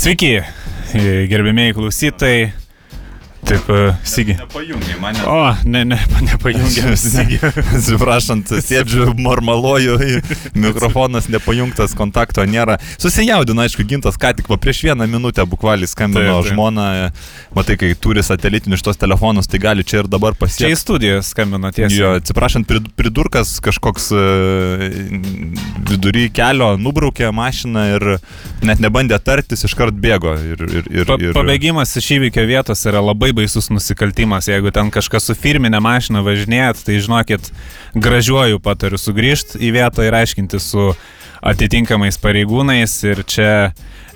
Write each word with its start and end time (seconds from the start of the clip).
Sveiki, 0.00 0.38
gerbėmėjai 1.28 1.74
klausytojai. 1.76 2.44
Taip, 3.50 3.70
Sigi. 4.06 4.36
Nepajungiai 4.38 4.98
mane. 5.02 5.22
O, 5.26 5.38
ne, 5.66 5.82
ne, 5.90 5.98
nepajungiai. 6.28 6.94
Sigi. 7.02 7.38
Atsiprašant, 7.42 8.52
sėdžiu, 8.62 9.08
marmaluoju, 9.18 9.96
mikrofonas 10.66 11.26
nepajungtas, 11.32 11.96
kontakto 11.98 12.44
nėra. 12.46 12.76
Susijaudino, 13.02 13.64
aišku, 13.66 13.82
gintas, 13.90 14.14
ką 14.20 14.30
tik 14.38 14.50
va 14.52 14.58
prieš 14.62 14.84
vieną 14.86 15.08
minutę 15.10 15.42
bukvaliai 15.50 15.90
skambino 15.90 16.36
Taip, 16.38 16.44
taip. 16.46 16.52
žmona, 16.54 16.86
matai, 17.56 17.74
kai 17.80 17.90
turi 17.98 18.22
satelitinius 18.26 18.84
šitos 18.84 19.00
telefonus, 19.02 19.50
tai 19.50 19.58
gali 19.62 19.82
čia 19.86 20.04
ir 20.04 20.10
dabar 20.12 20.36
Čia 20.36 20.38
į 20.38 20.42
pasiekti. 20.46 20.80
studiją 20.84 21.18
skambino 21.26 21.72
tiesiai. 21.74 21.98
Jo, 21.98 22.12
atsiprašant, 22.20 22.68
prid- 22.70 22.90
pridurkas 22.98 23.56
kažkoks 23.64 24.10
e, 24.14 24.24
vidury 25.90 26.28
kelio 26.34 26.70
nubraukė 26.80 27.30
mašiną 27.34 27.84
ir 27.96 28.06
net 28.66 28.80
nebandė 28.82 29.18
tartis, 29.22 29.64
iškart 29.66 29.96
bėgo. 30.00 30.36
Ir, 30.52 30.62
ir, 30.68 30.88
ir, 31.02 31.08
Pa, 31.10 31.16
ir, 31.20 31.34
pabėgimas 31.36 31.96
iš 31.98 32.10
įvykio 32.18 32.44
vietos 32.48 32.84
yra 32.88 33.02
labai 33.04 33.32
baisus 33.40 33.70
nusikaltimas. 33.72 34.48
Jeigu 34.50 34.72
ten 34.74 34.92
kažkas 34.92 35.30
su 35.30 35.36
firminė 35.38 35.80
mašina 35.82 36.22
važinėjat, 36.26 36.84
tai 36.86 37.00
žinokit, 37.02 37.50
gražiuoju 37.96 38.60
patariu 38.62 39.00
sugrįžti 39.00 39.60
į 39.60 39.72
vietą 39.80 40.06
ir 40.06 40.16
aiškinti 40.20 40.60
su 40.62 40.92
atitinkamais 41.42 42.18
pareigūnais 42.20 42.96
ir 43.08 43.22
čia 43.28 43.50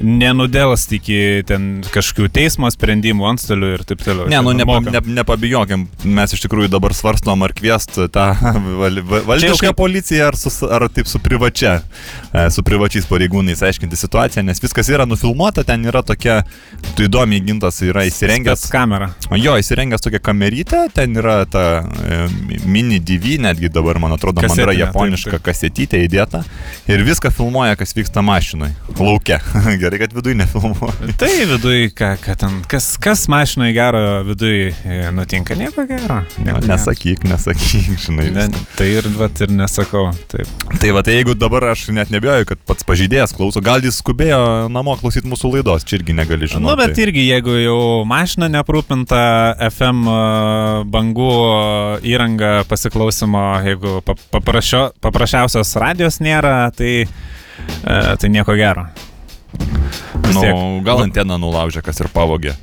nenudėlst 0.02 0.91
iki 0.96 1.16
ten 1.46 1.69
kažkokių 1.95 2.28
teismo 2.34 2.69
sprendimų, 2.73 3.27
antstolių 3.30 3.69
ir 3.77 3.84
taip 3.87 4.02
toliau. 4.05 4.27
Ne, 4.30 4.41
nu 4.42 4.55
nepa, 4.56 4.80
ne, 4.82 5.01
nepabijokim, 5.20 5.87
mes 6.16 6.34
iš 6.34 6.42
tikrųjų 6.45 6.70
dabar 6.73 6.95
svarstom 6.96 7.45
ar 7.46 7.55
kviest 7.56 7.95
tą 8.15 8.24
val, 8.80 8.98
val, 9.06 9.23
valdišką 9.29 9.70
kaip- 9.70 9.79
policiją 9.79 10.29
ar, 10.32 10.38
su, 10.41 10.51
ar 10.66 10.88
taip 10.95 11.09
su 11.10 11.20
privačia, 11.23 11.77
e, 12.32 12.46
su 12.55 12.65
privačiais 12.66 13.06
pareigūnais 13.10 13.62
aiškinti 13.68 13.98
situaciją, 14.01 14.45
nes 14.48 14.62
viskas 14.62 14.91
yra 14.93 15.06
nufilmuota, 15.09 15.65
ten 15.66 15.87
yra 15.87 16.02
tokia, 16.06 16.41
tu 16.98 17.06
įdomiai 17.06 17.45
gintas 17.46 17.79
yra 17.87 18.04
įsirengęs. 18.09 18.66
Kamera. 18.74 19.13
Jo, 19.38 19.57
įsirengęs 19.63 20.02
tokią 20.04 20.20
kamerytę, 20.26 20.85
ten 20.95 21.15
yra 21.20 21.38
ta 21.46 21.65
e, 21.85 22.20
mini 22.66 22.98
DV, 22.98 23.38
netgi 23.46 23.70
dabar, 23.73 24.02
man 24.02 24.16
atrodo, 24.18 24.43
man 24.43 24.51
yra 24.51 24.73
Kasetinė, 24.74 24.82
japoniška 24.88 25.37
taip, 25.38 25.46
kasetytė 25.52 26.02
įdėta 26.09 26.43
ir 26.91 27.07
viską 27.15 27.30
filmuoja, 27.34 27.76
kas 27.79 27.95
vyksta 27.96 28.23
mašinai, 28.26 28.73
laukia. 28.98 29.38
Gerai, 29.82 29.98
kad 30.02 30.12
viduje 30.16 30.34
nefilmuoja. 30.43 31.15
Tai 31.20 31.30
viduj, 31.54 31.88
ką, 31.96 32.10
ką 32.24 32.34
ten, 32.40 32.60
kas, 32.70 32.90
kas 33.02 33.24
mašinai 33.30 33.70
gero 33.76 34.01
viduj 34.26 34.57
e, 34.74 34.98
nutinka, 35.15 35.54
nieko 35.59 35.87
gero. 35.88 36.09
Na, 36.10 36.20
Nieko 36.38 36.59
gero. 36.60 36.73
Nesakyk, 36.74 37.24
nesakyk, 37.30 37.95
žinai. 38.07 38.29
Ne, 38.35 38.48
tai 38.79 38.88
ir, 38.98 39.07
vat, 39.18 39.38
ir 39.45 39.52
nesakau. 39.54 40.09
Taip. 40.32 40.51
Tai 40.82 40.90
va, 40.96 41.04
tai 41.07 41.16
jeigu 41.20 41.37
dabar 41.38 41.68
aš 41.73 41.87
net 41.95 42.10
nebijoju, 42.12 42.48
kad 42.51 42.62
pats 42.66 42.87
pažydėjas 42.88 43.35
klauso, 43.37 43.62
gal 43.65 43.82
jis 43.85 44.01
skubėjo 44.02 44.40
namo 44.74 44.96
klausyti 45.01 45.30
mūsų 45.30 45.52
laidos, 45.57 45.87
čia 45.87 46.01
irgi 46.01 46.16
negali 46.18 46.48
žinoti. 46.51 46.65
Nu, 46.66 46.74
bet 46.80 46.98
irgi, 47.01 47.29
jeigu 47.30 47.54
jau 47.62 47.79
mašina 48.09 48.48
neprūpinta 48.52 49.23
FM 49.70 50.02
e, 50.10 50.18
bangų 50.92 51.30
e, 51.30 52.02
įranga 52.15 52.52
pasiklausimo, 52.70 53.45
jeigu 53.68 54.01
pa- 54.07 54.18
paprašio, 54.35 54.88
paprasčiausios 55.04 55.74
radijos 55.80 56.18
nėra, 56.24 56.57
tai, 56.74 57.04
e, 57.07 58.16
tai 58.21 58.30
nieko 58.33 58.57
gero. 58.59 58.87
Nu, 60.35 60.43
gal 60.87 61.05
anteną 61.05 61.38
nulaužė, 61.38 61.83
kas 61.85 62.01
ir 62.02 62.10
pavogė. 62.15 62.55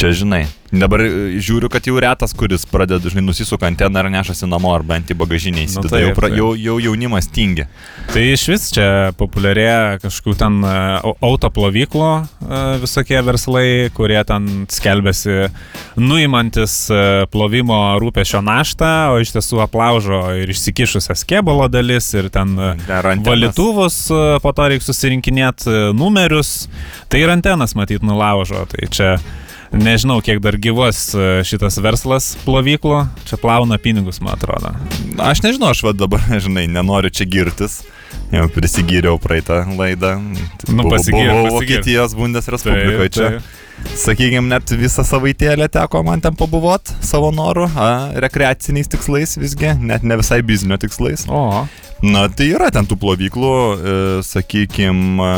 Čia 0.00 0.14
žinai. 0.16 0.46
Dabar 0.70 1.02
e, 1.02 1.08
žiūriu, 1.42 1.68
kad 1.68 1.84
jau 1.84 1.98
retas, 2.00 2.30
kuris 2.32 2.62
pradeda, 2.64 3.10
žinai, 3.10 3.24
nusisuka 3.26 3.66
anteną 3.68 4.00
ir 4.00 4.08
nešasi 4.14 4.46
namo 4.48 4.70
ar 4.72 4.84
bent 4.86 5.10
į 5.12 5.16
bagažinę 5.18 5.64
įsideda. 5.66 5.82
Nu, 5.82 5.90
taip, 5.92 6.04
jau, 6.06 6.12
pra, 6.16 6.30
jau, 6.32 6.46
jau 6.56 6.76
jaunimas 6.80 7.26
tingi. 7.28 7.66
Tai 8.14 8.22
iš 8.30 8.44
vis 8.48 8.68
čia 8.72 8.86
populiarėja 9.18 9.98
kažkokių 10.00 10.34
ten 10.40 10.56
e, 10.64 10.70
au- 11.04 11.12
autoplovyklų 11.32 12.06
e, 12.14 12.62
visokie 12.86 13.18
verslai, 13.26 13.66
kurie 13.98 14.22
ten 14.30 14.46
skelbiasi 14.72 15.50
nuimantis 16.00 16.78
plovimo 17.34 17.82
rūpešio 18.00 18.40
naštą, 18.46 18.92
o 19.12 19.20
iš 19.20 19.34
tiesų 19.36 19.60
aplaužo 19.66 20.22
ir 20.40 20.54
išsikišusias 20.54 21.26
kėbalo 21.28 21.66
dalis 21.68 22.08
ir 22.16 22.30
ten 22.32 22.56
valytuvus, 23.26 24.00
po 24.40 24.54
to 24.56 24.70
reikia 24.72 24.86
susirinkinėti 24.88 25.76
numerius, 25.98 26.70
tai 27.12 27.26
ir 27.26 27.36
antenas 27.36 27.76
matyt 27.76 28.06
nulaužo. 28.06 28.64
Tai 28.70 28.88
čia 28.88 29.12
nežinau, 29.72 30.18
kiek 30.24 30.40
dar 30.42 30.56
gyvos 30.60 31.10
e, 31.14 31.28
šitas 31.46 31.78
verslas 31.82 32.32
plovyklų, 32.44 33.04
čia 33.28 33.38
plauna 33.40 33.78
pinigus, 33.82 34.20
man 34.24 34.36
atrodo. 34.36 34.74
Aš 35.22 35.42
nežinau, 35.46 35.72
aš 35.74 35.84
va 35.86 35.94
dabar, 35.96 36.24
žinai, 36.44 36.66
nenoriu 36.70 37.12
čia 37.12 37.28
girtis. 37.30 37.80
Jau 38.30 38.46
prisigyriau 38.50 39.18
praeitą 39.22 39.62
laidą. 39.78 40.16
Nu, 40.70 40.86
pasigyrk. 40.90 41.50
Vokietijos 41.54 42.14
Bundesrespublikoje 42.18 43.10
čia. 43.14 43.28
Sakykime, 43.96 44.44
net 44.50 44.70
visą 44.76 45.02
savaitėlę 45.06 45.70
teko 45.72 46.02
man 46.04 46.20
ten 46.20 46.34
pabuvot 46.36 46.90
savo 47.00 47.30
noru, 47.32 47.64
a, 47.80 48.10
rekreaciniais 48.20 48.90
tikslais 48.92 49.38
visgi, 49.40 49.72
net 49.80 50.04
ne 50.04 50.18
visai 50.20 50.42
biznio 50.46 50.76
tikslais. 50.78 51.24
O, 51.32 51.64
Na, 52.00 52.24
tai 52.32 52.46
yra 52.54 52.70
ten 52.72 52.86
tų 52.88 52.96
plovyklų, 52.96 53.52
e, 53.52 53.94
sakykime, 54.24 55.32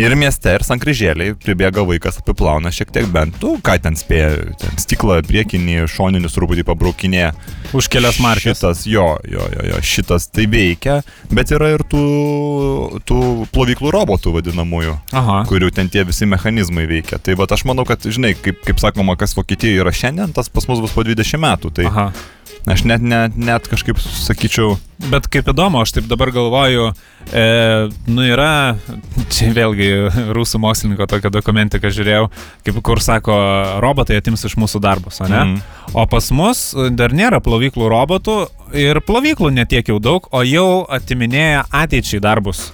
ir 0.00 0.14
mieste, 0.18 0.52
ir 0.54 0.64
sankryžėliai, 0.66 1.34
pribėga 1.42 1.84
vaikas, 1.86 2.18
apiplauna 2.20 2.72
šiek 2.74 2.90
tiek 2.94 3.06
bent, 3.14 3.36
tu 3.40 3.54
ką 3.64 3.76
ten 3.84 3.98
spėja, 3.98 4.54
ten 4.60 4.80
stiklą 4.80 5.20
priekinį, 5.26 5.84
šoninius 5.90 6.36
truputį 6.36 6.66
pabraukinėja. 6.66 7.32
už 7.74 7.88
kelias 7.90 8.20
markės. 8.22 8.58
Šitas, 8.58 8.84
jo, 8.86 9.06
jo, 9.28 9.46
jo, 9.54 9.64
jo, 9.70 9.80
šitas 9.82 10.28
tai 10.30 10.46
veikia, 10.50 11.00
bet 11.34 11.50
yra 11.54 11.72
ir 11.74 11.84
tų, 11.90 12.04
tų 13.06 13.20
plovyklų 13.54 13.90
robotų 13.94 14.34
vadinamųjų 14.36 14.94
Aha. 15.12 15.40
kurių 15.50 15.72
ten 15.74 15.90
tie 15.90 16.04
visi 16.06 16.26
mechanizmai 16.26 16.86
veikia. 16.90 17.18
Tai 17.18 17.34
va 17.40 17.48
aš 17.50 17.66
manau, 17.68 17.86
kad, 17.88 18.02
žinai, 18.02 18.34
kaip, 18.38 18.62
kaip 18.66 18.82
sakoma, 18.82 19.18
kas 19.18 19.36
Vokietijoje 19.38 19.82
yra 19.82 19.92
šiandien, 19.94 20.34
tas 20.34 20.50
pas 20.52 20.66
mus 20.70 20.82
bus 20.82 20.94
po 20.94 21.02
20 21.06 21.42
metų. 21.42 21.74
Tai 21.74 21.90
Aha. 21.90 22.08
Aš 22.70 22.86
net, 22.88 23.04
net, 23.04 23.38
net 23.40 23.68
kažkaip 23.70 24.00
sakyčiau, 24.00 24.76
Bet 25.10 25.26
kaip 25.32 25.48
įdomu, 25.50 25.80
aš 25.82 25.92
taip 25.96 26.06
dabar 26.08 26.30
galvoju, 26.32 26.92
e, 27.28 27.44
nu 28.08 28.24
yra, 28.24 28.76
čia 29.32 29.50
vėlgi 29.54 29.88
rusų 30.36 30.60
mokslininko 30.62 31.08
tokią 31.10 31.32
dokumentiką 31.34 31.90
žiūrėjau, 31.92 32.28
kaip 32.66 32.78
kur 32.86 33.02
sako, 33.04 33.34
robotai 33.84 34.20
atims 34.20 34.46
iš 34.48 34.56
mūsų 34.60 34.80
darbus, 34.84 35.20
o 35.20 35.28
ne? 35.28 35.40
Mhm. 35.42 35.58
O 35.98 36.06
pas 36.10 36.30
mus 36.34 36.62
dar 36.96 37.14
nėra 37.14 37.42
plovyklų 37.44 37.90
robotų 37.92 38.38
ir 38.80 39.02
plovyklų 39.04 39.52
netiek 39.58 39.90
jau 39.92 39.98
daug, 40.02 40.30
o 40.30 40.44
jau 40.46 40.86
atiminėja 40.88 41.66
ateičiai 41.84 42.22
darbus. 42.24 42.70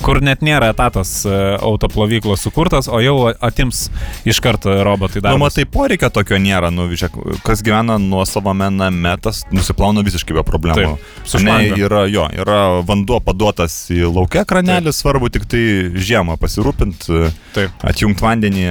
Kur 0.00 0.20
net 0.24 0.40
nėra 0.44 0.70
etatas 0.72 1.10
e, 1.28 1.32
autoplovyklos 1.60 2.40
sukurtas, 2.46 2.88
o 2.88 3.00
jau 3.04 3.16
atims 3.44 3.88
iš 4.28 4.40
karto 4.40 4.72
robotai 4.86 5.20
na, 5.20 5.30
darbus. 5.30 5.42
matai, 5.44 5.66
poreikio 5.68 6.08
tokio 6.14 6.38
nėra, 6.40 6.70
nu, 6.72 6.86
žiūrėk, 6.88 7.40
kas 7.44 7.60
gyvena 7.66 7.98
nuo 8.00 8.24
savame 8.28 8.70
name, 8.72 9.12
tas 9.20 9.42
nusiplauna 9.52 10.04
visiškai 10.06 10.36
be 10.38 10.44
problemų. 10.46 10.96
Taip, 10.96 11.18
Ne, 11.40 11.56
yra, 11.78 12.04
jo, 12.10 12.24
yra 12.42 12.58
vanduo 12.86 13.20
paduotas 13.24 13.74
į 13.92 14.08
laukia 14.08 14.42
kranelis, 14.48 14.98
svarbu 15.00 15.30
tik 15.32 15.44
tai 15.50 15.62
žiemą 15.94 16.36
pasirūpinti, 16.40 17.20
Taip. 17.54 17.84
atjungti 17.86 18.24
vandenį, 18.24 18.66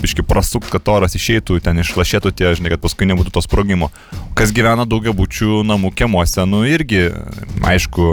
biški 0.00 0.24
prasukt, 0.26 0.70
kad 0.72 0.90
oras 0.92 1.16
išeitų, 1.18 1.60
ten 1.64 1.80
išlašėtų 1.82 2.34
tie, 2.36 2.52
žinai, 2.58 2.74
kad 2.74 2.82
paskui 2.84 3.08
nebūtų 3.10 3.34
to 3.34 3.42
sprogimo. 3.44 3.90
Kas 4.38 4.52
gyvena 4.54 4.86
daugiabučių 4.88 5.62
namų 5.68 5.92
kiemuose, 5.98 6.44
nu 6.48 6.64
irgi, 6.68 7.06
aišku, 7.68 8.10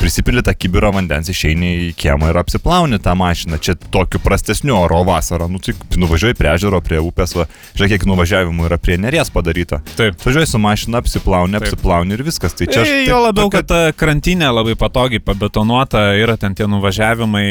prisipili 0.00 0.44
tą 0.44 0.54
kibirą 0.56 0.92
vandens, 0.96 1.28
išeini 1.32 1.72
į 1.88 1.92
kiemą 1.98 2.09
ir 2.18 2.38
apsiplauni 2.40 2.98
tą 2.98 3.14
mašiną. 3.14 3.58
Čia 3.62 3.74
tokiu 3.90 4.18
prastesniu 4.18 4.74
oro 4.76 5.04
vasarą, 5.04 5.48
nu 5.48 5.58
tai 5.58 5.74
nuvažiuoji 5.96 6.34
prie 6.34 6.50
ežero, 6.54 6.80
prie 6.80 6.98
upės, 6.98 7.36
va, 7.36 7.46
žiūrėk, 7.76 7.94
kiek 7.94 8.06
nuvažiavimų 8.10 8.66
yra 8.66 8.78
prie 8.78 8.96
neries 8.98 9.30
padaryta. 9.30 9.80
Taip. 9.96 10.18
Važiuoji 10.24 10.46
su 10.50 10.58
mašina, 10.58 10.98
apsiplauni, 10.98 11.52
Taip. 11.58 11.62
apsiplauni 11.68 12.12
ir 12.18 12.22
viskas. 12.26 12.54
Tai 12.58 12.66
čia 12.66 12.82
aš 12.82 12.88
taip- 12.88 13.08
jo 13.08 13.20
labiau, 13.22 13.46
tokia- 13.50 13.60
kad 13.62 13.66
ta 13.66 13.92
krantinė 13.92 14.50
labai 14.54 14.74
patogiai 14.74 15.20
pabetonuota, 15.20 16.14
yra 16.18 16.36
ten 16.36 16.54
tie 16.54 16.66
nuvažiavimai 16.66 17.46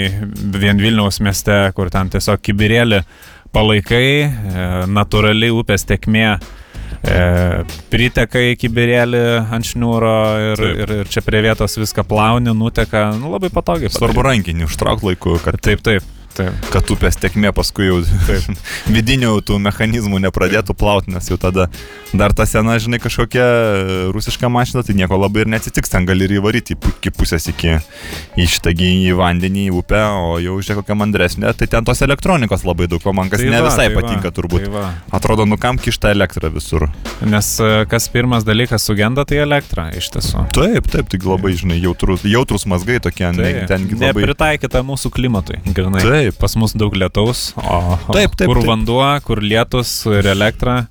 vien 0.59 0.77
Vilniaus 0.77 1.19
mieste, 1.19 1.71
kur 1.75 1.89
ten 1.89 2.09
tiesiog 2.09 2.41
kibirėlį 2.41 3.03
palaikai, 3.53 4.23
e, 4.23 4.31
natūrali 4.87 5.49
upės 5.49 5.85
tekmė. 5.85 6.39
E, 6.99 7.19
priteka 7.87 8.41
į 8.43 8.55
kibirėlį 8.59 9.23
ant 9.55 9.67
šniūro 9.69 10.15
ir, 10.51 10.59
Taip. 10.59 10.79
ir, 10.83 10.93
ir 10.99 11.11
čia 11.11 11.23
prie 11.23 11.39
vietos 11.45 11.77
viską 11.79 12.03
plauni, 12.07 12.51
nuteka, 12.51 13.09
nu, 13.15 13.31
labai 13.35 13.51
patogiai. 13.53 13.91
Svarbu 13.93 14.25
rankinį 14.27 14.67
užtraukti 14.67 15.13
laiku, 15.13 15.37
kad, 15.43 15.59
Taip, 15.63 15.83
taip, 15.85 16.03
taip. 16.39 16.69
kad 16.73 16.93
upės 16.93 17.19
tekmė 17.19 17.53
paskui 17.55 17.89
jau 17.89 17.99
Taip. 18.27 18.47
vidinių 18.95 19.35
tų 19.45 19.59
mechanizmų 19.63 20.21
nepradėtų 20.27 20.75
plauti, 20.79 21.13
nes 21.15 21.29
jau 21.31 21.37
tada 21.41 21.67
dar 22.13 22.33
ta 22.33 22.47
sena, 22.49 22.77
žinai, 22.81 22.99
kažkokia 23.01 23.45
e, 23.45 23.97
rusiška 24.15 24.49
mašina, 24.51 24.83
tai 24.85 24.95
nieko 24.97 25.19
labai 25.19 25.43
ir 25.43 25.51
neatsitiks, 25.53 25.91
ten 25.93 26.07
gali 26.09 26.25
ir 26.25 26.37
įvaryti 26.39 26.77
iki 26.77 27.13
pusės 27.13 27.49
iki 27.51 27.77
į 28.39 28.47
šitą 28.49 28.73
gi 28.77 28.89
į 29.09 29.15
vandenį, 29.19 29.67
į 29.69 29.75
upę, 29.79 30.01
o 30.17 30.37
jau 30.41 30.57
žiūrėk 30.57 30.81
kokia 30.81 30.97
mandresnė, 30.97 31.53
tai 31.57 31.69
ten 31.71 31.85
tos 31.87 32.01
elektronikos 32.05 32.65
labai 32.67 32.89
daug, 32.89 33.03
o 33.03 33.15
man 33.15 33.29
kas 33.31 33.43
Tai 33.43 33.51
ne 33.51 33.61
va, 33.61 33.69
visai 33.69 33.87
tai 33.89 33.95
va, 33.95 34.01
patinka 34.01 34.33
turbūt. 34.35 34.65
Tai 34.65 34.73
va. 34.73 34.85
Atrodo, 35.19 35.45
nu 35.49 35.59
kam 35.61 35.79
kišta 35.81 36.13
elektra 36.15 36.51
visur. 36.53 36.87
Nes 37.25 37.51
e, 37.61 37.69
kas 37.89 38.09
pirmas 38.13 38.47
dalykas 38.47 38.85
sugenda, 38.87 39.25
tai 39.29 39.41
elektra 39.43 39.89
iš 39.97 40.09
tiesų. 40.15 40.47
Taip, 40.55 40.89
taip, 40.91 41.11
tai 41.11 41.21
labai, 41.23 41.53
žinai, 41.59 41.79
jautrus, 41.83 42.25
jautrus 42.27 42.65
mazgai 42.69 42.99
tokie, 43.03 43.27
ne, 43.35 43.49
Tai 43.49 43.65
tengi 43.69 43.97
labai... 43.97 44.11
nepritaikyta 44.13 44.81
mūsų 44.85 45.11
klimatui, 45.13 45.59
grinai. 45.75 46.01
Taip, 46.03 46.28
taip. 46.29 46.39
Pas 46.39 46.55
mus 46.55 46.73
daug 46.77 46.93
lietaus, 46.95 47.49
o 47.57 47.97
Taip, 48.13 48.35
taip, 48.37 48.47
kur 48.47 48.61
taip. 48.61 48.69
vanduo, 48.69 49.03
kur 49.25 49.41
lietus 49.43 49.91
ir 50.13 50.29
elektra 50.31 50.85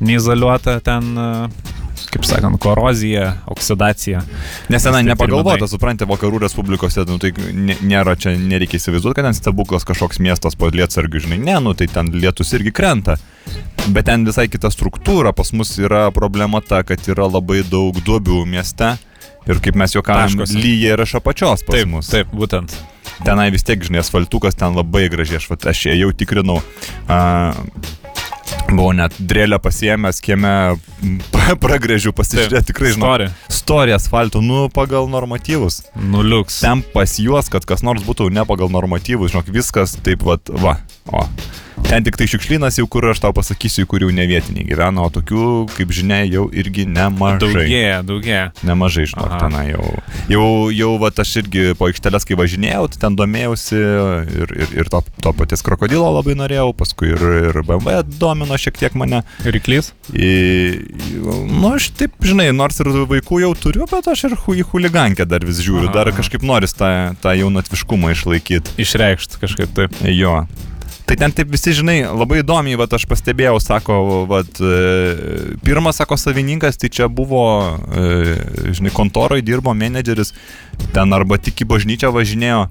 neizoliuota, 0.00 0.78
ten, 0.84 1.14
kaip 2.14 2.26
sakant, 2.26 2.58
korozija, 2.62 3.36
oksidacija. 3.50 4.22
Nes 4.70 4.82
ten 4.86 4.96
nepagalvota, 5.06 5.66
suprantate, 5.70 6.06
vakarų 6.10 6.42
respublikose, 6.44 7.04
nu, 7.08 7.18
tai 7.22 7.32
nė- 7.34 7.78
nėra 7.82 8.14
čia, 8.18 8.34
nereikia 8.38 8.78
įsivaizduoti, 8.80 9.16
kad 9.18 9.28
ten 9.30 9.34
stebuklas 9.38 9.86
kažkoks 9.88 10.20
miestas 10.22 10.54
po 10.58 10.68
lietsargių, 10.70 11.24
žinai, 11.26 11.38
ne, 11.42 11.56
nu 11.64 11.74
tai 11.74 11.86
ten 11.90 12.10
lietus 12.14 12.52
irgi 12.54 12.72
krenta. 12.74 13.16
Bet 13.92 14.06
ten 14.08 14.24
visai 14.24 14.46
kita 14.48 14.70
struktūra, 14.72 15.34
pas 15.36 15.50
mus 15.52 15.74
yra 15.78 16.06
problema 16.14 16.60
ta, 16.64 16.82
kad 16.86 17.02
yra 17.10 17.26
labai 17.28 17.62
daug 17.68 17.98
duobių 18.04 18.44
mieste. 18.48 18.94
Ir 19.44 19.58
kaip 19.60 19.76
mes 19.76 19.92
juokavom, 19.92 20.30
Taškose. 20.38 20.56
lyja 20.56 20.94
ir 20.94 21.02
iš 21.04 21.18
apačios 21.18 21.60
pas 21.66 21.74
Taip, 21.76 21.86
mus. 21.92 22.08
taip, 22.08 22.30
būtent. 22.32 22.72
Tenai 23.22 23.50
vis 23.54 23.62
tiek, 23.66 23.82
žinai, 23.84 24.02
asfaltukas 24.02 24.58
ten 24.58 24.74
labai 24.74 25.06
gražiai, 25.12 25.38
aš, 25.38 25.50
aš 25.70 25.84
jau 25.94 26.10
tikrinau. 26.16 26.58
A, 27.06 27.52
buvau 28.78 28.94
net 28.96 29.16
drėlę 29.18 29.58
pasiemęs, 29.62 30.20
kieme 30.24 30.54
pragrėžiu 31.64 32.14
pasižiūrėti, 32.16 32.70
tikrai 32.72 32.94
žinau. 32.94 33.08
Istorija. 33.08 33.32
Storija 33.58 33.98
asfaltų, 34.00 34.44
nu, 34.44 34.62
pagal 34.74 35.10
normatyvus. 35.12 35.82
Nuliuks. 35.98 36.62
Ten 36.64 36.84
pas 36.94 37.18
juos, 37.20 37.50
kad 37.52 37.66
kas 37.68 37.84
nors 37.86 38.04
būtų 38.06 38.30
ne 38.34 38.46
pagal 38.48 38.72
normatyvus, 38.72 39.34
žinok, 39.34 39.52
viskas 39.54 39.98
taip, 40.04 40.26
vat, 40.26 40.52
va, 40.62 40.78
o. 41.12 41.26
Ten 41.84 42.04
tik 42.06 42.16
tai 42.16 42.26
šiukšlynas 42.30 42.78
jau, 42.78 42.86
kur 42.90 43.04
aš 43.10 43.20
tau 43.20 43.34
pasakysiu, 43.34 43.84
kur 43.90 44.02
jau 44.04 44.10
ne 44.14 44.24
vietiniai 44.30 44.64
gyvena, 44.68 45.04
o 45.04 45.10
tokių, 45.12 45.46
kaip 45.74 45.90
žinia, 45.94 46.20
jau 46.30 46.46
irgi 46.54 46.86
nemažai. 46.88 47.40
Daugėja, 47.42 47.98
daugėja. 48.06 48.44
Nemažai, 48.66 49.04
žinok, 49.10 49.34
ten 49.42 49.56
jau. 49.72 49.88
Jau, 50.30 50.46
jau 50.74 50.92
va, 51.02 51.10
aš 51.24 51.34
irgi 51.42 51.66
po 51.78 51.88
aikštelės, 51.90 52.26
kai 52.28 52.38
važinėjau, 52.38 52.86
tai 52.94 53.02
ten 53.04 53.18
domėjausi 53.18 53.76
ir, 53.76 54.54
ir, 54.54 54.74
ir 54.80 54.90
to, 54.92 55.02
to 55.24 55.34
paties 55.36 55.64
krokodilo 55.66 56.08
labai 56.14 56.38
norėjau, 56.38 56.70
paskui 56.78 57.10
ir, 57.12 57.26
ir 57.50 57.60
BMW 57.66 58.00
domino 58.22 58.58
šiek 58.64 58.80
tiek 58.80 58.98
mane. 58.98 59.22
Ryklys? 59.44 59.92
Į, 60.12 60.32
nu, 61.22 61.74
aš 61.74 61.90
taip, 61.98 62.16
žinai, 62.24 62.50
nors 62.56 62.80
ir 62.82 62.90
vaikų 63.10 63.42
jau 63.44 63.54
turiu, 63.66 63.88
bet 63.90 64.10
aš 64.10 64.26
ir 64.30 64.36
į 64.36 64.68
huligankę 64.72 65.28
dar 65.28 65.46
vis 65.46 65.62
žiūriu, 65.64 65.88
Aha, 65.90 65.96
dar 66.00 66.12
kažkaip 66.16 66.44
noris 66.46 66.76
tą, 66.76 66.90
tą 67.22 67.34
jaunatviškumą 67.38 68.14
išlaikyti. 68.16 68.78
Išreikšt 68.84 69.40
kažkaip 69.42 69.74
taip. 69.76 69.98
Jo. 70.10 70.42
Tai 71.04 71.16
ten 71.20 71.34
taip 71.36 71.50
visi, 71.52 71.74
žinai, 71.76 71.98
labai 72.08 72.38
įdomiai, 72.40 72.78
vat, 72.80 72.94
aš 72.96 73.04
pastebėjau, 73.10 73.58
sako, 73.60 73.96
vat, 74.28 74.56
e, 74.56 75.56
pirmas, 75.64 75.98
sako, 76.00 76.16
savininkas, 76.16 76.80
tai 76.80 76.88
čia 76.88 77.10
buvo, 77.12 77.44
e, 77.92 78.38
žinai, 78.72 78.92
kontoroje 78.94 79.44
dirbo 79.44 79.74
menedžeris, 79.76 80.32
ten 80.96 81.12
arba 81.12 81.36
tik 81.36 81.60
į 81.60 81.68
bažnyčią 81.74 82.08
važinėjo, 82.14 82.62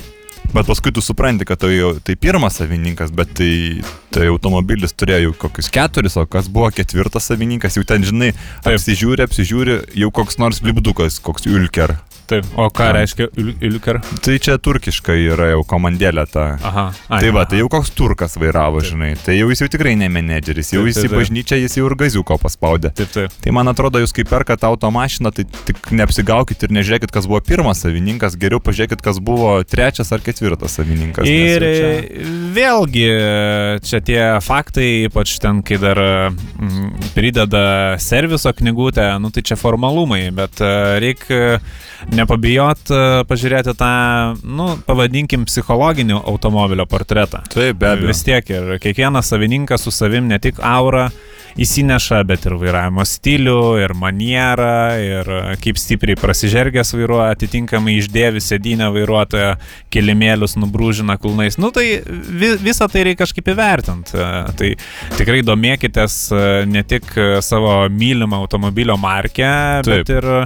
bet 0.53 0.67
paskui 0.67 0.91
tu 0.93 1.01
supranti, 1.01 1.45
kad 1.47 1.59
tai, 1.63 1.71
jau- 1.77 1.95
tai 2.03 2.15
pirmas 2.19 2.57
savininkas, 2.59 3.11
bet 3.15 3.31
tai, 3.37 3.81
tai 4.13 4.27
automobilis 4.27 4.93
turėjo 4.93 5.29
jau 5.29 5.33
kokius 5.45 5.69
keturis, 5.73 6.17
o 6.19 6.25
kas 6.29 6.49
buvo 6.51 6.69
ketvirtas 6.75 7.29
savininkas, 7.31 7.77
jau 7.79 7.83
ten, 7.87 8.03
žinai, 8.03 8.33
Taip. 8.63 8.75
apsižiūri, 8.75 9.23
apsižiūri, 9.25 9.79
jau 10.03 10.11
koks 10.11 10.37
nors 10.41 10.61
lipdukas, 10.65 11.19
koks 11.23 11.47
Ülker. 11.49 11.95
Taip. 12.27 12.45
O 12.57 12.69
ką 12.69 12.85
Ja. 12.87 12.91
reiškia 12.93 13.27
il- 13.37 13.55
Ilker? 13.61 13.99
Tai 14.23 14.37
čia 14.39 14.57
turkiška 14.57 15.11
yra 15.13 15.49
jau 15.51 15.63
komandėlė 15.67 16.23
ta. 16.31 16.57
Aha. 16.63 16.93
Ai, 17.09 17.19
Tai 17.21 17.29
va, 17.31 17.45
tai 17.45 17.57
jau 17.59 17.67
koks 17.69 17.91
turkas 17.91 18.37
vairavo, 18.37 18.79
Taip. 18.81 18.91
žinai. 18.93 19.17
Tai 19.25 19.33
jau 19.35 19.49
jis 19.49 19.59
jau 19.61 19.67
tikrai 19.67 19.95
ne 19.97 20.07
menedžeris, 20.09 20.71
jau 20.73 20.83
Taip, 20.83 20.87
jis 20.87 20.95
taip, 20.95 21.05
į 21.05 21.09
taip. 21.09 21.19
bažnyčią, 21.19 21.59
jis 21.61 21.75
jau 21.77 21.85
ir 21.89 21.95
gaziuko 21.95 22.37
paspaudė. 22.39 22.93
Taip, 22.95 23.11
taip. 23.11 23.31
Tai 23.43 23.51
man 23.51 23.67
atrodo, 23.67 23.99
jūs 23.99 24.13
kai 24.13 24.23
perkat 24.23 24.63
automašiną, 24.63 25.33
tai 25.35 25.43
tik 25.65 25.77
neapsigaukit 25.91 26.63
ir 26.63 26.69
nežiūrėkit, 26.69 27.11
kas 27.11 27.27
buvo 27.27 27.41
pirmas 27.41 27.83
savininkas, 27.83 28.35
geriau 28.39 28.59
pažiūrėkit, 28.63 29.01
kas 29.01 29.19
buvo 29.19 29.63
trečias 29.63 30.11
ar 30.11 30.19
ketvirtas 30.19 30.77
savininkas. 30.79 31.27
Ir 31.27 31.59
čia- 31.59 32.03
e, 32.07 32.23
vėlgi 32.55 33.81
čia 33.83 33.99
tie 34.01 34.39
faktai, 34.39 35.07
ypač 35.09 35.37
ten, 35.39 35.61
kai 35.61 35.75
dar 35.77 35.97
mm, 35.97 37.13
prideda 37.15 37.97
serviso 37.99 38.51
knygutę, 38.53 39.19
nu 39.19 39.29
tai 39.29 39.41
čia 39.41 39.55
formalumai, 39.59 40.31
bet 40.33 40.59
reikia 41.03 41.59
nepabijot 42.17 42.91
e, 42.93 43.01
pažiūrėti 43.29 43.73
tą, 43.79 43.91
nu, 44.45 44.69
pavadinkim, 44.87 45.45
psichologinį 45.49 46.19
automobilio 46.21 46.85
portretą. 46.89 47.43
Taip, 47.53 47.79
be 47.81 47.91
abejo. 47.93 48.11
Vis 48.11 48.23
tiek 48.25 48.49
ir 48.53 48.75
kiekvienas 48.83 49.31
savininkas 49.33 49.85
su 49.85 49.93
savim 49.93 50.29
ne 50.29 50.39
tik 50.41 50.61
aurą 50.63 51.09
įsineša, 51.59 52.21
bet 52.27 52.47
ir 52.47 52.57
vairavimo 52.61 53.05
stilių, 53.07 53.59
ir 53.83 53.93
manierą, 53.97 54.77
ir 55.01 55.29
e, 55.29 55.41
kaip 55.63 55.79
stipriai 55.81 56.17
prasižergęs 56.19 56.93
vairuoja, 56.97 57.31
atitinkamai 57.35 57.97
išdėvi 57.99 58.41
sėdynę 58.43 58.89
vairuotoją, 58.95 59.53
kilimėlius 59.93 60.57
nubrūžina 60.59 61.17
kulnais. 61.21 61.59
Nu 61.61 61.69
tai 61.75 61.85
vi, 62.03 62.53
visą 62.63 62.89
tai 62.91 63.05
reikia 63.09 63.23
kažkaip 63.23 63.53
įvertinti. 63.53 64.17
Tai 64.59 64.71
tikrai 65.19 65.43
domėkitės 65.45 66.17
e, 66.33 66.43
ne 66.69 66.83
tik 66.87 67.11
e, 67.17 67.27
savo 67.45 67.75
mylimą 67.89 68.41
automobilio 68.43 68.97
markę, 68.97 69.53
bet 69.85 70.07
Taip. 70.07 70.13
ir 70.17 70.29
e, 70.33 70.41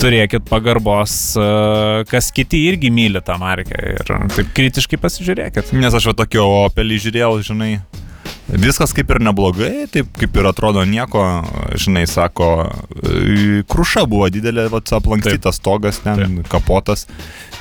turėkit 0.00 0.48
pagarbos, 0.50 1.16
e, 1.38 1.48
kas 2.10 2.30
kiti 2.34 2.64
irgi 2.70 2.92
myli 2.94 3.22
tą 3.24 3.38
markę. 3.40 3.80
Ir 3.94 4.14
taip 4.34 4.54
kritiškai 4.56 5.00
pasižiūrėkit. 5.00 5.74
Nes 5.78 5.96
aš 5.96 6.10
va 6.10 6.16
tokio 6.24 6.46
opelį 6.66 7.02
žiūrėjau, 7.06 7.34
žinai. 7.52 7.74
Viskas 8.50 8.90
kaip 8.96 9.10
ir 9.14 9.20
neblogai, 9.22 9.86
taip 9.92 10.08
kaip 10.18 10.36
ir 10.40 10.48
atrodo 10.50 10.82
nieko, 10.88 11.22
žinai, 11.78 12.02
sako, 12.10 12.48
e, 12.98 13.62
kruša 13.70 14.06
buvo 14.10 14.26
didelė, 14.32 14.66
va, 14.72 14.80
aplankstytas 14.82 15.60
stogas 15.60 16.00
ten, 16.02 16.18
Taip. 16.18 16.48
kapotas. 16.50 17.06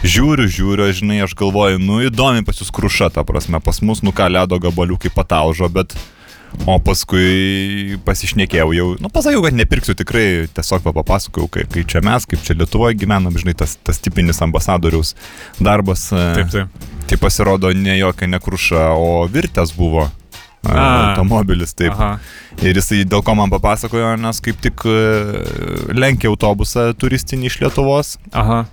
Žiūriu, 0.02 0.48
žiūriu, 0.50 0.88
žinai, 0.96 1.20
aš 1.26 1.36
galvoju, 1.38 1.82
nu 1.84 2.00
įdomi 2.08 2.46
pas 2.48 2.58
jūs 2.58 2.72
kruša, 2.74 3.12
ta 3.14 3.26
prasme, 3.28 3.62
pas 3.62 3.82
mus, 3.86 4.02
nu 4.02 4.16
ką, 4.16 4.32
ledo 4.34 4.62
gabaliukai 4.62 5.14
pataužo, 5.14 5.70
bet... 5.70 5.98
O 6.66 6.80
paskui 6.82 8.00
pasišnekėjau 8.08 8.72
jau, 8.74 8.86
nu 8.98 9.12
pasakiau, 9.14 9.44
kad 9.46 9.54
nepirksiu 9.54 9.94
tikrai, 9.94 10.48
tiesiog 10.50 10.82
papasakojau, 10.96 11.46
kai, 11.54 11.68
kai 11.70 11.84
čia 11.86 12.02
mes, 12.02 12.26
kaip 12.26 12.42
čia 12.42 12.56
Lietuvoje 12.58 12.98
gyvenam, 12.98 13.38
žinai, 13.38 13.54
tas, 13.54 13.76
tas 13.86 14.02
tipinis 14.02 14.42
ambasadoriaus 14.42 15.14
darbas. 15.62 16.08
e, 16.10 16.24
Taip, 16.40 16.50
taip. 16.50 16.88
Tai 17.06 17.20
pasirodo 17.22 17.70
ne 17.78 18.00
jokia 18.00 18.32
nekruša, 18.34 18.88
o 18.98 19.28
virtės 19.30 19.76
buvo. 19.78 20.08
A. 20.68 21.12
Automobilis, 21.12 21.74
taip. 21.78 21.94
Aha. 21.96 22.18
Ir 22.60 22.76
jisai 22.76 23.06
dėl 23.08 23.24
ko 23.24 23.36
man 23.40 23.52
papasakojo, 23.54 24.16
nes 24.20 24.42
kaip 24.44 24.60
tik 24.64 24.84
e, 24.90 24.98
lenkė 25.96 26.28
autobusą 26.32 26.90
turistinį 27.00 27.48
iš 27.52 27.60
Lietuvos. 27.64 28.18
Aha. 28.36 28.66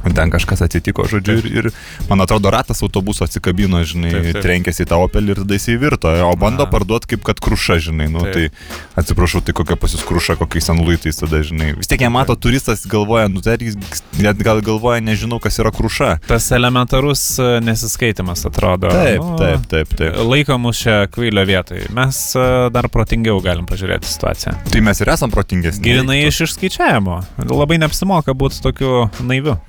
Ten 0.00 0.30
kažkas 0.32 0.62
atsitiko, 0.64 1.04
žodžiu, 1.04 1.36
ir, 1.38 1.46
ir 1.60 1.66
man 2.08 2.22
atrodo, 2.24 2.48
ratas 2.50 2.80
autobuso 2.80 3.26
atsikabino, 3.26 3.82
žinai, 3.84 4.14
Taip, 4.14 4.28
taip. 4.32 4.44
trenkėsi 4.46 4.86
į 4.86 4.88
tą 4.88 4.96
opelį 5.04 5.34
ir 5.34 5.40
tada 5.42 5.58
jisai 5.58 5.76
virto, 5.80 6.12
o 6.24 6.30
bando 6.40 6.64
parduoti 6.72 7.10
kaip 7.12 7.24
kad 7.28 7.40
kruša, 7.44 7.76
žinai, 7.84 8.08
nu 8.08 8.24
Taip. 8.24 8.56
tai 8.56 9.02
atsiprašau, 9.02 9.42
tai 9.44 9.52
kokia 9.56 9.76
pas 9.80 9.92
jūs 9.92 10.04
kruša, 10.08 10.38
kokiais 10.40 10.70
anluitais 10.72 11.20
tada, 11.20 11.42
žinai. 11.44 11.74
Vis 11.76 11.90
tiek 11.90 12.00
jie 12.00 12.08
mato 12.12 12.32
turistas, 12.32 12.86
galvoja, 12.88 13.28
nu 13.28 13.44
tai 13.44 13.58
jis 13.60 13.76
net 14.16 14.40
gal 14.40 14.64
galvoja, 14.64 15.04
nežinau, 15.04 15.36
kas 15.42 15.60
yra 15.60 15.72
kruša. 15.74 16.14
Tas 16.24 16.48
elementarus 16.56 17.24
e, 17.36 17.50
nesiskaitimas 17.68 18.46
atrodo. 18.48 18.88
Taip, 18.88 19.20
Nu, 19.20 19.36
taip, 19.36 19.66
taip, 19.68 19.92
taip. 19.98 20.16
Laiko 20.24 20.56
mus 20.58 20.80
čia 20.80 21.04
kvailio 21.12 21.44
vietoj. 21.44 21.84
Mes 21.94 22.22
e, 22.34 22.46
dar 22.72 22.88
protingiau 22.92 23.36
galim 23.44 23.68
pažiūrėti 23.68 24.08
situaciją. 24.08 24.56
Tai 24.72 24.84
mes 24.88 25.04
ir 25.04 25.12
esam 25.12 25.32
protingesni. 25.34 25.84
Girinai 25.84 26.22
iš 26.24 26.46
išskaičiavimo. 26.48 27.20
Labai 27.52 27.78
neapsimoka 27.84 28.34
būti 28.34 28.62
tokiu 28.64 29.10
naiviu. 29.20 29.59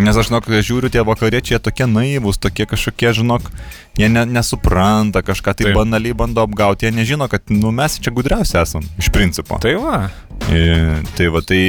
Nes 0.00 0.16
aš, 0.16 0.30
žinok, 0.30 0.48
žiūriu, 0.64 0.90
tie 0.92 1.04
vakariečiai 1.06 1.60
tokie 1.62 1.86
naivūs, 1.90 2.40
tokie 2.40 2.66
kažkokie, 2.68 3.12
žinok, 3.20 3.50
jie 4.00 4.08
ne, 4.12 4.24
nesupranta, 4.28 5.22
kažką 5.26 5.54
tai 5.58 5.68
Taip. 5.68 5.76
banaliai 5.76 6.16
bando 6.16 6.44
apgauti, 6.44 6.88
jie 6.88 6.94
nežino, 6.96 7.28
kad, 7.30 7.44
nu, 7.52 7.72
mes 7.74 7.98
čia 8.00 8.14
gudriausi 8.14 8.58
esam, 8.62 8.86
iš 9.00 9.12
principo. 9.12 9.60
Tai 9.62 9.76
va. 9.82 10.00
E, 10.48 11.00
tai 11.18 11.30
va, 11.32 11.44
tai... 11.44 11.62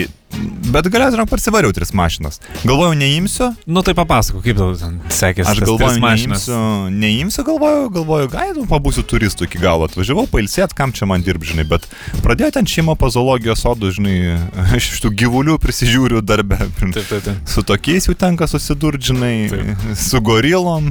Bet 0.71 0.87
galiausiai, 0.87 1.17
žinok, 1.17 1.27
parsivariau 1.27 1.73
tris 1.75 1.89
mašinas. 1.97 2.39
Galvojau, 2.63 2.93
neimsiu, 2.95 3.49
Nu 3.67 3.81
tai 3.83 3.91
papasako, 3.97 4.39
kaip 4.43 4.55
tau 4.57 4.71
ten 4.79 4.99
sekėsi. 5.11 5.49
aš 5.51 5.59
mašinas? 5.99 6.45
neimsiu, 6.47 6.89
neimsiu, 6.95 7.43
galvoju, 7.43 7.89
galvoju, 7.97 8.29
gai, 8.31 8.45
nu, 8.55 8.63
pabūsiu 8.69 9.03
turistų 9.03 9.49
iki 9.49 9.59
galo, 9.59 9.89
atvažiavau 9.89 10.23
pailsėt, 10.31 10.71
kam 10.77 10.93
čia 10.95 11.05
man 11.09 11.25
dirb, 11.25 11.43
žinai, 11.43 11.65
bet 11.67 11.87
pradėjo 12.23 12.53
ten 12.55 12.69
šeima 12.69 12.95
po 12.95 13.09
zoologijos 13.11 13.65
sodų, 13.65 13.91
žinai, 13.97 14.15
iš 14.79 15.01
tų 15.03 15.11
gyvulių 15.19 15.57
prisižiūriu 15.61 16.23
darbę. 16.23 16.61
Taip, 16.79 16.95
taip, 16.95 17.11
taip. 17.27 17.43
Su 17.51 17.65
tokiais 17.67 18.07
jau 18.07 18.15
tenka 18.15 18.47
susidurti, 18.47 19.11
žinai, 19.11 19.35
Taip. 19.51 19.83
su 19.99 20.21
gorilom. 20.23 20.87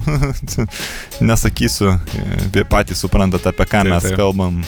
Nesakysiu, 1.30 1.97
jie 2.54 2.64
patys 2.68 3.00
suprantate, 3.02 3.49
apie 3.50 3.64
ką 3.66 3.82
Taip, 3.85 3.92
mes 3.94 4.06
taip. 4.11 4.16
kalbam. 4.20 4.61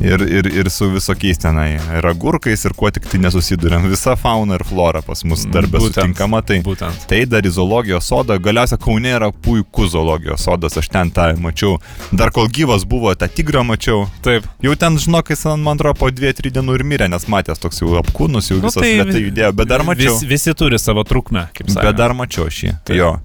Ir, 0.00 0.22
ir, 0.24 0.46
ir 0.56 0.70
su 0.72 0.88
visokiais 0.88 1.38
tenai 1.38 1.74
ir 1.76 2.06
agurkais, 2.08 2.62
ir 2.64 2.72
kuo 2.76 2.88
tik 2.88 3.04
tai 3.10 3.18
nesusidurėm. 3.20 3.84
Visa 3.92 4.14
fauna 4.16 4.56
ir 4.56 4.64
flora 4.64 5.02
pas 5.04 5.20
mus 5.28 5.42
darbė 5.52 5.82
sutinkama. 5.84 6.40
Tai, 6.46 6.56
būtent. 6.64 7.04
tai 7.10 7.18
dar 7.28 7.44
į 7.44 7.52
zoologijos 7.58 8.08
sodą. 8.08 8.38
Galiausiai 8.40 8.80
Kaune 8.80 9.12
yra 9.12 9.28
puikus 9.44 9.92
zoologijos 9.92 10.46
sodas, 10.48 10.78
aš 10.80 10.88
ten 10.88 11.12
tą 11.12 11.28
mačiau. 11.44 11.76
Dar 12.16 12.32
kol 12.32 12.48
gyvas 12.48 12.86
buvo, 12.88 13.12
tą 13.12 13.28
tigrą 13.28 13.62
mačiau. 13.68 14.06
Taip. 14.24 14.48
Jau 14.64 14.72
ten, 14.80 14.96
žinok, 15.04 15.34
jis 15.34 15.44
man 15.60 15.76
atrodo 15.76 15.98
po 16.00 16.08
2-3 16.08 16.56
dienų 16.56 16.80
ir 16.80 16.88
mirė, 16.94 17.12
nes 17.12 17.28
matęs 17.28 17.60
toks 17.60 17.84
jau 17.84 17.92
apkūnus, 18.00 18.48
jau 18.54 18.60
visas 18.64 18.80
nu, 18.80 18.88
lietai 18.88 19.24
judėjo, 19.28 19.54
bet 19.60 19.68
dar 19.68 19.84
mačiau. 19.84 20.16
Vis, 20.16 20.28
visi 20.32 20.56
turi 20.56 20.80
savo 20.80 21.04
trukmę, 21.04 21.50
kaip 21.52 21.68
sakė. 21.68 21.90
Bet 21.90 22.00
dar 22.00 22.16
mačiau 22.16 22.48
šį. 22.48 22.78
Tai 22.88 22.96
jo. 22.96 23.16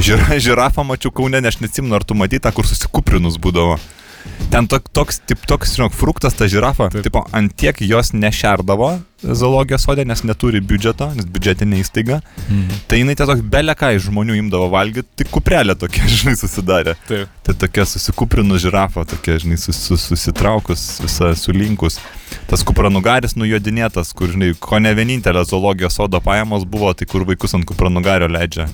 Žira, 0.00 0.40
žirafą 0.40 0.86
mačiau 0.88 1.12
Kaune, 1.12 1.44
aš 1.44 1.60
neatsimenu, 1.60 1.92
ar 1.98 2.08
tu 2.08 2.16
matei 2.16 2.40
tą, 2.40 2.54
kur 2.56 2.68
susikuprinus 2.68 3.36
būdavo. 3.42 3.76
Ten 4.52 4.66
tok, 4.68 4.90
toks, 4.92 5.22
tip, 5.24 5.46
toks, 5.48 5.76
žinok, 5.78 5.94
fruktas 5.96 6.36
ta 6.36 6.48
žirafa, 6.50 6.90
Taip. 6.92 7.06
tipo, 7.06 7.22
ant 7.32 7.54
tiek 7.56 7.78
jos 7.86 8.12
nešerdavo 8.12 8.90
zoologijos 9.22 9.84
sodė, 9.86 10.04
nes 10.08 10.24
neturi 10.26 10.60
biudžeto, 10.64 11.08
nes 11.16 11.28
biudžetinė 11.30 11.78
įstaiga. 11.82 12.18
Mhm. 12.48 12.80
Tai 12.90 12.98
jinai 13.00 13.16
tiesiog 13.18 13.44
beleką 13.52 13.92
iš 13.96 14.08
žmonių 14.10 14.36
imdavo 14.40 14.68
valgyti, 14.72 15.08
tik 15.22 15.30
kuprelė 15.32 15.76
tokia, 15.78 16.04
žinai, 16.18 16.34
susidarė. 16.40 16.96
Taip. 17.08 17.30
Tai 17.46 17.56
tokia 17.64 17.86
susikuprinus 17.88 18.64
žirafa, 18.66 19.06
tokia, 19.08 19.38
žinai, 19.42 19.60
sus, 19.62 19.78
sus, 19.78 20.08
susitraukus, 20.10 21.00
visa 21.04 21.32
sulinkus. 21.38 22.00
Tas 22.50 22.62
kupranugaris 22.68 23.34
nujodinėtas, 23.38 24.12
kur, 24.16 24.28
žinai, 24.32 24.52
ko 24.60 24.78
ne 24.82 24.92
vienintelė 24.96 25.44
zoologijos 25.48 25.96
sodo 25.98 26.20
pajamos 26.24 26.64
buvo, 26.68 26.92
tai 26.94 27.06
kur 27.08 27.24
vaikus 27.28 27.54
ant 27.56 27.66
kupranugario 27.68 28.28
leidžia 28.32 28.68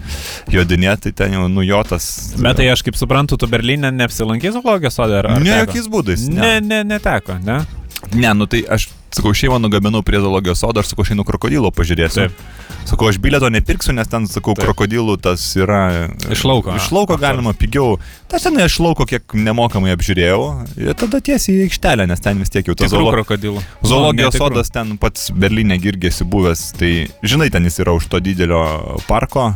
jodinėti, 0.53 1.13
tai 1.13 1.17
ten 1.25 1.37
jau 1.39 1.47
nujotas. 1.53 2.09
Bet 2.39 2.59
tai 2.61 2.69
aš 2.73 2.83
kaip 2.87 2.99
suprantu, 2.99 3.39
tu 3.41 3.47
Berlyne 3.51 3.91
neapsilankys 3.95 4.57
zoologijos 4.59 4.99
sode 4.99 5.19
ar, 5.21 5.31
ar 5.31 5.41
Ne, 5.41 5.51
teko? 5.53 5.67
jokiais 5.69 5.91
būdais. 5.93 6.29
Ne, 6.33 6.59
ne, 6.65 6.83
neteko, 6.85 7.39
ne? 7.45 7.61
Ne, 8.15 8.31
nu 8.35 8.47
tai 8.51 8.63
aš, 8.71 8.89
sakau, 9.11 9.33
šeimą 9.35 9.59
nugabenau 9.63 10.03
prie 10.03 10.21
zoologijos 10.21 10.61
sodo, 10.63 10.81
aš 10.81 10.93
sakau, 10.93 11.05
aš 11.07 11.13
einu 11.15 11.25
krokodilo 11.25 11.71
pažiūrėsiu. 11.75 12.29
Taip. 12.29 12.43
Sakau, 12.89 13.09
aš 13.11 13.19
bilieto 13.21 13.49
nepirksiu, 13.53 13.93
nes 13.93 14.09
ten, 14.09 14.25
sakau, 14.31 14.55
Taip. 14.57 14.65
krokodilų 14.69 15.19
tas 15.21 15.43
yra. 15.61 16.09
Iš 16.33 16.45
lauko, 16.49 16.73
Iš 16.77 16.91
lauko 16.95 17.17
galima 17.21 17.53
pigiau. 17.53 17.99
Tas 18.29 18.43
ten 18.47 18.57
iš 18.65 18.79
lauko 18.81 19.05
kiek 19.09 19.23
nemokamai 19.37 19.93
apžiūrėjau. 19.97 20.43
Ir 20.81 20.95
tada 20.97 21.21
tiesiai 21.21 21.59
į 21.59 21.67
aikštelę, 21.69 22.07
nes 22.09 22.21
ten 22.25 22.39
vis 22.41 22.49
tiek 22.55 22.65
jau 22.69 22.75
tas 22.75 22.91
zoolo- 22.93 23.13
krokodilų. 23.13 23.61
zoologijos 23.83 24.33
Nu, 24.33 24.39
netikrų. 24.39 24.55
sodas 24.55 24.71
ten 24.71 24.97
pats 24.99 25.31
Berlyne 25.31 25.77
irgi 25.81 26.09
esi 26.09 26.25
buvęs. 26.25 26.73
Tai 26.79 26.93
žinai, 27.23 27.51
ten 27.53 27.65
jis 27.65 27.79
yra 27.85 27.93
už 27.97 28.09
to 28.09 28.21
didelio 28.21 28.63
parko. 29.07 29.55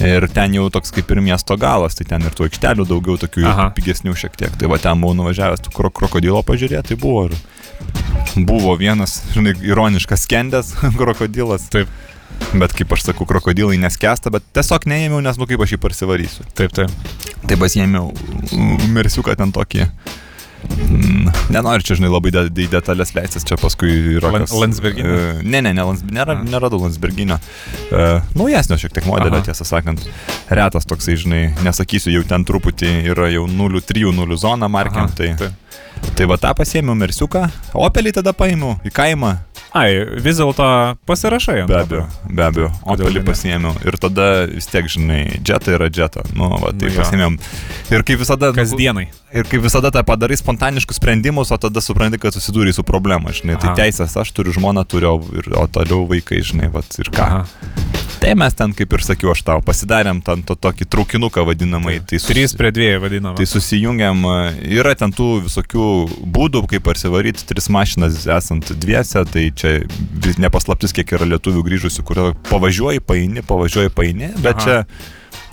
Ir 0.00 0.28
ten 0.32 0.52
jau 0.56 0.70
toks 0.72 0.90
kaip 0.96 1.10
ir 1.12 1.20
miesto 1.20 1.56
galas, 1.60 1.94
tai 1.94 2.06
ten 2.08 2.22
ir 2.24 2.30
tų 2.32 2.48
aikštelių 2.48 2.86
daugiau, 2.88 3.18
tokių 3.20 3.44
Aha. 3.44 3.66
pigesnių 3.76 4.14
šiek 4.16 4.32
tiek. 4.36 4.54
Tai 4.56 4.66
va 4.72 4.78
ten 4.80 4.96
buvau 5.00 5.12
nuvažiavęs, 5.18 5.60
tų 5.60 5.72
kro 5.76 5.90
krokodilo 5.90 6.40
pažiūrėti, 6.42 6.88
tai 6.88 6.96
buvo. 6.96 7.26
Ir 7.28 7.36
buvo 8.36 8.76
vienas, 8.78 9.20
žinai, 9.34 9.54
ironiškas 9.66 10.26
skendęs 10.28 10.74
krokodilas. 11.00 11.68
Taip. 11.72 11.88
Bet 12.54 12.72
kaip 12.72 12.92
aš 12.94 13.02
sakau, 13.08 13.26
krokodilai 13.28 13.76
neskesta, 13.82 14.30
bet 14.32 14.44
tiesiog 14.56 14.86
neėmiau, 14.88 15.20
nes 15.24 15.36
nu 15.38 15.46
kaip 15.50 15.60
aš 15.64 15.74
jį 15.74 15.80
parsivarysiu. 15.82 16.46
Taip, 16.56 16.72
taip. 16.76 16.94
Tai 17.50 17.56
pasiėmiau 17.60 18.12
mersiuką 18.94 19.34
ten 19.36 19.52
tokį. 19.54 19.88
Mm, 20.60 21.30
Nenoriu 21.54 21.82
čia, 21.84 21.96
žinai, 21.96 22.10
labai 22.12 22.30
į 22.36 22.66
detalės 22.70 23.14
leistis, 23.16 23.46
čia 23.48 23.56
paskui 23.60 23.90
yra... 24.18 24.28
Lan- 24.34 24.44
Landsberginio? 24.44 25.14
E, 25.16 25.30
Ne, 25.42 25.62
ne, 25.64 25.72
ne 25.76 25.86
Lands, 25.88 26.02
nėra, 26.04 26.36
neradau 26.44 26.82
Landsberginio. 26.82 27.38
Uh, 27.90 28.20
naujesnio 28.36 28.76
šiek 28.80 28.92
tiek 28.94 29.06
modelio, 29.08 29.38
Aha. 29.40 29.46
tiesą 29.48 29.64
sakant. 29.68 30.04
Retas 30.52 30.86
toksai, 30.88 31.16
žinai, 31.20 31.42
nesakysiu, 31.64 32.12
jau 32.14 32.24
ten 32.28 32.44
truputį 32.48 32.92
yra 33.14 33.30
jau 33.32 33.46
0,3-0 33.50 34.36
zona 34.40 34.68
markiam. 34.70 35.08
Tai, 35.16 35.32
taip. 35.40 35.69
Tai 36.16 36.26
va 36.30 36.36
tą 36.40 36.50
pasiėmiau 36.58 36.96
mersiuką, 36.98 37.46
Opelį 37.80 38.12
tada 38.18 38.34
paėmiau 38.36 38.78
į 38.84 38.92
kaimą. 38.94 39.36
Ai, 39.76 40.00
vis 40.18 40.40
dėlto 40.40 40.64
pasirašai 41.06 41.60
Be 41.68 41.76
to. 41.76 41.80
abejo, 41.84 42.04
be 42.26 42.42
abejo, 42.42 42.70
Opelį 42.90 43.22
pasiėmiau. 43.28 43.76
Ir 43.86 43.96
tada 44.02 44.26
vis 44.50 44.66
tiek, 44.66 44.88
žinai, 44.90 45.20
džeta 45.46 45.76
yra 45.76 45.86
džeta. 45.92 46.24
Nu, 46.34 46.48
va, 46.58 46.72
tai 46.74 46.90
Nu 46.90 46.96
pasiėmėm. 46.98 47.36
Ir 47.94 48.02
kaip 48.08 48.18
visada... 48.24 48.50
Kasdienai. 48.56 49.06
Ir 49.30 49.46
kaip 49.46 49.62
visada 49.62 49.92
tą 49.94 50.02
padarai 50.06 50.40
spontaniškus 50.40 50.98
sprendimus, 50.98 51.52
o 51.54 51.58
tada 51.62 51.82
supranti, 51.84 52.18
kad 52.18 52.34
susidūrė 52.34 52.74
su 52.74 52.82
problema, 52.82 53.30
žinai. 53.30 53.60
Tai 53.62 53.70
Aha. 53.70 53.78
teisės 53.84 54.16
aš 54.18 54.34
turiu, 54.34 54.56
žmoną 54.58 54.82
turiu, 54.90 55.20
ir, 55.38 55.52
o 55.54 55.68
toliau 55.70 56.02
vaikai, 56.10 56.42
žinai, 56.42 56.72
vat, 56.74 56.90
ir 56.98 57.12
ką. 57.14 57.28
Aha. 57.30 57.44
Tai 58.20 58.34
mes 58.36 58.52
ten, 58.52 58.72
kaip 58.76 58.92
ir 58.92 59.00
sakiau, 59.04 59.30
aš 59.32 59.40
tau 59.46 59.62
pasidarėm 59.64 60.18
ten 60.24 60.42
to 60.44 60.52
tokį 60.52 60.86
traukinuką 60.92 61.44
vadinamai. 61.48 61.98
Tai, 62.04 62.18
susi- 62.20 62.34
Trys 62.34 62.52
prie 62.58 62.70
dviejų 62.76 62.98
vadinama. 63.00 63.36
tai 63.36 63.46
susijungiam, 63.48 64.20
e, 64.28 64.74
yra 64.76 64.94
ten 64.94 65.10
tų 65.10 65.28
visokių 65.46 65.86
būdų, 66.28 66.66
kaip 66.68 66.84
parsivaryti 66.84 67.46
tris 67.48 67.70
mašinas 67.72 68.26
esant 68.26 68.72
dviese, 68.76 69.24
tai 69.24 69.50
čia 69.56 69.80
nepaslaptis, 70.36 70.92
kiek 70.92 71.16
yra 71.16 71.24
lietuvių 71.24 71.64
grįžusių, 71.64 72.04
kur 72.04 72.34
pavažiuoji, 72.50 73.00
paini, 73.00 73.40
pavažiuoji, 73.40 73.88
paini, 73.94 74.34
bet 74.36 74.56
Aha. 74.56 74.60
čia 74.60 74.84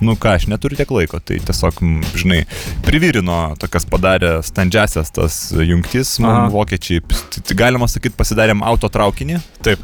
Nu 0.02 0.14
ką, 0.14 0.36
aš 0.38 0.46
neturiu 0.46 0.78
tiek 0.78 0.92
laiko, 0.94 1.18
tai 1.26 1.40
tiesiog, 1.42 1.80
žinai, 2.18 2.44
privirino 2.86 3.56
tokias 3.58 3.86
padarė 3.90 4.44
standžiasias 4.46 5.10
tas 5.14 5.38
jungtis, 5.58 6.20
man 6.22 6.52
vokiečiai, 6.54 7.02
tai, 7.34 7.42
tai 7.42 7.58
galima 7.58 7.90
sakyti, 7.90 8.14
pasidarėm 8.18 8.62
autotraukinį, 8.62 9.42
Taip. 9.66 9.82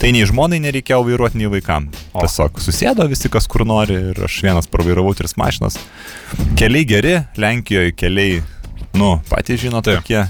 Tai 0.00 0.12
nei 0.14 0.26
žmonai 0.28 0.60
nereikėjo 0.64 1.02
vairuoti, 1.08 1.40
nei 1.40 1.50
vaikam. 1.52 1.88
O. 2.12 2.22
Tiesiog 2.24 2.60
susėdo 2.62 3.06
visi, 3.10 3.30
kas 3.32 3.48
kur 3.50 3.66
nori 3.68 3.98
ir 4.12 4.22
aš 4.26 4.40
vienas 4.46 4.70
pravairavau 4.70 5.14
tris 5.18 5.36
mašinas. 5.40 5.78
Keliai 6.58 6.86
geri, 6.88 7.18
Lenkijoje 7.40 7.94
keliai, 7.96 8.40
nu, 8.98 9.18
patys 9.30 9.62
žino 9.64 9.84
Taip. 9.84 10.02
tokie. 10.02 10.24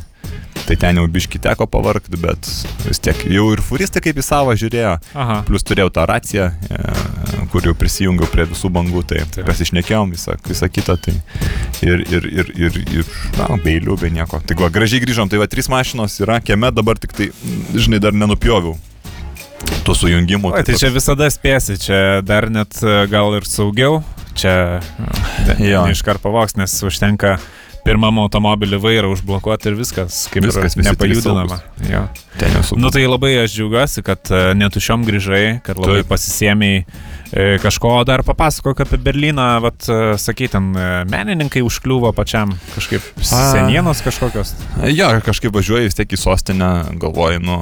Tai 0.64 0.76
ten 0.80 0.96
jau 0.96 1.04
biški 1.12 1.36
teko 1.44 1.66
pavarkti, 1.68 2.16
bet 2.22 2.46
vis 2.86 3.00
tiek 3.04 3.18
jau 3.28 3.50
ir 3.52 3.60
furistai 3.60 4.00
kaip 4.04 4.16
į 4.16 4.24
savo 4.24 4.54
žiūrėjo. 4.56 4.94
Aha. 5.20 5.42
Plus 5.44 5.66
turėjau 5.66 5.90
tą 5.92 6.06
raciją, 6.08 6.46
e, 6.72 6.94
kur 7.52 7.68
jau 7.68 7.74
prisijungiau 7.76 8.30
prie 8.32 8.46
visų 8.48 8.70
bangų, 8.72 9.02
tai 9.10 9.20
Taip. 9.26 9.44
pasišnekėjom 9.50 10.14
visą, 10.16 10.38
visą 10.48 10.70
kitą. 10.72 10.96
Tai 11.04 11.14
ir, 11.84 12.06
ir, 12.08 12.30
ir, 12.32 12.50
ir, 12.56 12.80
ir 13.02 13.12
na, 13.36 13.50
be 13.58 13.76
eilių, 13.76 13.98
be 14.00 14.14
nieko. 14.14 14.40
Tai 14.40 14.56
va, 14.62 14.72
gražiai 14.72 15.04
grįžom, 15.04 15.28
tai 15.28 15.42
va, 15.42 15.50
trys 15.52 15.68
mašinos 15.68 16.16
yra, 16.24 16.40
kieme 16.40 16.72
dabar 16.72 17.02
tik 17.02 17.12
tai, 17.12 17.28
žinai, 17.76 18.00
dar 18.00 18.16
nenupjoviau 18.16 18.78
tų 19.86 19.96
sujungimų. 19.98 20.52
O, 20.52 20.62
tai 20.66 20.78
čia 20.80 20.90
visada 20.94 21.28
spėsi, 21.32 21.78
čia 21.80 21.98
dar 22.26 22.48
net 22.52 22.78
e, 22.82 23.04
gal 23.10 23.36
ir 23.38 23.48
saugiau. 23.48 24.02
Čia 24.34 24.80
Jo. 25.62 25.84
ne 25.86 25.94
iškart 25.94 26.22
pavoks, 26.24 26.56
nes 26.58 26.72
užtenka 26.82 27.36
pirmam 27.84 28.18
automobilį 28.22 28.78
vairą 28.80 29.10
užblokuoti 29.12 29.68
ir 29.70 29.76
viskas, 29.78 30.24
kaip 30.32 30.46
Viskas, 30.46 30.76
ir 30.76 30.86
nepajudinama. 30.88 31.58
Jau 31.84 32.04
su... 32.64 32.78
Nu 32.80 32.90
tai 32.94 33.04
labai 33.06 33.34
aš 33.42 33.56
džiaugiuosi, 33.58 34.04
kad 34.06 34.30
e, 34.32 34.42
netušiom 34.58 35.04
grįžai, 35.06 35.42
kad 35.66 35.80
labai 35.80 36.00
Taip. 36.00 36.10
pasisėmiai 36.14 36.80
e, 36.80 37.58
kažko 37.62 37.92
dar 38.08 38.24
papasakok 38.26 38.84
apie 38.86 39.00
Berliną, 39.04 39.48
vat, 39.64 39.84
e, 39.88 40.16
e, 40.16 40.88
menininkai 41.12 41.64
užkliuvo 41.66 42.14
pačiam 42.16 42.56
kažkaip 42.74 43.04
A. 43.20 43.42
senienos 43.52 44.00
kažkokios. 44.06 44.54
Jo, 44.94 45.12
kažkaip 45.24 45.54
važiuoji 45.54 45.90
vis 45.90 46.00
tiek 46.00 46.16
į 46.16 46.20
sostinę, 46.24 46.72
galvoji, 47.00 47.44
nu, 47.44 47.60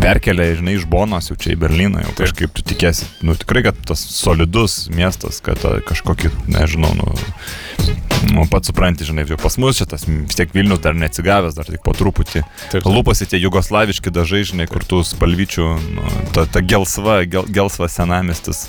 perkelia, 0.00 0.56
žinai, 0.58 0.76
iš 0.78 0.86
Bonos 0.90 1.30
jau 1.30 1.36
čia 1.38 1.54
į 1.54 1.60
Berliną, 1.62 2.02
jau 2.04 2.12
Taip. 2.12 2.22
kažkaip 2.24 2.54
tu 2.56 2.64
tikėsi, 2.72 3.08
nu, 3.26 3.36
tikrai, 3.38 3.64
kad 3.68 3.78
tas 3.88 4.02
solidus 4.16 4.86
miestas, 4.92 5.40
kad 5.44 5.62
a, 5.68 5.76
kažkokį, 5.88 6.32
nežinau, 6.52 6.92
nu, 6.98 7.12
nu, 8.30 8.44
pats 8.50 8.70
supranti, 8.70 9.04
žinai, 9.08 9.24
jau 9.28 9.38
pas 9.40 9.56
mus 9.58 9.78
šitas, 9.80 10.04
vis 10.06 10.36
tiek 10.38 10.52
Vilnius 10.54 10.80
dar 10.84 10.94
neatsigavęs, 10.98 11.56
dar 11.58 11.66
tik 11.68 11.82
po 11.84 11.94
truputį. 11.96 12.42
Taip, 12.72 12.86
Lūpasi 12.86 13.26
tie 13.32 13.40
jugoslaviški 13.42 14.12
dažai, 14.14 14.42
žinai, 14.48 14.68
kur 14.70 14.84
tų 14.86 15.02
spalvyčių, 15.08 15.66
nu, 15.96 16.06
ta, 16.36 16.46
ta 16.46 16.60
gelsva, 16.62 17.22
gel, 17.26 17.48
gelsvas 17.50 17.96
senamistis, 17.98 18.68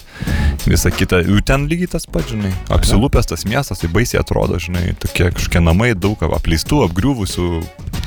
visa 0.66 0.92
kita. 0.94 1.22
Jų 1.28 1.44
ten 1.46 1.68
lygiai 1.72 1.92
tas 1.94 2.08
pats, 2.10 2.32
žinai. 2.34 2.54
Apsilūpęs 2.74 3.30
tas 3.34 3.46
miestas, 3.50 3.84
tai 3.84 3.92
baisiai 3.94 4.22
atrodo, 4.24 4.60
žinai, 4.64 4.94
tokie 5.04 5.30
kažkokie 5.36 5.62
namai, 5.64 5.92
daug 5.96 6.18
apleistų, 6.24 6.84
apgriuvusių, 6.88 7.50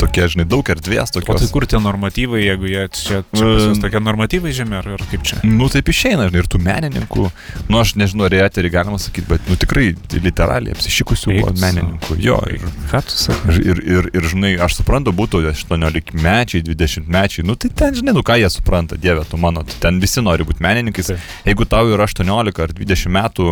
tokie, 0.01 0.27
žinai, 0.33 0.45
daug 0.49 0.67
erdvės, 0.73 1.13
O 1.15 1.21
tai 1.21 1.25
tokios. 1.31 1.51
kur 1.55 1.67
tie 1.69 1.79
normatyvai, 1.81 2.43
jeigu 2.45 2.69
jie 2.69 2.85
čia, 2.93 3.23
čia 3.33 3.45
pas 3.47 3.67
Mm. 3.67 3.81
tokie 3.85 4.01
normatyvai 4.03 4.53
žemė, 4.53 4.79
ar, 4.83 4.89
ar 4.97 5.05
kaip 5.11 5.23
čia? 5.25 5.39
Nu, 5.45 5.69
taip 5.73 5.89
išeina, 5.89 6.27
žinai, 6.29 6.43
ir 6.45 6.49
tų 6.53 6.61
menininkų, 6.65 7.31
nu, 7.71 7.79
aš 7.81 7.95
nežinau, 7.97 8.27
ar 8.29 8.37
į 8.37 8.43
eterį 8.49 8.71
galima 8.75 8.99
sakyti, 9.01 9.27
bet, 9.29 9.49
nu, 9.49 9.57
tikrai 9.57 9.95
literaliai 10.21 10.75
apsišikusių 10.77 11.36
buvo 11.41 11.51
Eik 11.53 11.57
su- 11.59 11.65
menininkų. 11.65 12.17
Jo, 12.25 12.39
ir, 12.51 12.65
Ką 12.91 13.01
tu 13.07 13.17
sakai? 13.19 13.55
Ir, 13.57 13.63
ir, 13.67 13.81
ir, 13.97 14.09
ir, 14.15 14.29
žinai, 14.31 14.53
aš 14.63 14.77
suprantu, 14.81 15.13
būtų 15.17 15.41
18 15.51 16.15
mečiai, 16.23 16.63
20 16.67 17.09
mečiai, 17.11 17.45
nu 17.47 17.57
tai 17.57 17.71
ten, 17.75 17.95
žinai, 17.99 18.15
nu 18.15 18.23
ką 18.27 18.37
jie 18.41 18.51
supranta, 18.53 18.97
dieve, 19.01 19.25
tu 19.29 19.37
mano, 19.41 19.63
tai 19.67 19.75
ten 19.81 20.01
visi 20.03 20.23
nori 20.23 20.45
būti 20.47 20.63
menininkais. 20.65 21.11
Taip. 21.13 21.19
Jeigu 21.49 21.67
tau 21.69 21.89
yra 21.95 22.07
18 22.07 22.61
ar 22.63 22.73
20 22.77 23.13
metų, 23.17 23.49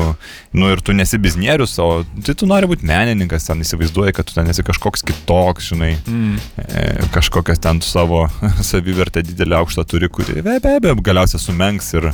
nu 0.55 0.71
ir 0.73 0.81
tu 0.85 0.93
nesi 0.97 1.19
biznierius, 1.19 1.77
o 1.83 2.05
tai 2.25 2.35
tu 2.35 2.47
nori 2.47 2.67
būti 2.71 2.87
menininkas, 2.89 3.47
ten 3.51 3.61
įsivaizduoji, 3.65 4.15
kad 4.15 4.27
tu 4.31 4.35
ten 4.39 4.47
esi 4.53 4.63
kažkoks 4.63 5.03
kitoks, 5.05 5.73
žinai, 5.73 5.95
Mm. 6.07 6.39
e, 6.59 7.09
kažkokias 7.15 7.59
ten 7.61 7.81
savo 7.81 8.29
savivertę 8.71 9.23
didelį 9.25 9.59
aukštą 9.63 9.85
turi, 9.89 10.09
kuri 10.09 10.43
be 10.43 10.57
abejo 10.59 10.95
galiausiai 11.03 11.41
sumenks 11.41 11.93
ir, 11.95 12.11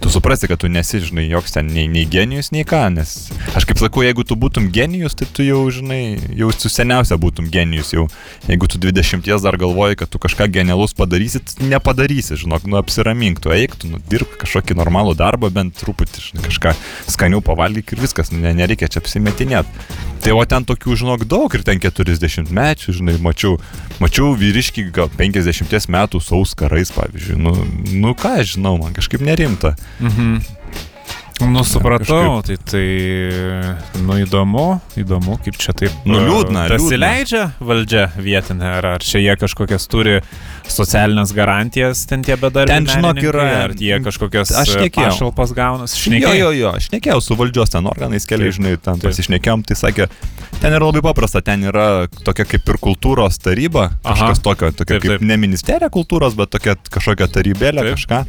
tu 0.00 0.10
suprasi, 0.10 0.48
kad 0.48 0.60
tu 0.62 0.68
nesi, 0.68 1.00
žinai, 1.02 1.26
joks 1.28 1.52
ten 1.56 1.66
nei, 1.72 1.88
nei 1.90 2.06
genijus, 2.08 2.50
nei 2.54 2.64
ką, 2.68 2.84
nes 2.94 3.14
aš 3.58 3.66
kaip 3.68 3.80
sakau, 3.80 4.04
jeigu 4.06 4.24
tu 4.26 4.36
būtum 4.38 4.68
genijus, 4.74 5.16
tai 5.18 5.26
tu 5.34 5.46
jau, 5.46 5.60
žinai, 5.74 6.18
jau 6.38 6.50
su 6.54 6.70
seniausia 6.72 7.18
būtum 7.20 7.48
genijus, 7.52 7.90
jau 7.96 8.06
jeigu 8.46 8.70
tu 8.70 8.80
20 8.82 9.26
dar 9.42 9.58
galvoji, 9.60 9.98
kad 10.00 10.10
tu 10.12 10.20
kažką 10.22 10.48
genialus 10.54 10.94
padarysi, 10.98 11.42
nepadarysi, 11.60 12.38
žinok, 12.38 12.68
nu 12.70 12.78
apsiramink, 12.80 13.42
tu 13.42 13.52
eik, 13.54 13.74
tu 13.80 13.90
nu, 13.90 14.00
dirbk 14.10 14.38
kažkokį 14.44 14.78
normalų 14.78 15.16
darbą, 15.18 15.50
bent 15.54 15.76
truputį, 15.80 16.24
žinai, 16.30 16.46
kažką 16.46 16.74
skaniau 17.10 17.42
pavalgyk 17.44 17.94
ir 17.94 18.04
viskas, 18.04 18.32
ne, 18.34 18.54
nereikia 18.54 18.90
čia 18.92 19.02
apsimetinėti. 19.02 19.88
Tai 20.22 20.34
o 20.34 20.42
ten 20.48 20.64
tokių, 20.66 20.96
žinok, 20.98 21.24
daug 21.30 21.52
ir 21.54 21.62
ten 21.66 21.78
40 21.82 22.50
mečių, 22.54 22.94
žinai, 23.00 23.14
mačiau, 23.22 23.56
mačiau 24.02 24.32
vyriškį 24.38 24.88
gal 24.94 25.10
50 25.14 25.88
metų 25.94 26.20
saus 26.22 26.56
karais, 26.58 26.90
pavyzdžiui. 26.94 27.38
Nu, 27.38 27.54
nu 27.94 28.14
ką 28.18 28.38
aš 28.42 28.56
žinau, 28.56 28.74
man 28.80 28.96
kažkaip 28.96 29.22
nerimta. 29.24 29.76
Mhm. 30.00 30.38
Nu, 31.38 31.62
supratau, 31.62 32.42
tai 32.42 32.56
tai, 32.66 32.86
nu, 34.02 34.16
įdomu, 34.18 34.80
įdomu, 34.98 35.36
kaip 35.44 35.54
čia 35.62 35.70
taip. 35.70 35.94
Nu, 36.02 36.18
liūdna, 36.18 36.64
įleidžia 36.90 37.44
valdžia 37.62 38.08
vietinė, 38.18 38.72
ar, 38.80 38.88
ar 38.96 39.04
čia 39.06 39.22
jie 39.22 39.36
kažkokias 39.38 39.86
turi 39.86 40.16
socialinės 40.72 41.32
garantijas, 41.36 42.04
ten 42.08 42.22
tie 42.26 42.36
bedarbiai. 42.40 42.78
Ten, 42.84 42.86
žinok, 42.86 43.20
yra- 43.30 43.46
Ar 43.64 43.74
jie 43.76 43.98
kažkokias 44.04 44.52
Aš 44.52 44.74
e, 44.76 44.88
pašalpas 44.90 45.52
gauna? 45.56 45.86
Jo, 46.18 46.32
jo, 46.34 46.50
jo, 46.52 46.72
aš 46.76 46.90
nekėjau 46.92 47.20
su 47.24 47.36
valdžios 47.38 47.70
ten 47.74 47.86
organais, 47.86 48.26
keliai, 48.28 48.52
žinai, 48.54 48.76
ten 48.82 49.00
pasišnekėjom, 49.02 49.64
tai 49.68 49.76
sakė, 49.78 50.08
ten 50.60 50.72
yra 50.76 50.84
labai 50.88 51.02
paprasta, 51.02 51.40
ten 51.44 51.64
yra 51.68 52.06
tokia 52.24 52.44
kaip 52.48 52.68
ir 52.68 52.78
kultūros 52.82 53.38
taryba, 53.42 53.88
Aha. 54.04 54.14
kažkas 54.14 54.42
tokio, 54.44 54.70
tokia 54.72 54.98
Taip, 54.98 55.02
kaip 55.02 55.12
taip. 55.18 55.26
ne 55.28 55.36
ministerija 55.40 55.90
kultūros, 55.94 56.36
bet 56.38 56.50
tokia 56.50 56.76
kažkokia 56.90 57.28
tarybėlė, 57.32 57.84
Taip. 57.84 57.94
kažką. 57.96 58.20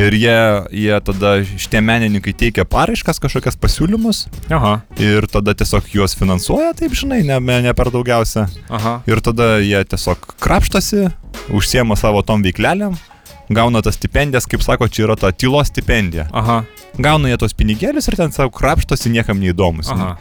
Ir 0.00 0.12
jie, 0.16 0.38
jie 0.84 1.00
tada, 1.04 1.34
šitie 1.44 1.80
menininkai 1.84 2.32
teikia 2.36 2.64
paraiškas, 2.64 3.18
kažkokias 3.20 3.58
pasiūlymus 3.60 4.26
Aha, 4.50 4.80
ir 4.98 5.26
tada 5.30 5.54
tiesiog 5.54 5.90
juos 5.92 6.14
finansuoja, 6.16 6.72
taip 6.78 6.92
žinai, 6.96 7.22
ne, 7.26 7.38
ne 7.40 7.72
per 7.76 7.90
daugiausia. 7.92 8.46
aha. 8.70 9.00
Ir 9.10 9.20
tada 9.20 9.58
jie 9.60 9.82
tiesiog 9.84 10.34
krapštosi, 10.40 11.10
užsiema 11.54 11.96
savo 11.98 12.22
tom 12.26 12.42
veiklelėm, 12.46 12.96
gauna 13.50 13.82
tas 13.82 13.96
stipendijas, 13.98 14.46
kaip 14.50 14.62
sako, 14.62 14.88
čia 14.88 15.06
yra 15.08 15.16
ta 15.18 15.32
tylos 15.32 15.72
stipendija. 15.72 16.28
Aha, 16.32 16.62
Gauna 17.00 17.30
jie 17.30 17.36
tos 17.38 17.54
pinigėlius 17.54 18.08
ir 18.10 18.16
ten 18.18 18.32
savo 18.34 18.50
krapštosi 18.50 19.12
niekam 19.14 19.38
neįdomus. 19.40 19.88
aha. 19.94 20.16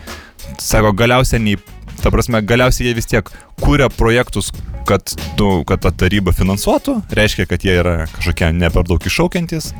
Sako, 0.61 0.91
galiausiai 0.97 1.41
nei, 1.41 1.57
ta 2.03 2.11
prasme, 2.13 2.41
galiausiai 2.45 2.87
jie 2.89 2.95
vis 2.97 3.09
tiek 3.09 3.29
kūrė 3.61 3.89
projektus, 3.93 4.51
kad, 4.87 5.13
nu, 5.37 5.63
kad 5.67 5.81
ta 5.83 5.91
taryba 5.91 6.31
finansuotų, 6.33 6.99
reiškia, 7.13 7.45
kad 7.49 7.65
jie 7.65 7.75
yra 7.81 7.95
kažkokie 8.15 8.51
ne 8.53 8.69
per 8.73 8.85
daug 8.89 9.01
iššaukiantis. 9.05 9.73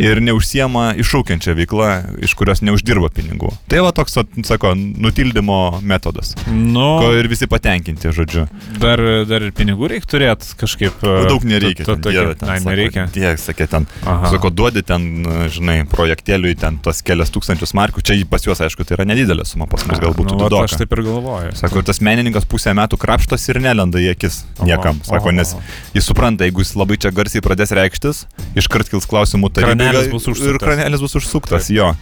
Ir 0.00 0.20
neužsiema 0.24 0.94
iššaukiančią 0.96 1.52
veiklą, 1.58 1.88
iš 2.24 2.32
kurios 2.38 2.62
neuždirba 2.64 3.10
pinigų. 3.12 3.50
Tai 3.68 3.82
va 3.84 3.90
toks, 3.92 4.14
sako, 4.48 4.70
nutildymo 4.76 5.80
metodas. 5.84 6.32
Nu, 6.48 6.96
Ko 7.02 7.10
ir 7.18 7.28
visi 7.28 7.44
patenkinti, 7.50 8.08
žodžiu. 8.08 8.46
dar, 8.80 8.98
dar 9.28 9.44
ir 9.44 9.52
pinigų 9.52 9.90
reikia 9.92 10.08
turėti 10.08 10.54
kažkaip. 10.56 10.96
e, 11.04 11.26
Daug 11.28 11.44
nereikia. 11.44 11.84
tu- 11.84 11.92
ten, 11.92 12.00
tu- 12.02 12.10
dieve, 12.10 12.34
ten, 12.40 12.48
Ai, 12.48 12.58
nereikia. 12.64 13.04
Dieve, 13.12 13.36
sakė, 13.36 13.68
ten. 13.68 13.86
Aha. 14.06 14.30
Sako, 14.32 14.48
duodi 14.50 14.82
ten, 14.82 15.24
žinai, 15.52 15.84
projektėliui 15.88 16.56
ten 16.58 16.78
tos 16.78 17.02
kelias 17.02 17.30
tūkstančius 17.30 17.74
markių. 17.76 18.00
Čia 18.02 18.16
pas 18.24 18.42
juos, 18.48 18.58
aišku, 18.64 18.84
tai 18.88 18.96
yra 18.96 19.04
nedidelė 19.04 19.44
suma, 19.46 19.66
pas 19.66 19.84
mus 19.86 19.98
galbūt 20.00 20.32
nu, 20.32 20.38
nu, 20.40 20.48
daug. 20.48 20.64
Aš 20.64 20.78
taip 20.80 20.92
ir 20.96 21.02
galvoju. 21.04 21.52
Sako, 21.54 21.78
ir 21.78 21.84
tas 21.84 22.00
menininkas 22.00 22.44
pusę 22.48 22.72
metų 22.72 22.96
krapštos 22.96 23.44
ir 23.52 23.60
nelenda 23.60 23.98
į 24.00 24.10
akis 24.16 24.44
niekam. 24.64 25.04
Sako, 25.04 25.30
nes 25.36 25.54
jis 25.92 26.04
supranta, 26.08 26.44
jeigu 26.48 26.64
jis 26.64 26.74
labai 26.80 26.96
čia 26.96 27.10
garsiai 27.12 27.42
pradės 27.44 27.70
reikštis, 27.76 28.24
iškart 28.56 28.88
kils 28.88 29.04
klausimų 29.06 29.52
tarybai. 29.52 29.81
Kranelis 29.82 30.10
bus 30.14 30.30
užsuktas. 30.30 30.54
Ir 30.54 30.62
kranelis 30.62 31.04
bus 31.04 31.20
užsuktas, 31.20 31.70
jo. 31.74 31.92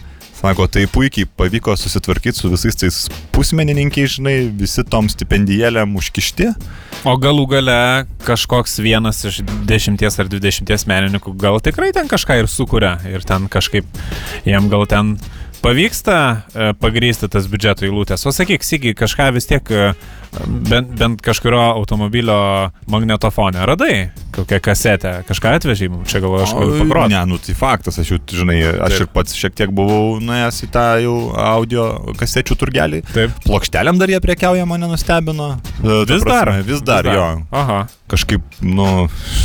Sako, 0.41 0.65
tai 0.65 0.87
puikiai 0.89 1.27
pavyko 1.37 1.75
susitvarkyti 1.77 2.39
su 2.39 2.49
visais 2.49 2.77
tais 2.79 2.95
pusmenininkiais, 3.35 4.15
žinai, 4.15 4.33
visi 4.57 4.81
tom 4.89 5.05
stipendijėlėm 5.11 5.93
užkišti. 5.99 6.47
O 7.05 7.13
galų 7.21 7.43
gale 7.51 7.77
kažkoks 8.25 8.79
vienas 8.81 9.21
iš 9.29 9.43
dešimties 9.69 10.17
ar 10.17 10.31
dvidešimties 10.31 10.87
menininkų 10.89 11.35
gal 11.41 11.61
tikrai 11.61 11.91
ten 11.93 12.09
kažką 12.09 12.39
ir 12.41 12.49
sukuria 12.49 12.95
ir 13.05 13.21
ten 13.27 13.45
kažkaip 13.53 13.85
jiem 14.49 14.69
gal 14.73 14.87
ten 14.89 15.13
pavyksta 15.61 16.15
e, 16.55 16.71
pagrysti 16.81 17.29
tas 17.31 17.47
biudžeto 17.49 17.85
eilutės. 17.87 18.25
O 18.27 18.33
sakyk, 18.33 18.65
Sigi, 18.65 18.93
kažką 18.97 19.29
vis 19.35 19.47
tiek 19.49 19.69
e, 19.71 19.91
bent, 20.69 20.91
bent 20.97 21.21
kažkurio 21.25 21.61
automobilio 21.75 22.71
magnetofone 22.91 23.65
radai, 23.67 24.09
kokią 24.35 24.59
kasetę, 24.63 25.13
kažką 25.29 25.53
atvežai 25.59 25.89
čia 26.09 26.21
galvoju, 26.23 26.45
aš 26.47 26.55
galiu 26.57 26.79
pagroti. 26.83 27.15
Ne, 27.15 27.23
nu 27.29 27.39
tai 27.41 27.55
faktas, 27.57 27.99
aš 28.01 28.13
jau, 28.15 28.19
žinai, 28.41 28.59
aš 28.87 28.97
Taip. 28.97 29.05
ir 29.05 29.11
pats 29.15 29.37
šiek 29.37 29.57
tiek 29.61 29.73
buvau 29.75 30.17
nuėjęs 30.23 30.61
į 30.67 30.71
tą 30.73 30.85
jau 31.05 31.15
audio 31.45 31.87
kasečių 32.19 32.59
turgelį. 32.63 33.03
Taip. 33.13 33.39
Plokštelėm 33.47 34.01
dar 34.01 34.13
jie 34.13 34.21
prekiauja, 34.23 34.67
mane 34.69 34.89
nustebino. 34.91 35.53
E, 35.81 36.03
Vis 36.09 36.23
dar. 36.25 36.51
prasme, 36.51 36.67
Vis 36.69 36.85
dar, 36.85 37.11
jo. 37.11 37.27
Aha, 37.51 37.83
Kažkaip, 38.11 38.43
nu, 38.59 38.85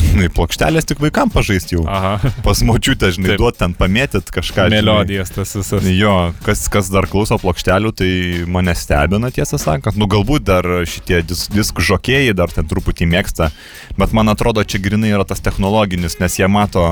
žinai, 0.03 0.27
plokštelės 0.35 0.89
tik 0.91 0.99
vaikam 0.99 1.31
pažaisti 1.31 1.77
jau. 1.77 1.85
aha. 1.87 2.17
Pas 2.43 2.63
močiutę, 2.67 3.13
žinai, 3.15 3.37
duot 3.39 3.55
ten 3.61 3.77
pamėtyt 3.79 4.33
kažką. 4.35 4.65
Melodijas 4.73 5.31
tas 5.31 5.55
visas. 5.55 5.87
Jo, 5.87 6.06
kas, 6.45 6.67
kas 6.73 6.91
dar 6.93 7.09
klauso 7.11 7.39
plokštelių, 7.41 7.93
tai 7.97 8.11
mane 8.51 8.75
stebina 8.79 9.31
tiesą 9.35 9.59
sakant. 9.61 9.99
Nu, 10.01 10.09
galbūt 10.11 10.47
dar 10.49 10.69
šitie 10.89 11.23
dis, 11.27 11.47
diskų 11.53 11.85
žokėjai 11.91 12.35
dar 12.37 12.53
ten 12.55 12.69
truputį 12.69 13.09
mėgsta, 13.13 13.51
bet 13.99 14.15
man 14.17 14.33
atrodo, 14.33 14.65
čia 14.65 14.81
grinai 14.83 15.13
yra 15.15 15.27
tas 15.29 15.43
technologinis, 15.45 16.19
nes 16.23 16.39
jie 16.41 16.49
mato 16.51 16.85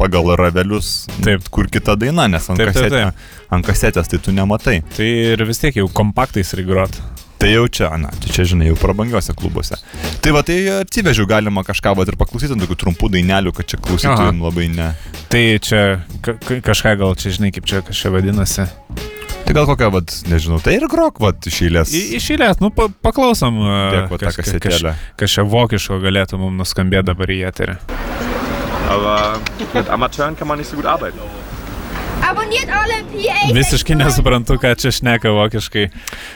pagal 0.00 0.34
ravelius, 0.40 1.08
Taip. 1.22 1.48
kur 1.54 1.70
kita 1.72 1.96
daina, 2.00 2.28
nes 2.30 2.48
ant, 2.48 2.60
Taip, 2.60 2.72
taip, 2.72 2.78
kasetė, 2.78 3.02
taip. 3.10 3.48
ant 3.56 3.68
kasetės 3.68 4.12
tai 4.12 4.22
tu 4.22 4.34
nematai. 4.36 4.80
Tai 4.96 5.10
ir 5.34 5.44
vis 5.48 5.62
tiek 5.62 5.82
jau 5.82 5.88
kompaktais 5.92 6.54
regrot. 6.58 7.00
Tai 7.42 7.48
jau 7.50 7.64
čia, 7.66 7.88
na, 7.98 8.06
tai 8.22 8.30
čia, 8.30 8.44
žinai, 8.46 8.68
jau 8.70 8.76
prabangiuose 8.78 9.34
klubuose. 9.34 9.74
Tai 10.22 10.30
va, 10.36 10.44
tai 10.46 10.60
atsivežiau 10.78 11.26
galima 11.26 11.64
kažką 11.66 11.96
va 11.98 12.04
ir 12.06 12.14
paklausyti, 12.20 12.54
tokių 12.60 12.76
trumpų 12.84 13.08
dainelių, 13.16 13.50
kad 13.56 13.66
čia 13.72 13.80
klausytojams 13.82 14.44
labai 14.46 14.68
ne. 14.70 14.92
Tai 15.32 15.42
čia 15.66 15.80
ka 16.22 16.36
ka 16.38 16.60
kažką 16.70 16.92
gal 17.00 17.16
čia 17.18 17.32
žinai, 17.34 17.50
kaip 17.56 17.66
čia 17.66 17.80
kažkaip 17.82 18.14
vadinasi. 18.14 18.68
Tai 19.42 19.56
gal 19.58 19.66
kokią, 19.66 19.88
va, 19.90 20.04
nežinau, 20.30 20.60
tai 20.62 20.76
ir 20.78 20.86
grok, 20.92 21.18
va, 21.18 21.32
iš 21.50 21.58
eilės. 21.66 21.90
I- 21.98 22.14
Iš 22.20 22.30
eilės, 22.36 22.62
nu 22.62 22.70
pa 22.70 22.86
paklausom. 23.02 23.58
e, 23.58 23.80
Dėk, 23.96 24.06
va, 24.14 24.18
tą 24.22 24.26
kas- 24.30 24.38
kas- 24.38 24.52
kasetėlę. 24.54 24.94
Kas 25.18 25.34
čia 25.34 25.42
vokiško 25.42 25.98
galėtų 25.98 26.38
mums 26.38 26.62
nuskambėti 26.62 27.10
dabar 27.10 27.26
į 27.26 27.40
eterį. 27.50 27.74
Aber 28.92 29.40
mit 29.74 29.88
Amateuren 29.90 30.36
kann 30.38 30.46
man 30.46 30.58
nicht 30.58 30.70
so 30.70 30.76
gut 30.76 30.86
arbeiten. 30.86 31.18
Abonniert 32.32 32.70
alle 32.72 32.98
PA. 33.12 33.38
Visiškai 33.52 33.96
nesuprantu, 34.00 34.56
ką 34.62 34.72
čia 34.80 34.92
šneka 34.94 35.30
vokiškai. 35.36 35.86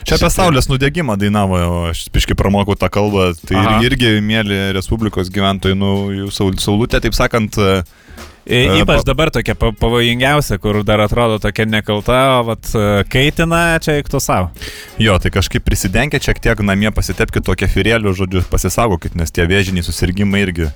Čia 0.06 0.18
apie 0.18 0.30
Saulės 0.32 0.68
nudegimą 0.70 1.16
dainavo, 1.20 1.59
aš 1.90 2.06
piškai 2.14 2.37
pramokau 2.38 2.76
tą 2.78 2.90
kalbą. 2.92 3.30
Tai 3.48 3.56
Aha. 3.62 3.76
ir, 3.85 3.94
irgi, 3.96 4.16
mėly 4.24 4.59
Respublikos 4.76 5.30
gyventojai, 5.32 5.76
nu, 5.78 6.28
saul, 6.35 6.52
saulutė, 6.61 7.00
taip 7.04 7.16
sakant, 7.16 7.56
e, 7.59 7.80
I, 8.46 8.59
E, 8.62 8.82
ypač 8.85 9.00
pa- 9.02 9.06
dabar 9.09 9.30
tokia 9.35 9.56
pa- 9.59 9.72
pavojingiausia, 9.74 10.61
kur 10.62 10.85
dar 10.87 11.00
atrodo 11.02 11.40
tokia 11.42 11.64
nekalta, 11.66 12.38
o 12.38 12.44
vat, 12.46 12.62
e, 12.78 13.02
kaitina 13.11 13.74
čia 13.82 13.96
eiktų 13.98 14.20
savo. 14.22 14.52
jo, 15.02 15.16
tai 15.18 15.30
kažkaip 15.35 15.64
prisidenkit 15.66 16.22
šiek 16.22 16.38
tiek 16.38 16.62
namie, 16.62 16.92
pasitepkit 16.94 17.42
to 17.42 17.56
kefirėlių, 17.59 18.12
žodžiu, 18.14 18.44
pasisaugokit, 18.46 19.16
nes 19.18 19.32
tie 19.35 19.42
vėžiniai 19.50 19.82
susirgymai 19.82 20.44
irgi. 20.46 20.70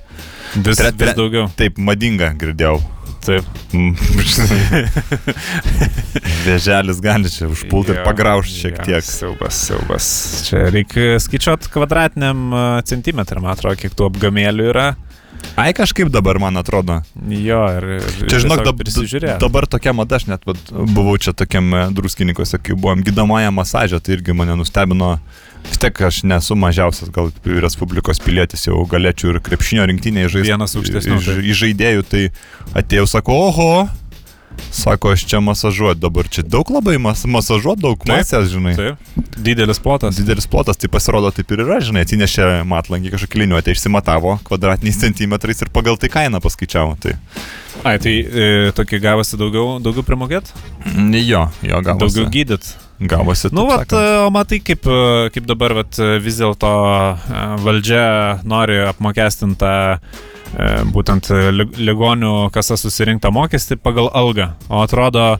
Vis, 0.56 0.76
Tre- 0.82 0.90
vis 0.90 0.98
tre- 0.98 1.14
daugiau. 1.14 1.46
Taip, 1.54 1.78
madinga, 1.78 2.34
girdėjau. 2.34 2.82
Taip. 3.20 3.44
Mm, 3.76 3.92
Vėželis 6.46 7.02
gali 7.04 7.28
čia 7.32 7.50
užpulti 7.52 7.92
ir 7.92 8.00
pagraužti 8.06 8.64
šiek 8.64 8.80
tiek. 8.86 9.04
Siaubas, 9.04 9.58
siaubas. 9.68 10.06
Čia 10.48 10.70
reikia 10.72 11.18
skaičiuoti 11.20 11.68
kvadratiniam 11.74 12.48
e, 12.48 12.64
centimetrą, 12.88 13.42
man 13.44 13.52
atrodo, 13.52 13.76
kiek 13.82 13.96
tų 13.96 14.08
apgamėlių 14.08 14.70
yra. 14.72 14.88
Ai, 15.60 15.72
kažkaip 15.76 16.08
dabar, 16.12 16.38
man 16.40 16.56
atrodo. 16.60 17.00
Jo, 17.28 17.60
ir, 17.76 17.86
ir 18.00 18.24
Čia, 18.24 18.40
žinok, 18.44 18.62
dab, 18.64 18.80
dabar 19.42 19.66
tokia 19.68 19.92
mada, 19.96 20.20
aš 20.20 20.28
net 20.30 20.44
buvau 20.70 21.16
čia 21.20 21.34
tokiam 21.36 21.68
e, 21.74 21.84
druskininkose, 21.96 22.60
kai 22.64 22.76
buvom 22.76 23.04
gydomąją 23.04 23.52
masažę, 23.54 24.00
tai 24.00 24.16
irgi 24.16 24.36
mane 24.36 24.56
nustebino. 24.60 25.16
Vis 25.68 25.80
tiek 25.80 26.02
aš 26.06 26.22
nesu 26.28 26.56
mažiausias, 26.58 27.10
gal 27.14 27.30
Respublikos 27.44 28.20
pilietis, 28.24 28.66
jau 28.68 28.82
galėčiau 28.90 29.34
ir 29.34 29.40
krepšinio 29.44 29.86
rinktinėje 29.90 30.34
žaisti. 30.36 30.52
Vienas 30.52 30.76
aukštesnių, 30.78 31.18
Iš, 31.20 31.58
žaidėjų, 31.64 32.06
tai 32.10 32.22
atėjau, 32.78 33.06
sako, 33.10 33.36
oho, 33.48 33.72
sako, 34.70 35.12
aš 35.12 35.24
čia 35.30 35.40
masažuoti 35.44 36.00
dabar, 36.00 36.28
čia 36.28 36.42
daug 36.42 36.70
labai 36.70 36.96
mas, 37.02 37.24
masažuoti, 37.24 37.82
daug 37.84 38.02
Taip, 38.02 38.12
masės, 38.16 38.50
žinai. 38.52 38.74
Taip. 38.78 39.22
Didelis 39.40 39.80
plotas. 39.82 40.18
Didelis 40.20 40.48
plotas, 40.50 40.80
tai 40.80 40.90
pasirodo 40.92 41.30
taip 41.34 41.54
ir 41.54 41.64
yra, 41.64 41.80
žinai, 41.84 42.04
atsinešė 42.06 42.50
matlangį 42.68 43.14
kažkokį 43.14 43.44
liniuotę, 43.44 43.74
išsimatavo 43.76 44.36
kvadratiniais 44.48 45.00
centimetrais 45.00 45.64
ir 45.64 45.72
pagal 45.72 45.98
tai 46.00 46.12
kainą 46.12 46.42
paskaičiavo. 46.44 46.98
Tai. 47.00 47.16
Ai, 47.84 47.96
tai 48.02 48.18
e, 48.20 48.52
tokį 48.76 49.00
gavosi 49.00 49.40
daugiau, 49.40 49.78
daugiau 49.82 50.04
primokėt? 50.06 50.52
Jo, 50.84 51.48
jo, 51.64 51.82
gavosi. 51.86 52.04
Daugiau 52.04 52.30
gydyt. 52.34 52.74
Gavosi. 53.00 53.48
Nu, 53.52 53.64
vat, 53.66 53.92
e, 53.92 54.00
o 54.26 54.30
matai, 54.30 54.58
kaip, 54.60 54.84
e, 54.84 55.30
kaip 55.32 55.46
dabar 55.48 55.72
vat, 55.78 55.96
e, 55.98 56.18
vis 56.20 56.36
dėlto 56.40 56.68
valdžia 57.64 58.40
nori 58.44 58.76
apmokestintą 58.90 59.72
būtent 60.90 61.28
lig- 61.54 61.76
ligonių 61.78 62.50
kasa 62.52 62.74
susirinktą 62.76 63.30
mokestį 63.32 63.76
pagal 63.78 64.10
algą. 64.18 64.48
O 64.68 64.82
atrodo, 64.82 65.38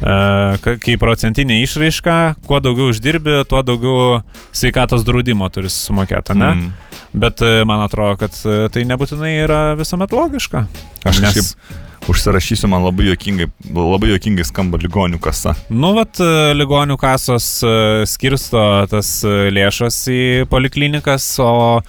ka- 0.00 0.76
kai 0.82 0.96
procentinė 1.00 1.62
išraiška, 1.64 2.16
kuo 2.46 2.60
daugiau 2.60 2.90
uždirbi, 2.92 3.44
tuo 3.48 3.62
daugiau 3.62 4.22
sveikatos 4.52 5.04
draudimo 5.08 5.48
turi 5.50 5.70
sumokėti, 5.72 6.36
ne? 6.36 6.50
Mm. 6.52 6.72
Bet 7.14 7.40
man 7.66 7.80
atrodo, 7.88 8.18
kad 8.20 8.36
tai 8.72 8.84
nebūtinai 8.88 9.32
yra 9.44 9.62
visuomet 9.78 10.12
logiška. 10.12 10.66
Aš 11.04 11.18
Nes- 11.20 11.32
kažkaip 11.32 11.80
užsirašysiu, 12.10 12.68
man 12.70 12.82
labai 12.84 13.06
jokingai, 13.10 13.46
labai 13.74 14.12
jokingai 14.12 14.44
skamba 14.46 14.80
ligonių 14.82 15.20
kasa. 15.22 15.54
Nu, 15.70 15.92
vat, 15.96 16.18
e, 16.22 16.52
ligonių 16.58 16.96
kasos 17.00 17.46
e, 17.66 17.72
skirsto 18.10 18.62
tas 18.90 19.10
e, 19.26 19.50
lėšas 19.54 19.98
į 20.10 20.22
poliklinikas, 20.50 21.26
o 21.42 21.80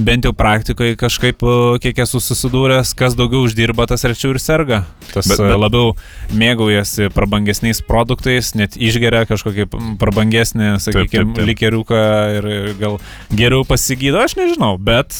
bent 0.00 0.26
jau 0.26 0.32
praktikoje 0.36 0.96
kažkaip, 0.98 1.42
kiek 1.82 2.02
esu 2.04 2.20
susidūręs, 2.22 2.92
kas 2.98 3.16
daugiau 3.18 3.44
uždirba, 3.46 3.86
tas 3.90 4.04
rečiau 4.06 4.34
ir 4.34 4.42
serga. 4.42 4.84
Tas 5.10 5.28
Bet- 5.30 5.40
bet, 5.42 5.56
labiau 5.58 5.94
mėgaujasi 6.36 7.10
prabangesniais 7.14 7.82
produktais, 7.86 8.54
net 8.58 8.78
išgeria 8.78 9.24
kažkokį 9.30 9.68
prabangesnį, 10.00 10.76
sakykime, 10.82 11.46
likeriuką 11.50 12.06
ir 12.38 12.48
gal 12.80 13.00
geriau 13.34 13.66
pasigydo, 13.66 14.22
aš 14.22 14.38
nežinau, 14.38 14.76
bet 14.78 15.18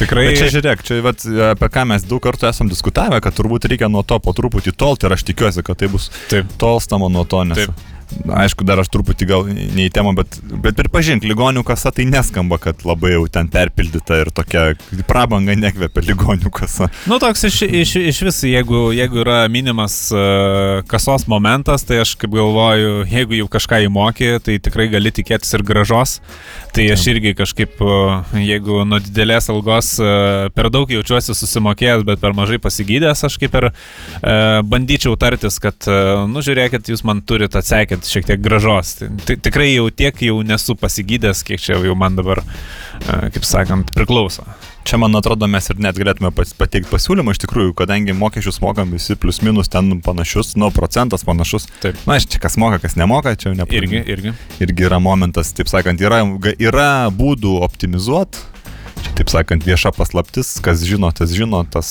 tikrai... 0.00 0.28
Bet 0.30 0.42
čia 0.42 0.50
žiūrėk, 0.56 0.84
čia 0.86 1.00
vat, 1.04 1.24
apie 1.54 1.70
ką 1.74 1.86
mes 1.92 2.06
daug 2.08 2.22
kartų 2.24 2.50
esam 2.50 2.70
diskutavę, 2.72 3.20
kad 3.24 3.36
turbūt 3.36 3.68
reikia 3.70 3.90
nuo 3.92 4.04
to 4.06 4.18
po 4.22 4.34
truputį 4.36 4.74
tolti 4.76 5.08
ir 5.08 5.16
aš 5.16 5.26
tikiuosi, 5.30 5.64
kad 5.66 5.80
tai 5.80 5.90
bus 5.92 6.10
Taip. 6.32 6.50
tolstama 6.60 7.10
nuo 7.12 7.26
to, 7.28 7.44
nes... 7.48 7.64
Taip. 7.64 7.90
Aišku, 8.24 8.64
dar 8.66 8.80
aš 8.80 8.88
truputį 8.92 9.26
gal 9.28 9.46
ne 9.48 9.86
į 9.86 9.90
temą, 9.92 10.14
bet, 10.16 10.36
bet 10.62 10.76
pripažink, 10.78 11.24
ligonių 11.28 11.64
kasa 11.66 11.90
tai 11.94 12.06
neskamba, 12.08 12.58
kad 12.62 12.84
labai 12.86 13.14
jau 13.14 13.24
ten 13.32 13.48
perpildyta 13.52 14.20
ir 14.22 14.30
tokia 14.34 14.64
prabanga 15.08 15.56
nekvepia 15.58 16.04
ligonių 16.08 16.52
kasa. 16.54 16.88
Nu, 17.10 17.18
toks 17.22 17.44
iš, 17.48 17.60
iš, 17.66 17.94
iš 18.12 18.20
vis, 18.28 18.40
jeigu, 18.48 18.86
jeigu 18.96 19.20
yra 19.24 19.42
minimas 19.52 19.96
uh, 20.14 20.80
kasos 20.90 21.26
momentas, 21.30 21.84
tai 21.86 22.00
aš 22.04 22.14
kaip 22.20 22.34
galvoju, 22.36 23.04
jeigu 23.10 23.38
jau 23.40 23.48
kažką 23.52 23.82
įmokė, 23.88 24.30
tai 24.44 24.58
tikrai 24.62 24.88
gali 24.92 25.12
tikėtis 25.14 25.52
ir 25.56 25.66
gražos. 25.66 26.18
Tai 26.74 26.86
aš 26.90 27.06
irgi 27.12 27.34
kažkaip, 27.38 27.76
uh, 27.84 28.36
jeigu 28.40 28.82
nuo 28.88 29.02
didelės 29.02 29.50
algos 29.52 29.94
uh, 30.02 30.48
per 30.54 30.70
daug 30.74 30.90
jaučiuosi 30.90 31.36
susimokėjęs, 31.36 32.06
bet 32.08 32.22
per 32.24 32.34
mažai 32.36 32.60
pasigydęs, 32.62 33.26
aš 33.26 33.38
kaip 33.42 33.54
ir 33.60 33.70
bandyčiau 34.64 35.14
tartis, 35.20 35.56
kad, 35.62 35.86
nu, 36.30 36.42
žiūrėkit, 36.44 36.88
jūs 36.90 37.02
man 37.06 37.20
turite 37.26 37.60
atsekėt 38.04 38.12
šiek 38.12 38.28
tiek 38.28 38.42
gražos. 38.44 38.94
Tai, 39.00 39.36
tikrai 39.40 39.74
jau 39.74 39.88
tiek 39.90 40.20
jau 40.22 40.42
nesu 40.44 40.76
pasigydęs, 40.76 41.42
kiek 41.44 41.60
čia 41.60 41.78
jau 41.80 41.96
man 41.96 42.16
dabar, 42.16 42.42
uh, 42.42 43.30
kaip 43.32 43.44
sakant, 43.44 43.92
priklauso. 43.94 44.44
Čia, 44.84 44.98
man 45.00 45.16
atrodo, 45.16 45.46
mes 45.48 45.64
ir 45.70 45.78
net 45.80 45.96
galėtume 45.96 46.30
pateikti 46.34 46.90
pasiūlymą, 46.90 47.32
iš 47.32 47.40
tikrųjų, 47.46 47.72
kadangi 47.78 48.12
mokesčius 48.12 48.60
mokam 48.60 48.92
visi 48.92 49.16
plus 49.16 49.40
minus 49.40 49.72
ten 49.72 50.00
panašus, 50.04 50.54
nu, 50.60 50.68
procentas 50.74 51.24
panašus. 51.24 51.70
Taip. 51.80 51.96
Na, 52.04 52.18
čia 52.20 52.40
kas 52.42 52.58
moka, 52.60 52.82
kas 52.82 52.98
nemoka, 53.00 53.32
čia 53.40 53.54
ne. 53.56 53.64
Irgi, 53.64 54.02
irgi. 54.04 54.34
irgi 54.60 54.88
yra 54.90 55.00
momentas, 55.00 55.54
taip 55.56 55.72
sakant, 55.72 56.04
yra, 56.04 56.20
yra 56.60 56.90
būdų 57.08 57.62
optimizuoti. 57.64 58.53
Čia, 59.04 59.12
taip 59.18 59.28
sakant, 59.30 59.64
vieša 59.66 59.90
paslaptis, 59.94 60.54
kas 60.64 60.80
žino, 60.88 61.10
tas 61.14 61.30
žino, 61.36 61.60
tas, 61.70 61.88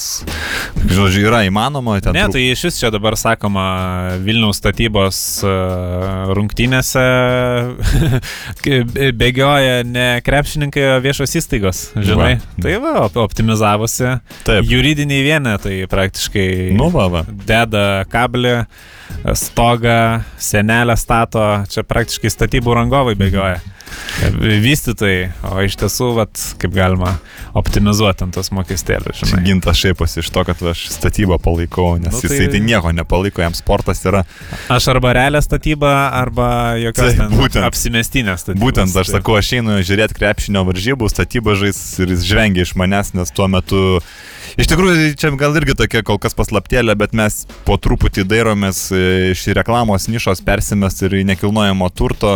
žodžiu, 0.89 1.27
yra 1.29 1.43
įmanoma. 1.47 1.99
Ten 2.03 2.15
Ne, 2.17 2.25
tai 2.33 2.41
iš 2.51 2.63
vis 2.67 2.79
čia 2.81 2.89
dabar 2.93 3.13
sakoma 3.19 4.17
Vilniaus 4.23 4.57
statybos 4.59 5.19
e, 5.45 5.53
rungtynėse 6.35 7.03
bėgioja 9.21 9.83
ne 9.87 10.07
krepšininkai, 10.25 10.85
o 10.95 10.99
viešos 11.03 11.35
įstaigos, 11.39 11.83
žinai. 11.97 12.33
Va. 12.39 12.61
Tai 12.65 12.75
va, 12.83 12.93
op- 13.07 13.19
optimizavosi. 13.23 14.15
Taip. 14.47 14.67
Juridiniai 14.69 15.23
vienetai 15.25 15.77
praktiškai 15.91 16.47
Nu, 16.77 16.89
va, 16.93 17.07
va. 17.11 17.23
deda 17.29 18.03
kablį, 18.11 18.55
stogą, 19.37 19.99
senelę 20.41 20.95
stato, 20.99 21.43
čia 21.69 21.85
praktiškai 21.87 22.31
statybų 22.33 22.75
rangovai 22.81 23.15
bėgioja. 23.19 23.61
Vystytojai, 24.63 25.31
o 25.49 25.61
iš 25.65 25.75
tiesų, 25.81 26.09
vat, 26.17 26.39
kaip 26.61 26.73
galima 26.75 27.15
optimizuoti 27.57 28.25
ant 28.25 28.35
tos 28.37 28.49
mokestėlius, 28.55 29.23
gintas 29.45 29.79
šaiposi 29.81 30.21
iš 30.23 30.29
to, 30.33 30.43
kad 30.47 30.61
aš 30.73 30.85
statybą 30.95 31.37
palaikau, 31.43 31.95
nes 32.01 32.13
Nu, 32.13 32.19
tai- 32.21 32.29
tai... 32.29 32.37
jisai 32.37 32.51
tai 32.53 32.61
nieko 32.65 32.91
nepalaiko, 32.95 33.41
jam 33.43 33.55
sportas 33.57 34.03
yra. 34.09 34.23
Aš 34.73 34.87
arba 34.93 35.13
realią 35.17 35.41
statybą, 35.43 35.91
arba 36.23 36.49
jokios 36.81 37.17
ten 37.19 37.33
būtent. 37.37 37.65
apsimestinės 37.67 38.45
statybos. 38.45 38.63
Būtent 38.63 38.93
aš 38.95 39.11
Tai- 39.11 39.17
sakau, 39.19 39.37
aš 39.39 39.53
einu 39.59 39.79
žiūrėti 39.83 40.17
krepšinio 40.17 40.63
varžybų, 40.69 41.09
statybą 41.11 41.57
žais 41.59 41.81
ir 42.03 42.13
jis 42.15 42.23
žvengia 42.29 42.63
iš 42.67 42.75
manęs, 42.79 43.13
nes 43.17 43.31
tuo 43.35 43.47
metu... 43.51 43.99
Iš 44.59 44.67
tikrųjų, 44.69 45.15
čia 45.17 45.31
gal 45.39 45.55
irgi 45.57 45.73
tokia 45.79 46.03
kol 46.05 46.19
kas 46.21 46.35
paslaptėlė, 46.37 46.93
bet 46.99 47.13
mes 47.17 47.47
po 47.65 47.73
truputį 47.81 48.25
dairomės 48.29 48.91
e, 48.93 49.31
iš 49.31 49.47
reklamos 49.57 50.05
nišos 50.11 50.43
persimest 50.45 51.01
ir 51.07 51.15
į 51.17 51.23
nekilnojamo 51.31 51.87
turto 51.95 52.29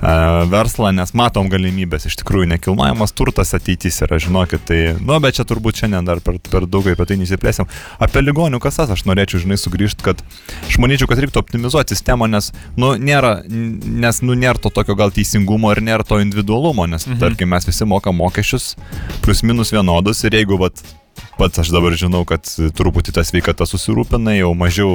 verslą, 0.00 0.90
nes 0.94 1.12
matom 1.16 1.48
galimybės. 1.52 2.06
Iš 2.08 2.18
tikrųjų, 2.20 2.48
nekilnojamas 2.52 3.14
turtas 3.16 3.54
ateitis 3.56 4.00
yra, 4.04 4.18
žinokit, 4.22 4.64
tai, 4.68 4.80
nu, 5.00 5.16
bet 5.22 5.38
čia 5.38 5.46
turbūt 5.48 5.80
šiandien 5.80 6.06
dar 6.08 6.20
per, 6.24 6.38
per 6.42 6.66
daug 6.68 6.86
apie 6.92 7.06
tai 7.08 7.16
nesiplėsim. 7.20 7.68
Apie 8.02 8.22
ligonių 8.24 8.60
kasas 8.62 8.92
aš 8.92 9.06
norėčiau, 9.08 9.42
žinai, 9.44 9.58
sugrįžti, 9.60 10.04
kad 10.06 10.20
aš 10.66 10.78
manyčiau, 10.82 11.08
kad 11.10 11.22
reiktų 11.22 11.40
optimizuoti 11.42 11.96
sistemą, 11.96 12.28
nes, 12.30 12.52
nu, 12.76 12.94
nėra, 13.00 13.40
nes, 13.46 14.22
nu, 14.22 14.36
nėra 14.36 14.60
to 14.60 14.72
tokio 14.74 14.98
gal 14.98 15.14
teisingumo 15.14 15.72
ir 15.74 15.82
nėra 15.84 16.06
to 16.06 16.20
individualumo, 16.22 16.88
nes, 16.90 17.08
mhm. 17.08 17.20
tarkim, 17.22 17.52
mes 17.54 17.68
visi 17.68 17.88
mokam 17.88 18.20
mokesčius 18.20 18.74
plus 19.24 19.42
minus 19.46 19.72
vienodus 19.74 20.24
ir 20.26 20.38
jeigu, 20.38 20.60
vat, 20.60 20.84
Pats 21.36 21.60
aš 21.60 21.70
dabar 21.74 21.92
žinau, 21.98 22.22
kad 22.28 22.46
truputį 22.46 23.12
tą 23.16 23.24
sveikatą 23.26 23.66
susirūpina, 23.68 24.32
jau 24.38 24.52
mažiau 24.56 24.90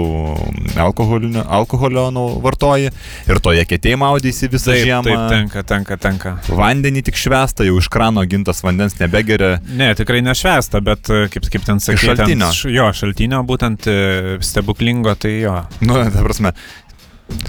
alkoholio 0.81 2.07
nu, 2.13 2.23
vartoji 2.41 2.89
ir 3.29 3.41
toje 3.43 3.65
kėtėje 3.69 3.99
maudysi 4.01 4.49
visą 4.51 4.73
Taip, 4.73 4.85
žiemą. 4.87 5.05
taip, 5.05 5.25
tenka, 5.31 5.63
tenka, 5.67 5.97
tenka. 6.01 6.33
Vandenį 6.49 7.03
tik 7.09 7.19
švesta, 7.19 7.65
jau 7.67 7.77
iš 7.81 7.89
krano 7.93 8.23
gintas 8.29 8.63
vandens 8.65 8.97
nebegeria. 8.99 9.59
Ne, 9.77 9.91
tikrai 9.97 10.23
nešvesta, 10.25 10.81
bet 10.85 11.11
e, 11.13 11.25
kaip, 11.33 11.45
kaip 11.53 11.67
ten 11.67 11.81
sakė, 11.83 12.01
šaltinio. 12.11 12.49
Ten, 12.49 12.73
jo, 12.75 12.89
šaltinio, 12.97 13.43
būtent 13.47 13.89
e, 13.91 13.97
stebuklingo, 14.45 15.13
tai 15.21 15.35
jo. 15.43 15.57
Nu, 15.85 15.99
ta 16.01 16.25
prasme, 16.25 16.53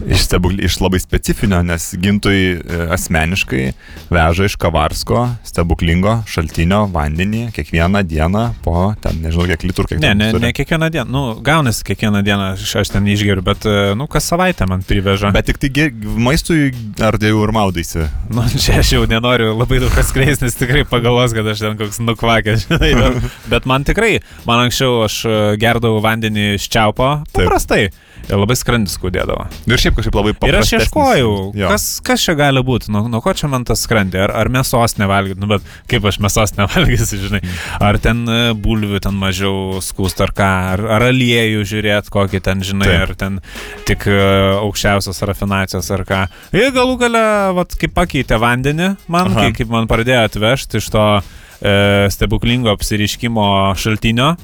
iš, 0.07 0.25
stebukl, 0.29 0.59
iš 0.65 0.77
labai 0.83 1.01
specifinio, 1.03 1.61
nes 1.67 1.91
gintui 2.01 2.57
e, 2.59 2.81
asmeniškai 2.95 3.65
veža 4.13 4.47
iš 4.49 4.57
Kavarsko 4.61 5.25
stebuklingo 5.47 6.19
šaltinio 6.31 6.85
vandenį 6.93 7.45
kiekvieną 7.57 8.03
dieną 8.09 8.45
po, 8.65 8.93
ten 9.03 9.21
nežinau, 9.25 9.47
kiek 9.51 9.65
litrų, 9.69 9.87
kiek 9.93 10.03
Ne, 10.03 10.15
ne, 10.19 10.31
turi. 10.35 10.45
ne 10.47 10.53
kiekvieną 10.57 10.91
dieną, 10.95 11.11
nu, 11.13 11.23
gaunasi 11.45 11.85
kiekvieną 11.89 12.23
dieną, 12.27 12.51
aš, 12.57 12.75
aš 12.83 12.93
ten 12.95 13.07
išgeriu, 13.13 13.43
bet, 13.47 13.67
e, 13.67 13.95
nu, 13.99 14.07
kas 14.11 14.27
savaitę 14.33 14.67
man 14.71 14.83
priveža. 14.87 15.33
Bet 15.35 15.47
tik 15.51 15.59
tai 15.63 15.71
ge- 15.75 15.91
maistui 16.19 16.71
ar 17.03 17.19
tai 17.21 17.33
jau 17.33 17.43
ir 17.47 17.53
maudaisi? 17.57 18.07
Nu, 18.33 18.45
čia 18.63 18.81
aš 18.83 18.95
jau 18.97 19.05
nenoriu 19.11 19.53
labai 19.59 19.81
daug 19.83 19.95
atskleisti, 19.99 20.47
nes 20.49 20.59
tikrai 20.59 20.85
pagalvos, 20.89 21.35
kad 21.37 21.47
aš 21.53 21.65
ten 21.67 21.77
koks 21.81 22.01
nukvakęs, 22.05 22.67
žinai. 22.71 22.93
Bet, 22.99 23.31
bet 23.53 23.69
man 23.71 23.85
tikrai, 23.89 24.15
man 24.49 24.65
anksčiau 24.67 25.03
aš 25.07 25.21
e, 25.27 25.37
gerdavau 25.63 26.01
vandenį 26.05 26.55
iš 26.57 26.69
čiaupo, 26.73 27.13
paprastai. 27.35 27.91
Ir 28.23 28.39
labai 28.39 28.55
skrandis 28.55 28.93
skaudėdavo. 28.95 29.49
Ir 29.73 29.81
šiaip 29.81 29.97
kažkaip 29.99 30.17
labai 30.19 30.33
Ir 30.35 30.39
paprastai. 30.39 30.79
aš 30.79 30.87
ieškojau, 30.87 31.33
kas, 31.73 31.87
kas 32.05 32.25
čia 32.27 32.35
gali 32.39 32.63
būti, 32.67 32.91
nuo, 32.93 33.07
nuo 33.11 33.23
ko 33.25 33.33
čia 33.37 33.49
man 33.51 33.65
tas 33.69 33.83
skrandė, 33.87 34.21
ar, 34.27 34.35
ar 34.43 34.51
mėsos 34.53 34.97
nevalgyti, 35.01 35.41
nu 35.41 35.49
bet 35.51 35.67
kaip 35.91 36.07
aš 36.11 36.21
mėsos 36.23 36.55
nevalgysiu, 36.61 37.21
žinai, 37.25 37.41
ar 37.83 37.99
ten 38.03 38.23
e, 38.29 38.41
bulvių 38.55 39.01
ten 39.05 39.17
mažiau 39.19 39.81
skūst, 39.85 40.21
ar 40.25 40.35
ką, 40.37 40.51
ar, 40.77 40.85
ar 40.99 41.07
aliejų 41.09 41.65
žiūrėti, 41.73 42.13
kokį 42.13 42.43
ten, 42.45 42.63
žinai, 42.67 42.91
Taip. 42.91 43.05
ar 43.07 43.15
ten 43.25 43.41
tik 43.89 44.07
e, 44.11 44.19
aukščiausios 44.61 45.23
rafinacijos, 45.33 45.91
ar 45.97 46.05
ką. 46.09 46.23
Ir 46.57 46.73
galų 46.77 46.99
gale, 47.01 47.25
vat, 47.59 47.77
kaip 47.81 47.95
pakeitė 47.97 48.39
vandenį, 48.43 48.93
man, 49.09 49.33
Aha. 49.33 49.47
kai, 49.49 49.57
kaip 49.63 49.73
man 49.73 49.89
pradėjo 49.91 50.27
atvežti 50.29 50.81
iš 50.83 50.91
to 50.93 51.07
e, 51.19 51.77
stebuklingo 52.13 52.73
apsiriškimo 52.77 53.47
šaltinio. 53.81 54.35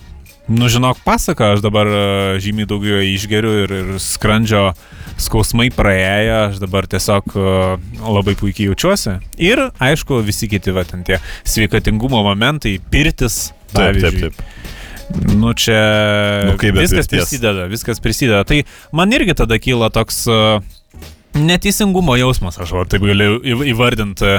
Nu, 0.49 0.69
žinok, 0.73 1.03
pasaka, 1.05 1.53
aš 1.53 1.61
dabar 1.61 1.87
e, 1.87 1.99
žymiai 2.41 2.69
daugiau 2.69 3.03
išgeriu 3.05 3.51
ir, 3.67 3.75
ir 3.83 3.91
skrandžio 4.01 4.71
skausmai 5.21 5.69
praėję, 5.75 6.39
aš 6.47 6.63
dabar 6.63 6.89
tiesiog 6.89 7.35
e, 7.37 7.53
labai 8.01 8.33
puikiai 8.39 8.71
jaučiuosi. 8.71 9.19
Ir, 9.45 9.67
aišku, 9.77 10.23
visi 10.25 10.49
kiti, 10.49 10.73
va, 10.73 10.87
ten 10.89 11.05
tie 11.05 11.21
sveikatingumo 11.45 12.23
momentai, 12.25 12.79
pirtis, 12.81 13.51
Taip, 13.75 13.77
taip, 13.77 14.01
pavyzdžiui. 14.01 14.33
taip. 14.33 15.37
Nu, 15.37 15.55
čia 15.57 15.77
Nu, 16.49 16.57
viskas 16.77 17.09
prisideda, 17.09 17.69
viskas 17.69 18.01
prisideda. 18.01 18.43
Tai 18.49 18.63
man 18.93 19.13
irgi 19.17 19.37
tada 19.37 19.57
kyla 19.61 19.93
toks, 19.93 20.25
e, 20.29 20.41
neteisingumo 21.39 22.17
jausmas, 22.19 22.59
aš 22.61 22.73
va, 22.77 22.85
taip 22.85 23.03
galiu 23.07 23.39
įv- 23.41 23.65
įvardinti. 23.73 24.39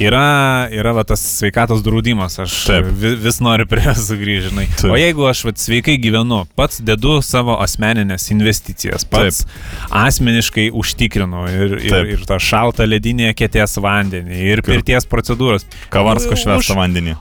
Yra, 0.00 0.68
yra 0.72 0.92
va, 0.96 1.04
tas 1.04 1.22
sveikatos 1.40 1.82
draudimas, 1.84 2.38
aš 2.42 2.54
Taip. 2.68 2.90
vi- 3.00 3.16
vis 3.22 3.40
noriu 3.40 3.66
prie 3.70 3.82
jo 3.86 3.94
sugrįžti. 3.94 4.50
žinai. 4.50 4.66
Taip. 4.76 4.90
O 4.92 4.96
jeigu 4.98 5.26
aš 5.30 5.44
va, 5.44 5.52
sveikai 5.56 5.96
gyvenu, 6.02 6.42
pats 6.56 6.80
dedu 6.80 7.18
savo 7.22 7.56
asmeninės 7.62 8.30
investicijas, 8.34 9.04
pats 9.04 9.44
asmeniškai 9.90 10.70
užtikrinu 10.72 11.44
ir, 11.50 11.74
ir, 11.78 11.90
Taip. 11.90 12.12
ir 12.14 12.24
tą 12.28 12.38
šaltą 12.40 12.86
ledinę 12.88 13.32
kėties 13.36 13.76
vandenį, 13.82 14.40
ir 14.54 14.62
pirties 14.66 15.06
procedūras. 15.10 15.66
Kavarsko 15.90 16.36
švestą 16.38 16.76
vandenį. 16.78 17.16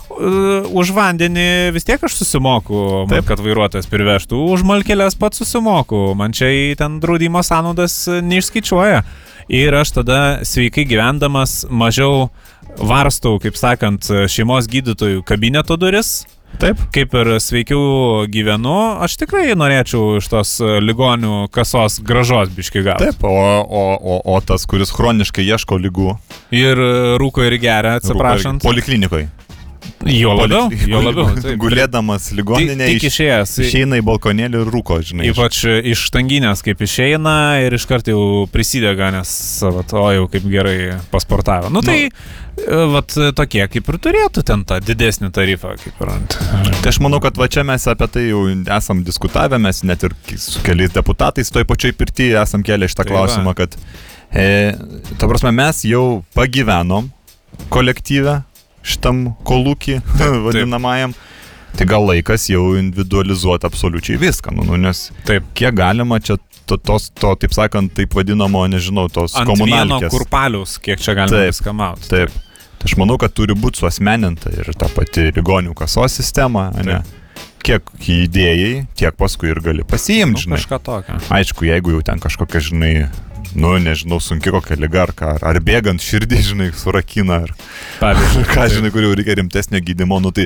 Už 0.74 0.92
vandenį 0.96 1.48
vis 1.76 1.84
tiek 1.88 2.02
aš 2.04 2.20
susimoku, 2.22 3.06
man, 3.08 3.20
Taip. 3.20 3.26
kad 3.32 3.39
vairuotojas 3.44 3.88
privežtų. 3.89 4.39
Už 4.54 4.63
malkelės 4.68 5.18
pats 5.20 5.42
susimoku. 5.42 6.13
Man 6.15 6.32
čia 6.36 6.46
į 6.52 6.78
ten 6.80 7.00
draudimo 7.00 7.42
sąnaudas 7.46 8.08
neišskaičiuoja. 8.24 9.04
Ir 9.50 9.74
aš 9.74 9.96
tada 9.98 10.20
sveikai 10.46 10.84
gyvendamas 10.86 11.64
mažiau 11.74 12.28
varstau, 12.78 13.40
kaip 13.42 13.58
sakant, 13.58 14.06
šeimos 14.30 14.70
gydytojų 14.70 15.24
kabineto 15.26 15.78
duris. 15.80 16.20
Taip. 16.60 16.80
Kaip 16.94 17.14
ir 17.14 17.32
sveikiau 17.42 18.28
gyvenu, 18.30 18.76
aš 19.06 19.20
tikrai 19.22 19.54
norėčiau 19.58 20.18
iš 20.20 20.30
tos 20.32 20.54
ligonių 20.86 21.48
kasos 21.54 22.00
gražos 22.06 22.54
biški 22.54 22.84
gauti. 22.86 23.10
Taip, 23.10 23.26
o, 23.26 23.34
o, 23.64 23.84
o, 23.98 24.22
o 24.34 24.38
tas, 24.42 24.66
kuris 24.70 24.94
chroniškai 24.94 25.46
ieško 25.46 25.78
lygų. 25.82 26.16
Ir 26.58 26.82
rūko 27.22 27.46
ir 27.46 27.58
geria, 27.62 27.98
atsiprašant. 28.02 28.66
Poliklinikoje. 28.66 29.30
Jo 30.08 30.32
labiau, 30.32 30.70
jo 30.72 31.00
labiau. 31.04 31.28
taip. 31.36 31.58
Gulėdamas 31.60 32.30
ligoninėje. 32.38 32.94
Tik, 32.96 33.06
išėjęs. 33.10 33.56
Išeina 33.66 33.98
į 34.00 34.04
balkonėlį 34.08 34.62
ir 34.62 34.70
rūko, 34.72 35.00
žinai. 35.04 35.28
Ypač 35.28 35.60
iš 35.92 36.06
tanginės, 36.16 36.64
kaip 36.64 36.80
išeina 36.86 37.34
ir 37.66 37.76
iš 37.76 37.84
karto 37.90 38.14
jau 38.14 38.22
prisidega, 38.54 39.10
nes, 39.12 39.32
vat, 39.76 39.92
o 40.00 40.06
jau 40.16 40.30
kaip 40.32 40.48
gerai 40.52 40.78
pasportavo. 41.12 41.72
Nu 41.74 41.84
tai, 41.84 42.08
nu. 42.08 42.88
vat, 42.96 43.12
tokie 43.36 43.66
kaip 43.76 43.92
ir 43.92 44.00
turėtų 44.08 44.46
ten 44.48 44.64
tą 44.70 44.80
didesnį 44.88 45.34
tarifą, 45.36 45.76
kaip 45.84 46.00
ir 46.06 46.14
ant. 46.16 46.40
Tai 46.80 46.94
aš 46.94 47.02
manau, 47.04 47.20
kad 47.24 47.36
va 47.40 47.50
čia 47.52 47.68
mes 47.68 47.84
apie 47.92 48.08
tai 48.16 48.28
jau 48.30 48.46
esam 48.80 49.04
diskutavę, 49.04 49.60
mes 49.60 49.84
net 49.84 50.08
ir 50.08 50.16
su 50.40 50.64
keliais 50.64 50.96
deputatais 50.96 51.52
toj 51.52 51.68
pačioj 51.68 51.98
pirti 52.00 52.32
esam 52.40 52.64
kėlę 52.64 52.88
šitą 52.88 53.04
Tai 53.04 53.12
va. 53.12 53.16
klausimą, 53.18 53.56
kad, 53.60 53.76
e, 54.32 54.48
ta 55.20 55.28
prasme, 55.28 55.52
mes 55.60 55.84
jau 55.92 56.22
pagyvenom 56.40 57.12
kolektyvę 57.74 58.44
šitam 58.84 59.36
kolūkį 59.48 60.00
vadinamajam. 60.48 61.13
Tai 61.78 61.86
gal 61.86 62.04
laikas 62.10 62.48
jau 62.50 62.72
individualizuoti 62.80 63.68
absoliučiai 63.70 64.18
viską, 64.20 64.52
nu, 64.58 64.63
nu, 64.65 64.78
nes 64.82 65.12
Taip. 65.28 65.46
kiek 65.54 65.76
galima 65.78 66.18
čia 66.20 66.39
to, 66.65 66.78
tos, 66.82 67.10
to, 67.13 67.36
taip 67.39 67.54
sakant, 67.54 67.94
taip 67.98 68.13
vadinamo, 68.18 68.63
nežinau, 68.74 69.06
tos 69.13 69.36
komunalkės. 69.46 70.10
kurpalius, 70.13 70.78
kiek 70.82 71.00
čia 71.02 71.13
galima 71.18 71.44
Taip, 71.46 71.54
viską 71.54 71.74
mauti. 71.78 72.10
Taip. 72.10 72.34
Tai 72.80 72.88
aš 72.89 72.96
manau, 72.98 73.20
kad 73.22 73.34
turi 73.38 73.54
būti 73.60 73.84
suosmeninta 73.84 74.52
ir 74.56 74.70
ta 74.80 74.89
pati 74.96 75.30
ligonių 75.36 75.74
kasos 75.78 76.15
sistema, 76.20 76.70
ne? 76.86 77.02
Kiek 77.60 77.84
įdėjai, 78.00 78.86
tiek 78.98 79.15
paskui 79.20 79.50
ir 79.52 79.60
gali 79.62 79.84
Nu, 79.84 79.88
pasiimti, 79.92 80.46
žinai. 80.46 80.58
kažką 80.62 80.78
tokio. 80.86 81.18
Aišku, 81.36 81.65
jeigu 81.68 81.92
jau 81.98 82.02
ten 82.08 82.22
kažkokia, 82.24 82.62
žinai, 82.70 82.94
nu, 83.56 83.72
nežinau, 83.82 84.20
sunki 84.24 84.52
kokia 84.54 84.78
lyga 84.80 85.04
ar 85.08 85.14
ką, 85.18 85.32
ar, 85.38 85.46
ar 85.52 85.60
bėgant 85.64 86.04
širdį, 86.04 86.40
žinai, 86.52 86.70
surakina, 86.78 87.44
ar 87.46 87.54
Pavyzdžiui, 88.00 88.46
ką, 88.54 88.68
žinai, 88.74 88.92
kur 88.94 89.06
jau 89.06 89.16
reikia 89.18 89.38
rimtesnio 89.40 89.82
gydimo, 89.86 90.20
nu 90.24 90.32
tai, 90.36 90.46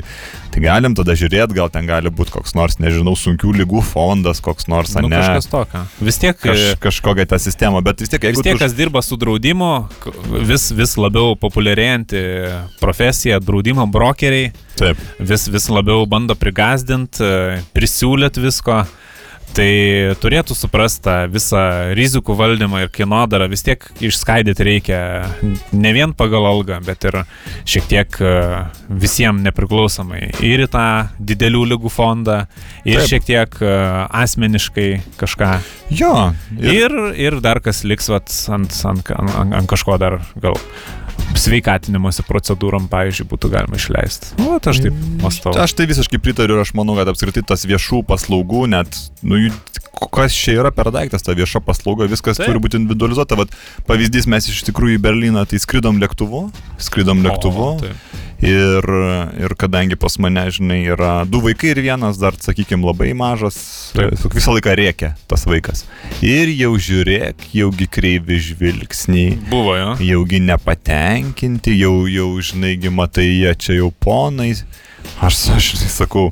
tai 0.54 0.62
galim 0.64 0.96
tada 0.98 1.16
žiūrėti, 1.18 1.56
gal 1.56 1.70
ten 1.74 1.88
gali 1.90 2.12
būti 2.14 2.34
koks 2.34 2.56
nors, 2.58 2.78
nežinau, 2.82 3.16
sunkių 3.18 3.54
lygų 3.60 3.84
fondas, 3.86 4.42
koks 4.44 4.68
nors, 4.72 4.94
ar 4.96 5.06
nu, 5.06 5.12
ne. 5.12 5.20
kažkas 5.22 5.50
tokio. 5.52 5.84
Vis 6.04 6.20
tiek, 6.22 6.38
Kaž, 6.40 6.64
e, 6.72 6.74
kažkokia 6.82 7.28
ta 7.30 7.40
sistema, 7.42 7.84
bet 7.84 8.02
vis 8.04 8.12
tiek, 8.12 8.28
jeigu 8.28 8.40
vis 8.40 8.48
tiek, 8.48 8.58
tu... 8.58 8.64
kas 8.64 8.76
dirba 8.76 9.04
su 9.04 9.18
draudimu, 9.20 9.72
vis, 10.48 10.68
vis 10.74 10.96
labiau 11.00 11.38
populiarėjanti 11.40 12.24
profesija, 12.82 13.40
draudimo 13.42 13.86
brokeriai. 13.90 14.52
Taip. 14.74 14.98
vis, 15.22 15.46
vis 15.54 15.68
labiau 15.70 16.02
bando 16.10 16.34
prigazdinti, 16.34 17.28
prisiūlyti 17.76 18.42
visko. 18.42 18.82
Tai 19.54 20.14
turėtų 20.18 20.54
suprasti 20.58 21.04
tą 21.04 21.12
visą 21.30 21.60
rizikų 21.94 22.34
valdymą 22.34 22.80
ir 22.82 22.88
kainodarą 22.94 23.46
vis 23.52 23.62
tiek 23.62 23.84
išskaidyti 24.02 24.66
reikia 24.66 24.98
ne 25.70 25.92
vien 25.94 26.10
pagal 26.16 26.48
algą, 26.48 26.80
bet 26.82 27.06
ir 27.06 27.20
šiek 27.62 27.86
tiek 27.92 28.18
e, 28.18 28.32
visiems 28.90 29.44
nepriklausomai. 29.46 30.32
Ir 30.42 30.64
į 30.64 30.68
tą 30.72 30.86
didelių 31.22 31.62
lygų 31.74 31.92
fondą, 31.94 32.40
ir 32.82 33.04
Taip. 33.04 33.12
Šiek 33.12 33.28
tiek 33.30 33.56
e, 33.62 33.76
asmeniškai 34.24 34.88
kažką. 35.22 35.52
Jo. 36.02 36.14
Ir, 36.58 36.98
ir 37.14 37.38
dar 37.44 37.62
kas 37.62 37.84
liks 37.86 38.10
vat, 38.10 38.34
ant, 38.50 38.74
ant, 38.90 39.14
ant, 39.14 39.54
ant 39.60 39.70
kažko 39.70 40.00
dar 40.02 40.18
gal 40.34 40.58
sveikatinimuose 41.38 42.24
procedūrom, 42.28 42.88
pavyzdžiui, 42.92 43.28
būtų 43.30 43.50
galima 43.52 43.78
išleisti. 43.80 44.34
Nu, 44.40 44.56
aš 44.58 44.82
taip 44.86 44.98
mąstau. 45.22 45.54
Aš 45.60 45.76
tai 45.78 45.88
visiškai 45.90 46.20
pritariu 46.22 46.58
ir 46.58 46.64
aš 46.64 46.74
manau, 46.78 46.96
kad 46.98 47.10
apskritai 47.10 47.44
tas 47.46 47.66
viešų 47.68 48.04
paslaugų, 48.08 48.66
net, 48.74 48.98
nu, 49.26 49.40
kas 50.14 50.34
čia 50.36 50.58
yra 50.60 50.72
per 50.74 50.90
daiktas, 50.94 51.24
ta 51.24 51.34
vieša 51.36 51.62
paslauga, 51.64 52.08
viskas 52.10 52.38
Taip. 52.38 52.44
Taip. 52.44 52.52
turi 52.52 52.62
būti 52.66 52.80
individualizuota. 52.80 53.38
Vat 53.38 53.54
pavyzdys, 53.88 54.28
mes 54.30 54.48
iš 54.50 54.64
tikrųjų 54.68 54.98
į 54.98 55.02
Berliną 55.04 55.44
tai 55.48 55.60
skridom 55.62 56.00
lėktuvu, 56.02 56.46
skridom 56.82 57.24
lėktuvu. 57.24 57.66
O, 57.66 57.78
taip. 57.82 58.23
Ir, 58.44 58.84
ir 59.40 59.54
kadangi 59.56 59.96
pas 59.96 60.18
mane, 60.20 60.42
žinai, 60.52 60.82
yra 60.92 61.24
du 61.24 61.40
vaikai 61.44 61.70
ir 61.72 61.80
vienas 61.86 62.18
dar, 62.20 62.36
sakykime, 62.44 62.84
labai 62.84 63.12
mažas, 63.16 63.56
Taip. 63.96 64.14
Taip. 64.20 64.34
visą 64.36 64.52
laiką 64.56 64.74
rėkia 64.76 65.12
tas 65.30 65.46
vaikas. 65.48 65.84
Ir 66.20 66.52
jau 66.52 66.74
žiūrėk, 66.76 67.46
jaugi 67.56 67.88
kreivi 67.88 68.36
žvilgsniai, 68.50 69.38
Buvo 69.48 69.76
jo. 69.78 69.92
jaugi 70.04 70.42
nepatenkinti, 70.44 71.76
jau, 71.80 72.04
jau 72.10 72.30
žinai, 72.44 72.74
gi 72.82 72.92
matai, 72.92 73.28
jie 73.32 73.54
čia 73.56 73.78
jau 73.80 73.92
ponai. 74.04 74.52
Aš, 75.24 75.38
aš 75.56 75.70
sakau, 75.92 76.28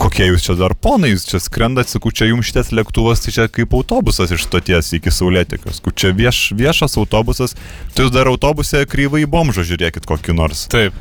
kokie 0.00 0.26
jūs 0.28 0.44
čia 0.44 0.56
dar 0.60 0.74
ponai, 0.76 1.12
jūs 1.14 1.24
čia 1.28 1.40
skrendat, 1.40 1.88
sakau, 1.92 2.12
čia 2.12 2.28
jums 2.30 2.48
šitas 2.50 2.72
lėktuvas, 2.76 3.22
tai 3.24 3.32
čia 3.36 3.46
kaip 3.52 3.72
autobusas 3.76 4.32
iš 4.34 4.44
stoties 4.48 4.92
iki 4.96 5.12
Saulėtekos. 5.12 5.80
Sakau, 5.80 5.92
čia 5.96 6.12
vieš, 6.16 6.50
viešas 6.56 6.98
autobusas, 7.00 7.56
tai 7.94 8.04
jūs 8.06 8.12
dar 8.14 8.28
autobuse 8.28 8.84
kryvai 8.88 9.24
bomžo 9.30 9.64
žiūrėkit 9.64 10.08
kokį 10.08 10.36
nors. 10.36 10.66
Taip. 10.72 10.96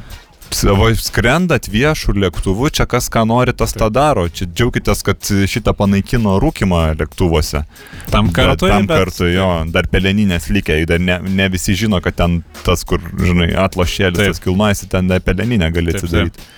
Savo 0.55 0.87
skrendat 0.97 1.67
viešų 1.69 2.15
lėktuvų, 2.23 2.71
čia 2.73 2.85
kas 2.89 3.09
ką 3.13 3.21
nori, 3.29 3.53
tas 3.53 3.73
tą 3.77 3.89
daro. 3.93 4.25
Čia 4.33 4.47
džiaukitės, 4.49 5.03
kad 5.05 5.29
šitą 5.51 5.75
panaikino 5.77 6.37
rūkimą 6.41 6.81
lėktuvuose. 6.99 7.63
Tam 8.09 8.31
kartui. 8.33 8.69
Bet 8.69 8.73
tam 8.73 8.87
bet- 8.89 9.03
kartui, 9.03 9.29
jo, 9.35 9.49
dar 9.73 9.89
peleninės 9.91 10.49
lygiai, 10.49 10.87
dar 10.89 10.99
ne, 10.99 11.19
ne 11.21 11.49
visi 11.53 11.77
žino, 11.77 12.01
kad 12.01 12.17
ten 12.17 12.41
tas, 12.65 12.83
kur, 12.83 12.99
žinai, 12.99 13.51
atlošėlis, 13.61 14.25
tas 14.33 14.41
kilnojasi, 14.43 14.89
ten 14.89 15.13
peleninę 15.21 15.69
gali 15.75 15.93
atsidaryti. 15.93 16.49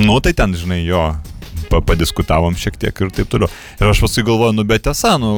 Nu, 0.00 0.18
tai 0.24 0.32
ten, 0.34 0.56
žinai, 0.58 0.80
jo, 0.88 1.04
pa, 1.70 1.80
padiskutavom 1.84 2.56
šiek 2.58 2.76
tiek 2.80 3.00
ir 3.04 3.10
taip 3.14 3.30
toliau. 3.32 3.50
Ir 3.80 3.90
aš 3.90 4.02
paskui 4.04 4.24
galvoju, 4.26 4.54
nu, 4.58 4.64
bet 4.68 4.84
tiesa, 4.86 5.14
nu, 5.20 5.30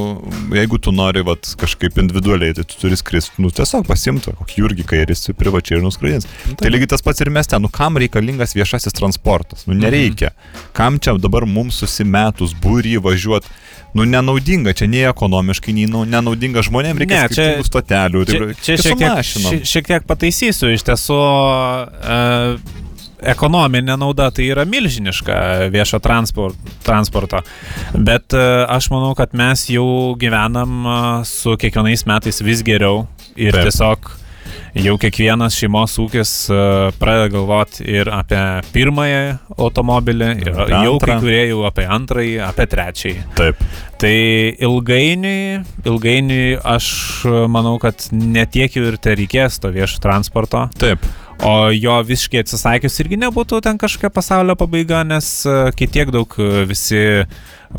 jeigu 0.55 0.79
tu 0.83 0.93
nori, 0.95 1.23
vat, 1.27 1.49
kažkaip 1.61 1.99
individualiai, 2.03 2.57
tai 2.59 2.65
tu 2.69 2.79
turi 2.81 2.99
skristi, 2.99 3.39
nu, 3.43 3.51
tiesiog 3.55 3.87
pasimti, 3.89 4.35
kokį 4.39 4.63
Jurgį 4.63 4.87
kairis 4.93 5.27
privačiai 5.39 5.79
ir 5.81 5.85
nuskraidins. 5.87 6.29
Tai 6.61 6.73
lygiai 6.73 6.91
tas 6.95 7.05
pats 7.05 7.23
ir 7.25 7.31
mieste, 7.35 7.59
nu, 7.63 7.71
kam 7.73 7.99
reikalingas 8.01 8.57
viešasis 8.57 8.97
transportas? 8.97 9.67
Nu, 9.69 9.77
nereikia. 9.79 10.33
Kam 10.77 11.01
čia 11.03 11.17
dabar 11.21 11.47
mums 11.49 11.81
susimetus 11.83 12.55
būrį 12.63 12.99
važiuoti? 13.05 13.53
Nu, 13.97 14.05
nenaudinga, 14.05 14.75
čia 14.77 14.89
nei 14.93 15.07
ekonomiškai, 15.09 15.73
nei 15.73 15.87
nu, 15.89 16.03
nenaudinga 16.05 16.61
žmonėms, 16.67 17.01
reikia 17.01 17.23
Ne, 17.23 17.29
čia- 17.33 17.63
stotelių. 17.65 18.25
Čia, 18.29 18.41
taip, 18.43 18.59
čia 18.61 18.75
tai 18.77 18.83
šiek, 18.85 18.99
tiek, 19.01 19.63
šiek 19.71 19.89
tiek 19.89 20.05
pataisysiu, 20.11 20.69
iš 20.75 20.85
tiesų 20.85 21.17
e, 22.17 22.19
ekonominė 23.23 23.97
nauda 24.01 24.29
tai 24.35 24.51
yra 24.53 24.65
milžiniška 24.69 25.39
viešo 25.73 26.01
transport, 26.05 26.59
transporto, 26.87 27.41
bet 27.95 28.37
e, 28.37 28.45
aš 28.69 28.91
manau, 28.93 29.15
kad 29.19 29.35
mes 29.37 29.67
jau 29.73 30.15
gyvenam 30.21 30.85
e, 30.85 31.01
su 31.29 31.57
kiekvienais 31.61 32.07
metais 32.09 32.43
vis 32.45 32.63
geriau 32.67 33.07
ir 33.37 33.57
Taip. 33.57 33.69
Tiesiog 33.71 34.13
jau 34.77 34.95
kiekvienas 35.01 35.57
šeimos 35.57 35.97
ūkis 36.03 36.33
e, 36.53 36.61
pradeda 37.01 37.31
galvoti 37.33 37.87
ir 37.89 38.11
apie 38.13 38.41
pirmąją 38.75 39.23
automobilį, 39.57 40.31
ir 40.45 40.53
Apie 40.53 40.77
jau 40.85 40.97
kai 41.01 41.15
antrą. 41.17 41.19
kurie 41.25 41.43
jau 41.49 41.63
apie 41.69 41.87
antrąjį, 41.97 42.35
apie 42.45 42.67
trečiąjį. 42.75 43.27
Taip. 43.41 43.63
Tai 43.97 44.17
ilgainiui, 44.69 45.63
ilgainiui 45.89 46.59
aš 46.69 46.89
manau, 47.49 47.79
kad 47.81 48.05
netiek 48.13 48.77
jau 48.77 48.85
ir 48.91 48.99
te 49.01 49.17
reikės 49.17 49.57
to 49.63 49.73
viešo 49.73 50.03
transporto, 50.05 50.67
Taip. 50.77 51.01
O 51.45 51.71
jo 51.75 51.97
visiškai 52.07 52.41
atsisakius 52.45 53.01
irgi 53.03 53.19
nebūtų 53.21 53.61
ten 53.65 53.81
kažkokia 53.81 54.13
pasaulio 54.15 54.57
pabaiga, 54.59 55.03
nes 55.05 55.29
e, 55.49 55.57
kai 55.77 55.89
tiek 55.93 56.13
daug 56.15 56.33
e, 56.41 56.65
visi 56.71 57.03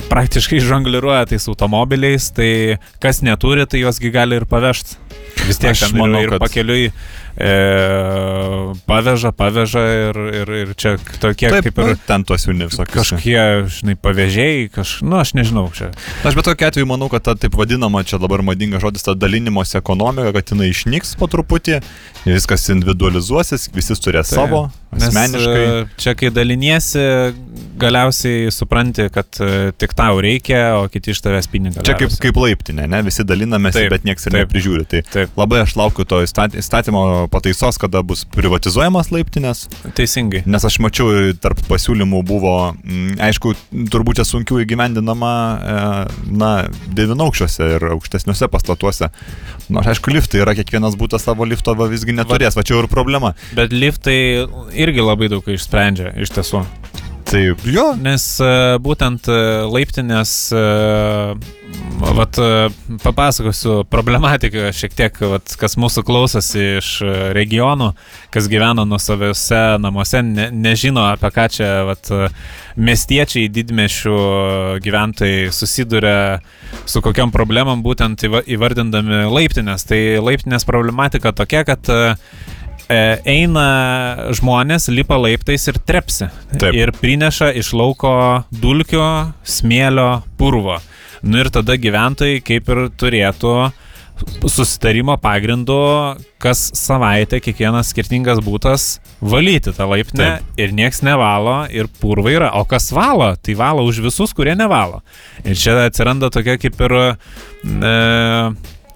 praktiškai 0.10 0.60
žongliruoja 0.64 1.26
tais 1.32 1.48
automobiliais, 1.48 2.30
tai 2.36 2.78
kas 3.04 3.22
neturi, 3.26 3.66
tai 3.70 3.84
juosgi 3.86 4.12
gali 4.14 4.36
ir 4.42 4.46
pavežti. 4.50 4.98
Vis 5.48 5.60
tiek 5.62 5.72
Aš 5.76 5.92
manau, 5.94 6.08
manau, 6.08 6.22
ir 6.26 6.30
kad- 6.34 6.42
pakeliui 6.44 6.86
e, 7.38 7.52
paveža, 8.90 9.32
paveža 9.38 9.84
ir, 10.10 10.18
ir, 10.42 10.52
ir 10.64 10.72
čia 10.80 10.96
tokie 11.22 11.50
Taip, 11.52 11.68
kaip 11.68 11.78
ir 11.84 11.92
nu, 11.94 11.98
ten 12.08 12.24
tuos 12.28 12.46
jauni 12.48 12.66
visokius. 12.68 12.96
kažkokie, 12.98 13.38
žinai, 13.78 13.96
pavežėjai, 14.02 14.64
kaž... 14.74 14.96
nu 15.06 15.20
aš 15.22 15.34
nežinau 15.38 15.68
čia. 15.78 15.92
Aš 16.28 16.38
bet 16.38 16.48
tokiu 16.50 16.68
atveju 16.70 16.90
manau, 16.90 17.10
kad 17.14 17.26
ta 17.28 17.36
taip 17.38 17.56
vadinama, 17.58 18.02
čia 18.08 18.20
dabar 18.22 18.42
madinga 18.46 18.82
žodis, 18.84 19.06
ta 19.06 19.14
dalinimosi 19.18 19.78
ekonomika, 19.80 20.34
kad 20.40 20.54
jinai 20.56 20.72
išnyks 20.74 21.14
po 21.22 21.30
truputį, 21.32 21.80
viskas 22.26 22.68
individualizuosis, 22.74 23.70
visi 23.76 23.98
turės 24.02 24.34
Tai, 24.34 24.42
savo, 24.42 24.64
Nes, 24.98 25.10
asmeniškai. 25.12 25.64
e, 25.68 25.86
Čia 26.02 26.16
kai 26.18 26.32
daliniesi, 26.34 27.06
galiausiai 27.78 28.50
supranti, 28.52 29.08
kad 29.14 29.28
e, 29.44 29.72
tik 29.78 29.94
tau 29.98 30.18
reikia, 30.24 30.62
o 30.82 30.88
kiti 30.90 31.12
iš 31.14 31.20
tavęs 31.22 31.48
pinigą. 31.52 31.84
Čia 31.86 31.94
kaip, 32.00 32.14
kaip 32.24 32.38
laiptinė, 32.42 32.88
ne? 32.90 33.02
Visi 33.06 33.24
dalinamės, 33.28 33.76
Taip, 33.78 33.92
bet 33.94 34.04
niekas 34.08 34.26
ir 34.28 34.34
taip. 34.34 34.48
neprižiūri. 34.48 34.86
Tai 34.90 35.02
Taip. 35.14 35.36
labai 35.38 35.62
aš 35.64 35.76
laukiu 35.78 36.06
to 36.10 36.22
įstat- 36.26 36.56
įstatymo 36.58 37.04
pataisos, 37.34 37.78
kada 37.82 38.02
bus 38.04 38.24
privatizuojamas 38.34 39.12
laiptinės, 39.14 39.68
Teisingai. 39.98 40.44
nes 40.46 40.66
aš 40.66 40.80
mačiau, 40.82 41.12
ir 41.30 41.34
tarp 41.42 41.62
pasiūlymų 41.70 42.24
buvo, 42.26 42.56
mm, 42.84 43.20
aišku, 43.30 43.54
turbūt 43.94 44.18
čia 44.22 44.26
sunkiau 44.26 44.58
įgyvendinama, 44.66 45.34
e, 45.62 46.32
na, 46.32 46.52
devinaukščiuose 46.90 47.70
ir 47.76 47.88
aukštesniuose 47.94 48.50
pastatuose. 48.50 49.10
Na, 49.70 49.82
aš 49.82 49.94
aišku, 49.98 50.12
liftai 50.16 50.42
yra, 50.42 50.56
kiekvienas 50.58 50.96
būtas 50.98 51.22
savo 51.28 51.46
lifto 51.46 51.76
visgi 51.88 52.16
neturės, 52.16 52.56
va 52.58 52.64
čia 52.64 52.82
ir 52.82 52.88
problema. 52.88 53.34
Bet 53.54 53.72
liftai 53.76 54.48
irgi 54.74 55.04
labai 55.06 55.30
daug 55.30 55.44
išsprendžia, 55.46 56.16
iš 56.18 56.32
tiesų. 56.34 56.66
Tai 57.28 57.42
jo, 57.68 57.90
Nes 58.00 58.24
e, 58.40 58.50
būtent 58.80 59.28
e, 59.28 59.38
laiptinės, 59.68 60.32
e, 60.56 60.62
vat, 62.16 62.40
papasakosiu 63.04 63.82
problematiką 63.92 64.70
šiek 64.72 64.96
tiek, 64.96 65.20
vat, 65.34 65.52
kas 65.60 65.76
mūsų 65.76 66.06
klausosi 66.08 66.64
iš 66.78 66.92
regionų, 67.36 67.90
kas 68.32 68.48
gyvena 68.48 68.86
nuosaviuose 68.88 69.60
namuose, 69.84 70.24
ne, 70.24 70.48
nežino 70.56 71.04
apie 71.10 71.34
ką 71.36 71.50
čia 71.52 71.70
vat, 71.90 72.08
miestiečiai, 72.80 73.52
didmešių 73.52 74.18
gyventojai 74.88 75.50
susiduria 75.52 76.18
su 76.88 77.04
kokiam 77.04 77.36
problemam 77.36 77.84
būtent 77.84 78.24
įva- 78.24 78.46
įvardindami 78.48 79.26
laiptinės. 79.28 79.84
Tai 79.90 80.00
laiptinės 80.24 80.64
problematika 80.70 81.36
tokia, 81.36 81.68
kad 81.68 81.92
eina 82.88 84.32
žmonės, 84.38 84.88
lipa 84.94 85.18
laiptais 85.20 85.68
ir 85.68 85.80
trepsi. 85.84 86.30
Taip. 86.56 86.76
Ir 86.78 86.94
prineša 86.96 87.52
iš 87.60 87.74
lauko 87.76 88.14
dulkio, 88.52 89.34
smėlio, 89.44 90.22
purvo. 90.40 90.80
Nu 91.26 91.42
ir 91.42 91.50
tada 91.52 91.76
gyventojai 91.82 92.40
kaip 92.46 92.70
ir 92.72 92.88
turėtų 92.96 93.58
susitarimo 94.48 95.18
pagrindu 95.22 95.78
kas 96.42 96.72
savaitę 96.78 97.40
kiekvienas 97.44 97.92
skirtingas 97.94 98.40
būtas 98.46 98.98
valyti 99.22 99.74
tą 99.76 99.88
laiptinę 99.90 100.30
Taip. 100.38 100.56
ir 100.62 100.74
nieks 100.78 101.04
nevalo 101.06 101.60
ir 101.74 101.90
purvai 102.02 102.38
yra. 102.38 102.52
O 102.58 102.66
kas 102.70 102.90
valo, 102.96 103.34
tai 103.42 103.58
valo 103.58 103.86
už 103.88 104.02
visus, 104.06 104.34
kurie 104.38 104.56
nevalo. 104.58 105.02
Ir 105.46 105.58
čia 105.58 105.78
atsiranda 105.86 106.32
tokia 106.34 106.58
kaip 106.62 106.82
ir 106.88 106.98
e, 106.98 107.06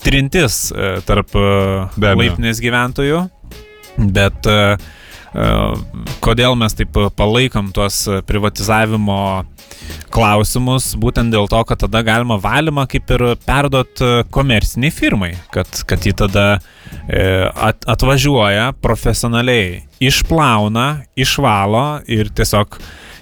trintis 0.05 0.63
e, 0.71 0.97
tarp 1.05 1.37
e, 1.37 1.45
laiptinės 2.01 2.61
gyventojų. 2.63 3.25
Bet 3.97 4.47
e, 4.49 4.57
e, 5.35 5.47
kodėl 6.23 6.55
mes 6.59 6.75
taip 6.77 6.97
palaikom 7.17 7.71
tuos 7.75 8.03
privatizavimo 8.27 9.19
klausimus, 10.11 10.91
būtent 10.99 11.33
dėl 11.33 11.47
to, 11.51 11.61
kad 11.67 11.81
tada 11.85 12.01
galima 12.05 12.37
valymą 12.41 12.85
kaip 12.91 13.11
ir 13.15 13.23
perduot 13.45 14.03
komerciniai 14.33 14.93
firmai, 14.93 15.31
kad, 15.53 15.69
kad 15.87 16.03
jį 16.05 16.15
tada 16.25 16.47
e, 17.07 17.21
at, 17.49 17.87
atvažiuoja 17.89 18.71
profesionaliai, 18.83 19.85
išplauna, 20.03 20.89
išvalo 21.15 21.85
ir 22.11 22.31
tiesiog 22.35 22.77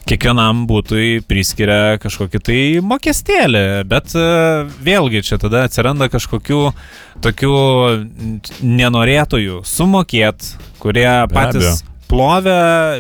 kiekvienam 0.10 0.64
būtui 0.70 1.20
priskiria 1.30 2.00
kažkokį 2.02 2.42
tai 2.42 2.62
mokestėlį, 2.86 3.66
bet 3.90 4.16
e, 4.18 4.24
vėlgi 4.86 5.22
čia 5.28 5.38
tada 5.42 5.68
atsiranda 5.68 6.10
kažkokių 6.10 6.64
tokių 7.22 7.54
nenorėtojų 8.64 9.62
sumokėt, 9.68 10.56
kurie 10.82 11.06
Be 11.06 11.36
patys 11.36 11.68
abejo. 11.68 11.78
plovę, 12.10 12.56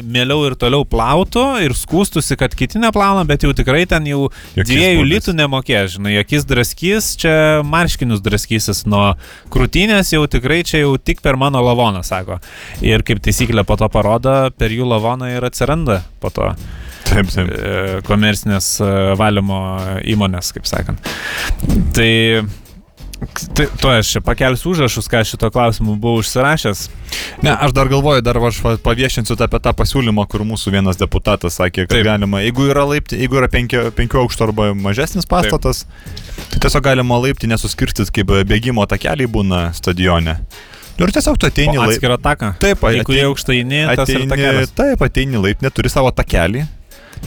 mieliau 0.05 0.43
ir 0.45 0.55
toliau 0.59 0.85
plautų 0.85 1.45
ir 1.65 1.73
skūstusi, 1.73 2.37
kad 2.37 2.53
kiti 2.53 2.81
neplauna, 2.81 3.23
bet 3.25 3.41
jau 3.47 3.55
tikrai 3.57 3.87
ten 3.89 4.05
jau 4.05 4.27
Jokiais 4.53 4.69
dviejų 4.69 4.99
būdais. 4.99 5.13
litų 5.15 5.35
nemokės, 5.39 5.95
žinai, 5.95 6.13
akis 6.21 6.45
draskys, 6.49 7.07
čia 7.23 7.33
marškinius 7.65 8.21
draskysis 8.21 8.83
nuo 8.85 9.15
krūtinės, 9.49 10.13
jau 10.13 10.27
tikrai 10.29 10.61
čia 10.61 10.83
jau 10.83 10.93
tik 11.01 11.23
per 11.25 11.39
mano 11.41 11.63
lavoną, 11.65 12.03
sako. 12.05 12.37
Ir 12.85 13.01
kaip 13.07 13.23
taisyklė 13.25 13.65
po 13.65 13.79
to 13.81 13.89
parodo, 13.89 14.43
per 14.59 14.77
jų 14.77 14.91
lavoną 14.93 15.33
ir 15.39 15.49
atsiranda 15.49 16.03
po 16.21 16.29
to 16.35 16.51
taip, 17.09 17.29
taip. 17.33 17.51
e, 17.51 18.01
komercinės 18.07 18.71
e, 18.81 18.89
valymo 19.19 19.59
įmonės, 20.15 20.53
kaip 20.55 20.69
sakant. 20.69 21.11
Tai 21.97 22.09
Tai 23.19 23.65
to 23.81 23.89
aš 23.91 24.13
čia 24.13 24.19
pakelsiu 24.23 24.69
užrašus, 24.71 25.09
ką 25.11 25.19
šito 25.27 25.49
klausimu 25.51 25.97
buvau 25.99 26.21
užsirašęs. 26.21 26.85
Ne, 27.43 27.51
aš 27.51 27.73
dar 27.75 27.89
galvoju, 27.91 28.21
dar 28.23 28.37
aš 28.47 28.61
paviešinsiu 28.79 29.35
apie 29.43 29.59
tą 29.59 29.73
pasiūlymą, 29.75 30.23
kur 30.31 30.45
mūsų 30.47 30.71
vienas 30.77 30.95
deputatas 30.95 31.57
sakė, 31.59 31.83
kad 31.83 31.97
Taip. 31.97 32.05
Galima, 32.07 32.39
jeigu 32.45 32.69
yra 32.71 32.85
laipti, 32.87 33.19
jeigu 33.19 33.41
yra 33.41 33.49
penkių, 33.51 33.89
penkių 33.97 34.21
aukštų 34.23 34.45
arba 34.47 34.69
mažesnis 34.71 35.27
pastatas, 35.27 35.83
Taip. 35.83 36.47
tai 36.55 36.61
tiesiog 36.63 36.87
galima 36.87 37.19
laipti 37.19 37.51
nesuskirstyti, 37.51 38.07
kaip 38.21 38.31
bėgimo 38.47 38.87
takeliai 38.87 39.27
būna 39.27 39.65
stadione. 39.75 40.37
Nu 40.95 41.07
Ir 41.07 41.11
tiesiog 41.19 41.35
tu 41.43 41.51
ateini 41.51 41.75
O 41.75 41.81
laipti. 41.83 41.99
atskirą 41.99 42.21
taką. 42.23 42.53
Taip, 42.63 42.87
ateini- 42.87 43.27
aukštą 43.27 43.51
eini, 43.59 43.83
tas 43.99 44.09
ir 44.15 44.23
Ateini, 44.31 44.67
taip, 44.79 45.03
ateini 45.03 45.43
laiptinė, 45.43 45.75
turi 45.75 45.91
savo 45.91 46.15
takelį. 46.15 46.63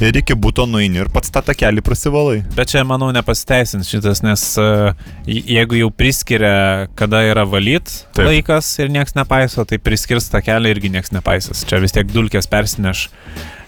Ir 0.00 0.16
iki 0.18 0.34
būto 0.38 0.64
nueini 0.66 1.02
ir 1.02 1.10
pats 1.12 1.32
tą 1.32 1.42
takelį 1.44 1.82
prasivalai. 1.84 2.38
Bet 2.56 2.72
čia, 2.72 2.84
manau, 2.88 3.10
nepasiteisins 3.14 3.90
šitas, 3.90 4.22
nes 4.24 4.46
uh, 4.60 4.96
jeigu 5.28 5.78
jau 5.82 5.90
priskiria, 5.94 6.88
kada 6.98 7.22
yra 7.28 7.44
valyt 7.48 7.90
Taip. 8.16 8.26
Laikas 8.28 8.70
ir 8.82 8.90
niekas 8.92 9.16
nepaiso, 9.18 9.66
tai 9.68 9.78
priskirs 9.82 10.30
tą 10.32 10.42
kelią 10.44 10.72
irgi 10.74 10.92
niekas 10.92 11.12
nepaisys. 11.14 11.66
Čia 11.68 11.80
vis 11.82 11.94
tiek 11.94 12.08
dulkės 12.12 12.48
persineš. 12.50 13.06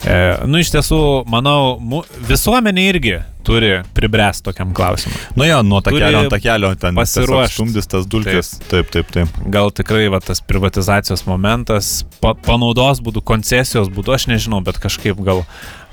E, 0.04 0.16
nu, 0.48 0.60
iš 0.60 0.72
tiesų, 0.74 1.00
manau, 1.30 1.76
mu, 1.80 2.02
visuomenė 2.28 2.88
irgi 2.90 3.14
turi 3.44 3.70
pribręs 3.96 4.42
tokiam 4.44 4.72
klausimui. 4.74 5.16
Nu 5.38 5.46
jo, 5.46 5.60
nuo 5.66 5.80
takelio 5.84 6.24
ant 6.24 6.32
takelio 6.32 6.72
ten 6.80 6.96
pasiruošt. 6.98 7.56
stumdys 7.58 7.88
tas 7.90 8.08
dulkės. 8.10 8.54
Taip, 8.70 8.90
taip, 8.94 9.10
taip. 9.14 9.38
Gal 9.52 9.72
tikrai 9.74 10.06
va, 10.12 10.20
tas 10.24 10.40
privatizacijos 10.44 11.26
momentas, 11.28 12.02
pa, 12.22 12.34
panaudos 12.46 13.02
būdų, 13.04 13.24
koncesijos 13.26 13.90
būdų, 13.92 14.16
aš 14.16 14.28
nežinau, 14.32 14.62
bet 14.64 14.80
kažkaip 14.82 15.20
gal, 15.24 15.44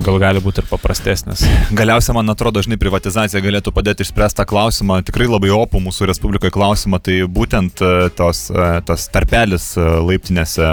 gal 0.02 0.20
gali 0.22 0.44
būti 0.44 0.64
ir 0.64 0.70
paprastesnis. 0.70 1.44
Galiausiai, 1.80 2.16
man 2.18 2.32
atrodo, 2.34 2.64
žinai, 2.64 2.80
privatizacija 2.82 3.44
galėtų 3.44 3.74
padėti 3.76 4.06
išspręsti 4.06 4.42
tą 4.42 4.48
klausimą, 4.50 5.02
tikrai 5.08 5.28
labai 5.30 5.52
opų 5.56 5.84
mūsų 5.84 6.10
Respublikoje 6.12 6.54
klausimą, 6.56 7.02
tai 7.04 7.22
būtent 7.28 7.84
e, 7.84 7.92
tos, 8.16 8.48
e, 8.54 8.70
tas 8.88 9.08
tarpelis 9.14 9.72
e, 9.78 9.86
laiptinėse, 10.08 10.72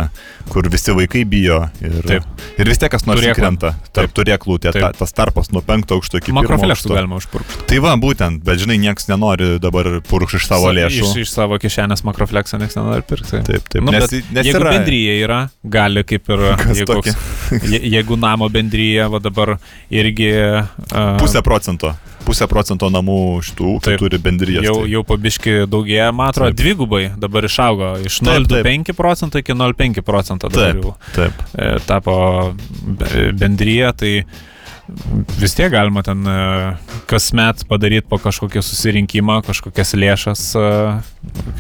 kur 0.53 0.69
visi 0.73 0.95
vaikai 0.97 1.25
bijo 1.29 1.61
ir, 1.83 2.01
Taip. 2.07 2.29
ir 2.59 2.71
vis 2.71 2.81
tiek 2.81 2.93
kas 2.93 3.07
nors 3.09 3.25
įkrenta. 3.25 3.75
Tarp 3.91 4.13
Taip. 4.13 4.17
turėklų, 4.21 4.59
tie, 4.63 4.73
ta, 4.73 4.89
Taip. 4.89 5.01
tas 5.03 5.15
tarpas 5.17 5.53
nuo 5.55 5.63
penkto 5.65 5.99
aukšto 5.99 6.23
iki 6.23 6.33
pirmo 6.33 6.68
Aukšto. 6.77 6.95
galima 6.95 7.17
užpurkšti. 7.21 7.67
Tai 7.71 7.79
va, 7.85 7.93
būtent, 8.01 8.43
bet 8.45 8.59
žinai, 8.63 8.79
niekas 8.83 9.09
nenori 9.09 9.59
dabar 9.63 9.89
purkš 10.09 10.35
iš 10.41 10.47
savo 10.51 10.73
lėšų. 10.75 11.05
Iš, 11.05 11.17
iš 11.25 11.31
savo 11.33 11.59
kišenės 11.63 12.05
makrofleksą 12.05 12.59
niekas 12.61 12.77
nenori 12.81 13.03
pirkti. 13.03 13.43
Taip, 13.47 13.69
taip, 13.69 13.83
Nu, 13.85 13.93
nes- 13.93 14.11
nes 14.33 14.47
jeigu 14.47 14.59
yra- 14.61 14.75
bendryje 14.79 15.15
yra, 15.25 15.41
gali 15.65 16.05
kaip 16.05 16.29
ir... 16.29 16.45
Jeigu, 16.75 16.99
koks- 17.01 17.17
je, 17.73 17.81
jeigu 17.97 18.17
namo 18.21 18.49
bendryje, 18.49 19.09
va 19.09 19.19
dabar 19.23 19.57
irgi... 19.91 20.33
Uh, 20.93 21.17
Pusę 21.21 21.43
procento. 21.43 21.95
Pusę 22.29 22.45
procento 22.51 22.91
namų 22.93 23.15
šitų 23.47 23.69
ūkių 23.79 23.93
turi 24.03 24.19
bendrijas. 24.21 24.65
Jau, 24.67 24.75
tai- 24.83 24.91
jau 24.93 25.01
pabiški 25.09 25.55
daugėja, 25.73 26.11
man 26.13 26.29
atrodo, 26.29 26.53
dvigubai 26.59 27.07
dabar 27.17 27.47
išaugo 27.49 27.95
iš 28.05 28.19
Taip, 28.21 28.45
taip. 28.51 28.67
0,25 28.69 28.93
procento 28.99 29.41
iki 29.41 29.55
0,5 29.57 30.03
procento 30.05 30.51
dabar 30.53 30.75
Taip, 30.75 30.85
jau 30.85 30.93
taip. 31.17 31.41
e, 31.57 31.71
tapo 31.89 32.19
be- 32.85 33.31
bendryje, 33.33 33.93
tai 33.97 34.13
vis 35.39 35.55
tiek 35.57 35.71
galima 35.73 36.03
ten 36.07 36.27
e, 36.27 36.37
kasmet 37.11 37.65
padaryti 37.69 38.09
po 38.09 38.19
kažkokią 38.23 38.63
susirinkimą, 38.65 39.41
kažkokias 39.47 39.95
lėšas, 39.99 40.45
e, 40.57 40.71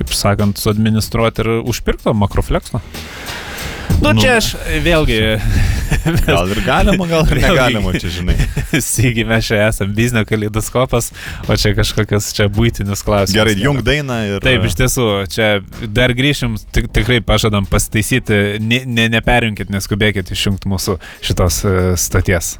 kaip 0.00 0.14
sakant, 0.16 0.60
suadministruoti 0.60 1.44
ir 1.44 1.52
užpirkto 1.60 2.14
makrofleksą. 2.16 2.82
Nu, 3.98 4.12
Nu. 4.12 4.20
čia 4.22 4.36
aš 4.38 4.54
vėlgi, 4.84 5.18
Gal 6.26 6.50
ir 6.52 6.60
galima, 6.66 7.06
gal 7.08 7.26
ir 7.26 7.40
negalima, 7.42 7.92
čia 8.00 8.10
žinai. 8.12 8.36
Sigi 8.84 9.24
mes 9.28 9.46
čia 9.48 9.60
esame 9.68 9.94
biznio 9.96 10.24
kaleidoskopas, 10.28 11.10
o 11.48 11.56
čia 11.56 11.74
kažkokias 11.76 12.30
čia 12.36 12.48
būtinius 12.52 13.02
klausimus. 13.06 13.36
Gerai, 13.36 13.56
jung 13.60 13.82
dainą 13.84 14.20
ir... 14.28 14.38
Taip, 14.44 14.66
iš 14.68 14.78
tiesų, 14.78 15.08
čia 15.32 15.50
dar 15.94 16.14
grįšim, 16.18 16.56
tik, 16.74 16.90
tikrai 16.94 17.20
pažadam 17.24 17.68
pasitaisyti, 17.68 18.58
ne, 18.62 18.84
ne, 18.86 19.08
neperinkit, 19.18 19.72
neskubėkit 19.74 20.32
išjungti 20.34 20.70
mūsų 20.70 20.98
šitos 21.24 21.62
e, 21.64 21.76
stoties. 22.00 22.56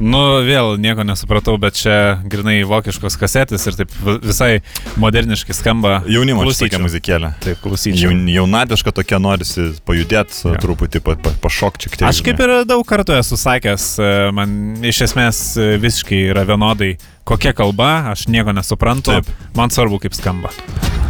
Nu, 0.00 0.40
vėl 0.46 0.76
nieko 0.80 1.04
nesupratau, 1.04 1.58
bet 1.60 1.74
čia 1.74 2.18
grinai 2.24 2.62
vokiškos 2.68 3.16
kasetės 3.20 3.66
ir 3.68 3.76
taip 3.82 3.90
vi- 4.04 4.18
visai 4.24 4.50
moderniškai 4.96 5.54
skamba. 5.54 6.02
Jaunimo 6.08 6.44
tokia 6.48 6.78
muzikėlė. 6.82 7.32
Taip, 7.44 7.60
klausyčiau. 7.64 8.10
Jaun, 8.10 8.24
jaunadiška 8.28 8.92
tokia 8.92 9.18
norisi 9.22 9.72
pajudėti, 9.86 10.44
Jo. 10.48 10.54
truputį 10.62 11.02
pa, 11.04 11.16
pa, 11.16 11.30
pašokti 11.44 11.88
šiek 11.88 11.96
tiek. 11.98 12.08
Aš 12.08 12.22
kaip 12.22 12.40
ir 12.40 12.64
daug 12.64 12.84
kartų 12.86 13.18
esu 13.18 13.36
sakęs, 13.36 13.98
e, 13.98 14.30
man 14.32 14.76
iš 14.82 15.02
esmės 15.08 15.56
e, 15.58 15.76
visiškai 15.82 16.22
yra 16.32 16.44
vienodai, 16.48 16.96
kokia 17.24 17.52
kalba, 17.52 18.10
aš 18.12 18.26
nieko 18.28 18.52
nesuprantu, 18.54 19.18
Taip. 19.20 19.26
man 19.54 19.68
svarbu 19.70 20.00
kaip 20.00 20.14
skamba. 20.14 20.50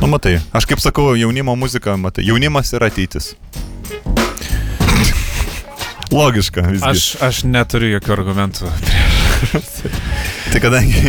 Nu, 0.02 0.08
matai, 0.08 0.40
aš 0.52 0.66
kaip 0.66 0.80
sakau, 0.82 1.12
jaunimo 1.14 1.54
muzika, 1.56 1.94
matai, 1.96 2.24
jaunimas 2.26 2.72
yra 2.74 2.90
ateitis. 2.90 3.34
Logiška 6.12 6.60
visgi. 6.68 6.84
Aš, 6.88 7.04
aš 7.24 7.42
neturiu 7.48 7.94
jokių 7.96 8.12
argumentų. 8.18 8.68
Tai 10.52 10.60
kadangi. 10.60 11.00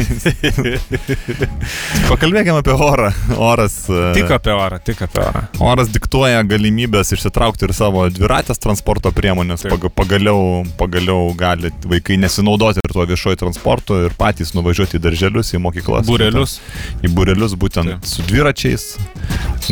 Pakalbėkime 2.09 2.61
apie 2.61 2.73
orą. 2.73 3.09
Oras. 3.43 3.75
e, 3.91 4.13
Tik 4.15 4.31
apie 4.31 4.53
orą, 4.55 4.79
tik 4.87 5.01
apie 5.03 5.19
orą. 5.23 5.41
Oras 5.63 5.91
diktuoja 5.93 6.39
galimybės 6.47 7.11
išsitraukti 7.17 7.67
ir 7.67 7.73
savo 7.75 8.05
dviratės 8.13 8.61
transporto 8.63 9.11
priemonės. 9.15 9.65
Taip. 9.65 9.75
Paga, 9.75 9.91
pagaliau, 9.99 10.63
pagaliau 10.79 11.33
gali 11.37 11.73
vaikai 11.91 12.17
nesinaudoti 12.23 12.81
ir 12.83 12.95
tuo 12.95 13.05
viešoju 13.09 13.41
transportu 13.43 13.99
ir 14.07 14.15
patys 14.19 14.55
nuvažiuoti 14.57 14.97
į 14.99 15.03
darželius, 15.09 15.53
į 15.57 15.61
mokyklas. 15.67 16.07
Būrelius. 16.09 16.57
Į 17.03 17.11
būrelius 17.17 17.57
būtent 17.59 17.97
Taip. 17.97 18.07
su 18.09 18.25
dviračiais. 18.29 18.93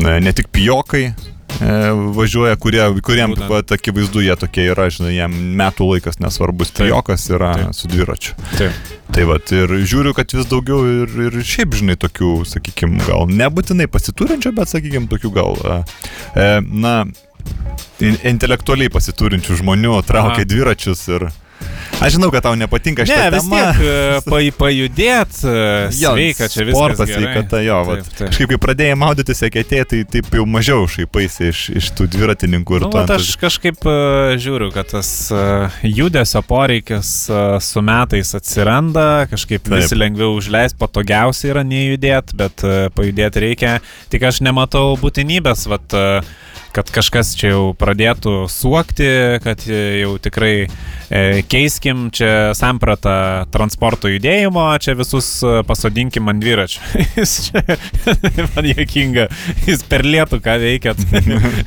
Ne, 0.04 0.20
ne 0.24 0.36
tik 0.36 0.52
pijokai. 0.54 1.12
E, 1.60 1.76
Važiuoja, 2.16 2.56
kurie, 2.62 2.84
kuriem 3.06 3.36
vat, 3.50 3.74
akivaizdu 3.76 4.24
jie 4.26 4.36
tokie 4.40 4.68
yra, 4.72 4.88
žinai, 4.94 5.14
jiem 5.18 5.36
metų 5.60 5.90
laikas 5.94 6.22
nesvarbus. 6.24 6.72
Taip. 6.72 6.88
Pijokas 6.90 7.28
yra 7.34 7.54
Taip. 7.58 7.78
su 7.78 7.92
dviračiu. 7.92 8.36
Taip. 8.56 8.94
Tai 9.12 9.26
va, 9.28 9.36
ir 9.58 9.76
žiūriu, 9.92 10.14
kad 10.16 10.32
vis 10.32 10.48
daugiau 10.48 10.86
ir, 10.88 11.18
ir 11.28 11.36
šiaip, 11.44 11.76
žinai, 11.82 11.98
tokių, 12.00 12.32
sakykime, 12.48 13.02
gal 13.08 13.28
nebūtinai 13.28 13.90
pasiturinčių, 13.92 14.54
bet, 14.56 14.72
sakykime, 14.72 15.10
tokių 15.12 15.34
gal, 15.36 15.60
e, 15.60 15.80
e, 16.40 16.50
na, 16.72 16.96
in, 18.00 18.18
intelektualiai 18.34 18.92
pasiturinčių 18.94 19.60
žmonių 19.62 20.00
traukia 20.08 20.44
Aha. 20.44 20.50
dviračius 20.54 21.08
ir... 21.12 21.32
Aš 22.02 22.16
žinau, 22.16 22.32
kad 22.34 22.42
tau 22.42 22.56
nepatinka 22.58 23.04
Ne, 23.06 23.10
šitą 23.12 23.28
vis 23.36 23.44
temą. 23.46 23.58
tiek 23.62 23.82
e, 23.86 24.22
pa, 24.26 24.38
pajudėt, 24.64 25.36
e, 25.46 25.58
sveika, 25.94 26.48
čia 26.50 26.64
viskas. 26.66 26.80
Sportas, 26.80 27.12
sveikata, 27.14 27.60
jo. 27.62 27.76
Taip, 27.92 28.08
taip. 28.18 28.32
kažkaip, 28.32 28.50
kai 28.54 28.60
pradėjai 28.64 28.96
maudyti 28.98 29.36
seketė, 29.38 29.84
tai 29.92 30.00
taip 30.16 30.32
jau 30.34 30.48
mažiau 30.50 30.88
šaipaisi 30.90 31.52
iš, 31.52 31.62
iš 31.78 31.92
tų 32.00 32.08
dviratininkų 32.16 32.80
ir 32.80 32.88
Nu, 32.88 32.90
to. 32.96 33.04
aš 33.20 33.36
kažkaip 33.42 33.86
uh, 33.86 34.34
žiūriu, 34.42 34.72
kad 34.74 34.90
tas 34.96 35.12
uh, 35.36 35.70
judesio 35.86 36.42
poreikis 36.48 37.14
su 37.62 37.86
metais 37.86 38.34
atsiranda, 38.38 39.28
kažkaip 39.30 39.68
Taip. 39.70 39.78
visi 39.78 40.00
lengviau 40.00 40.34
užleis, 40.40 40.74
patogiausia 40.74 41.54
yra 41.54 41.66
nejudėti, 41.68 42.38
bet 42.40 42.66
pajudėti 42.98 43.46
reikia. 43.46 43.78
Tik 44.10 44.26
aš 44.32 44.42
nematau 44.42 44.96
būtinybės, 45.02 45.68
vat, 45.70 45.94
uh, 45.94 46.26
kad 46.76 46.90
kažkas 46.94 47.34
čia 47.40 47.52
jau 47.54 47.64
pradėtų 47.78 48.46
suokti, 48.52 49.08
kad 49.44 49.64
jau 49.68 50.14
tikrai 50.24 50.54
e, 50.66 51.42
keiskim 51.52 52.08
čia 52.16 52.52
sampratą 52.58 53.16
transporto 53.52 54.12
judėjimo, 54.12 54.64
čia 54.84 54.96
visus 55.00 55.28
e, 55.44 55.58
pasodinkim 55.68 56.30
ant 56.32 56.42
dviračių. 56.44 56.80
Jis 57.20 57.34
čia, 57.50 57.64
man 58.56 58.70
jokinga, 58.72 59.28
jis 59.68 59.84
per 59.92 60.06
lietų 60.08 60.40
ką 60.44 60.56
veikėt. 60.62 61.02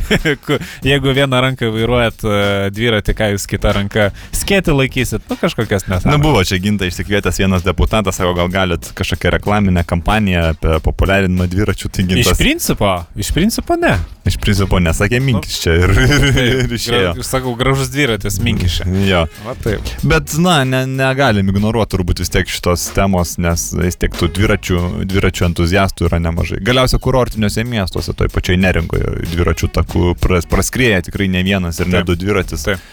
Jeigu 0.89 1.13
vieną 1.15 1.41
ranką 1.41 1.69
vairuojat 1.75 2.25
e, 2.25 2.39
dviratį, 2.75 3.15
ką 3.19 3.29
jūs 3.35 3.47
kitą 3.51 3.73
ranką 3.77 4.09
skėti 4.35 4.75
laikysit, 4.75 5.25
nu 5.31 5.37
kažkokias 5.41 5.87
Na, 5.89 5.97
nesąmonės. 5.99 6.23
buvo 6.25 6.43
čia 6.47 6.59
ginta 6.63 6.89
išsikvietęs 6.89 7.39
vienas 7.43 7.65
deputatas, 7.67 8.19
sako, 8.19 8.35
gal 8.39 8.51
galit 8.53 8.89
kažkokią 8.97 9.35
reklaminę 9.39 9.85
kampaniją 9.89 10.47
apie 10.55 10.79
populiarinimą 10.85 11.49
dviračių. 11.53 11.91
Tai 11.95 12.05
Iš 12.05 12.11
gintas, 12.15 12.39
principo, 12.41 12.93
iš 13.21 13.33
principo 13.37 13.77
ne. 13.81 13.95
iš 14.29 14.39
principo 14.41 14.79
nesakė 14.95 15.21
minkis 15.23 15.59
čia 15.65 15.75
ir, 15.83 15.93
ir 16.39 16.73
išėjo. 16.75 17.15
Gra, 17.19 17.27
sakau, 17.27 17.55
gražus 17.59 17.91
dviratis, 17.93 18.39
minkišė. 18.45 18.87
Jo. 19.09 19.25
Va 19.45 19.55
taip. 19.59 19.91
Bet, 20.07 20.37
na, 20.43 20.61
ne, 20.69 20.85
negalim 20.87 21.51
ignoruoti 21.51 21.95
turbūt 21.95 22.23
vis 22.23 22.33
tiek 22.33 22.51
šitos 22.51 22.87
temos, 22.97 23.37
nes 23.43 23.67
vis 23.77 23.99
tiek 24.01 24.15
tų 24.15 24.31
dviračių, 24.39 24.81
dviračių 25.11 25.49
entuziastų 25.51 26.09
yra 26.09 26.21
nemažai. 26.23 26.61
Galiausiai 26.65 27.03
kurortiniuose 27.03 27.67
miestuose, 27.69 28.15
toj 28.17 28.31
pačioj 28.35 28.59
neringoje, 28.63 29.15
dviračių 29.35 29.71
takų 29.75 30.15
pras, 30.23 30.49
praskrėja 30.51 31.05
tikrai 31.09 31.29
ne 31.33 31.45
vienas 31.47 31.81
ir 31.83 31.91
ne 31.91 32.01
Taip. 32.01 32.13
du 32.13 32.19
dviratis. 32.25 32.67
Taip. 32.69 32.85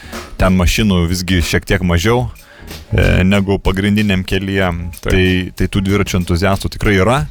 Ten 0.42 0.58
mašinų 0.58 1.04
visgi 1.12 1.42
šiek 1.46 1.68
tiek 1.70 1.86
mažiau 1.86 2.26
e, 2.26 3.22
negu 3.28 3.60
pagrindiniam 3.62 4.26
kelyje. 4.28 4.72
Taip. 5.02 5.12
Tai, 5.12 5.28
tai 5.58 5.70
tų 5.72 5.86
dviračių 5.90 6.22
entuziastų 6.24 6.76
tikrai 6.78 6.98
yra. 7.02 7.22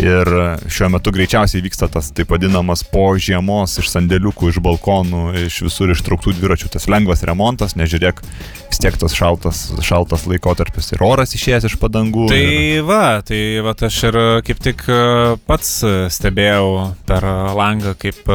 Ir 0.00 0.28
šiuo 0.68 0.88
metu 0.90 1.12
greičiausiai 1.14 1.62
vyksta 1.62 1.86
tas 1.92 2.10
taip 2.14 2.32
vadinamas 2.34 2.82
po 2.90 3.06
žiemos 3.20 3.78
iš 3.78 3.92
sandėliukų, 3.92 4.50
iš 4.50 4.58
balkonų, 4.64 5.22
iš 5.46 5.60
visur 5.68 5.92
ištrauktų 5.94 6.34
dviračių, 6.34 6.70
tas 6.74 6.88
lengvas 6.90 7.22
remontas, 7.24 7.76
nežiūrėk, 7.78 8.20
vis 8.68 8.80
tiek 8.82 8.96
tas 8.98 9.14
šaltas, 9.14 9.60
šaltas 9.86 10.26
laikotarpis 10.26 10.90
ir 10.96 11.04
oras 11.06 11.34
išėjęs 11.38 11.68
iš 11.70 11.76
padangų. 11.80 12.26
Tai 12.32 12.40
ir, 12.40 12.82
va, 12.88 13.20
tai 13.26 13.40
va, 13.64 13.76
aš 13.86 14.00
ir 14.10 14.18
e, 14.18 14.24
kaip 14.48 14.62
tik 14.64 14.82
e, 14.90 14.98
pats 15.46 15.70
e, 15.86 15.92
stebėjau 16.12 16.66
per 17.06 17.26
langą, 17.54 17.94
kaip 18.00 18.26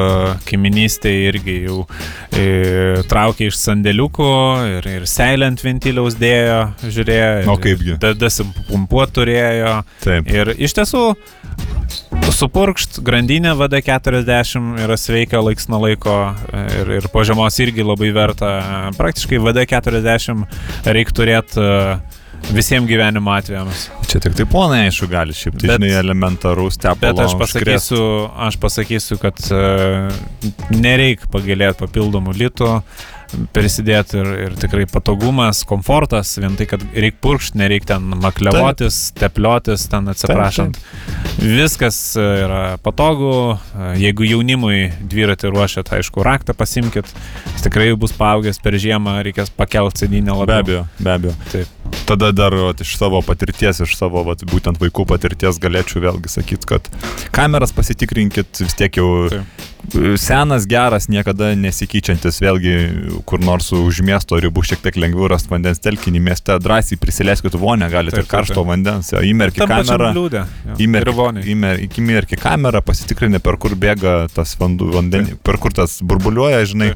kaiminystė 0.48 1.12
irgi 1.28 1.58
jau 1.66 1.84
e, 2.32 3.04
traukė 3.12 3.50
iš 3.50 3.60
sandėliukų 3.60 4.32
ir, 4.78 4.90
ir 4.96 5.10
seilę 5.10 5.52
ant 5.52 5.66
ventiliaus 5.66 6.16
dėjo, 6.20 6.62
žiūrėjo. 6.88 7.30
O 7.52 7.60
kaipgi? 7.60 8.00
Dasimpuot 8.00 9.14
turėjo. 9.20 9.82
taip. 10.06 10.32
Ir 10.32 10.54
iš 10.56 10.78
tiesų, 10.80 11.04
supurkšt 12.40 13.00
grandinę 13.04 13.52
VD40 13.60 14.80
yra 14.86 14.96
sveika 14.98 15.42
laiks 15.44 15.68
nuo 15.72 15.82
laiko 15.84 16.16
ir, 16.80 16.94
ir 17.00 17.08
po 17.12 17.24
žiemos 17.28 17.58
irgi 17.64 17.84
labai 17.84 18.14
verta. 18.16 18.52
Praktiškai 18.98 19.42
VD40 19.44 20.46
reikia 20.88 21.18
turėti 21.20 21.66
visiems 22.56 22.88
gyvenimo 22.88 23.34
atvejams. 23.36 23.90
Čia 24.10 24.22
tik 24.24 24.38
tai 24.38 24.46
ponai, 24.50 24.86
aišku, 24.88 25.10
gali 25.12 25.36
šiaip 25.36 25.58
tai, 25.60 25.68
Bet- 25.68 25.82
žinai, 25.82 25.92
elementarus 26.00 26.80
tepalo. 26.80 27.02
Bet 27.04 27.20
aš 27.26 27.36
pasakysiu, 27.42 28.04
aš 28.48 28.58
pasakysiu 28.64 29.20
kad 29.22 29.42
uh, 29.52 30.08
nereikia 30.74 31.30
pagilėti 31.34 31.82
papildomų 31.84 32.38
litų, 32.40 32.72
prisidėti 33.56 34.20
ir, 34.20 34.30
ir 34.48 34.56
tikrai 34.60 34.86
patogumas, 34.90 35.62
komfortas, 35.68 36.32
vien 36.42 36.56
tai, 36.60 36.68
kad 36.70 36.84
reikia 36.94 37.20
purkšti, 37.24 37.60
nereikia 37.62 37.94
ten 37.96 38.08
maklevotis, 38.24 39.00
tepliotis, 39.20 39.88
ten 39.92 40.10
atsiprašant. 40.12 40.80
Viskas 41.40 42.00
e, 42.20 42.26
yra 42.46 42.62
patogu, 42.84 43.34
e, 43.56 43.92
jeigu 44.04 44.28
jaunimui 44.28 44.90
dviratį 45.12 45.54
ruošiat, 45.54 45.94
aišku, 46.00 46.24
raktą 46.26 46.56
pasimkit, 46.58 47.10
jis 47.54 47.66
tikrai 47.68 47.92
bus 48.00 48.16
paaugęs 48.18 48.62
per 48.64 48.78
žiemą, 48.82 49.20
reikės 49.26 49.54
pakelti 49.56 50.06
sėdynę 50.06 50.34
Be 50.34 50.40
labiau. 50.42 50.64
abejo, 50.64 50.86
be 51.00 51.16
abejo. 51.16 51.36
Taip. 51.54 51.76
Tada 52.06 52.32
dar 52.32 52.54
vat, 52.54 52.82
iš 52.82 52.96
savo 53.00 53.22
patirties, 53.26 53.82
iš 53.86 53.96
savo 53.98 54.22
vat, 54.28 54.44
būtent 54.50 54.78
vaikų 54.82 55.06
patirties 55.10 55.58
galėčiau 55.62 56.04
vėlgi 56.04 56.32
sakyti, 56.32 56.70
kad 56.70 56.90
kameras 57.36 57.74
pasitikrinkit 57.76 58.62
vis 58.62 58.78
tiek 58.78 59.00
jau 59.00 59.10
Taip. 59.32 60.18
senas, 60.22 60.68
geras, 60.70 61.08
niekada 61.10 61.52
nesikeičiantis, 61.58 62.42
vėlgi 62.44 62.76
kur 63.26 63.42
nors 63.44 63.72
už 63.76 64.02
miesto 64.06 64.38
ribų 64.40 64.64
šiek 64.66 64.82
tiek 64.84 64.96
lengviau 65.00 65.28
rasti 65.32 65.52
vandens 65.52 65.80
telkinį 65.84 66.22
mieste, 66.24 66.56
drąsiai 66.62 66.98
prisileiskit 67.02 67.56
vonę, 67.60 67.90
galite 67.92 68.16
Taip, 68.16 68.24
ir 68.24 68.28
taip, 68.28 68.32
karšto 68.32 68.60
taip. 68.62 68.70
vandens, 68.72 69.12
jo, 69.14 69.22
įmerki 69.26 69.64
kamerą. 69.66 70.12
liūdė. 70.16 70.44
jo, 70.70 70.76
Įmerki, 70.86 71.10
ir 71.10 71.16
voniai. 71.18 71.46
įmer, 71.54 71.82
įmerki 71.90 72.40
kamerą, 72.40 72.82
pasitikrini, 72.86 73.40
per 73.44 73.58
kur 73.58 73.76
bėga 73.76 74.28
tas 74.34 74.56
vanduo, 74.60 74.92
vandenį, 74.96 75.38
per 75.44 75.58
kur 75.58 75.74
tas 75.76 76.00
burbuliuoja, 76.04 76.64
žinai. 76.66 76.94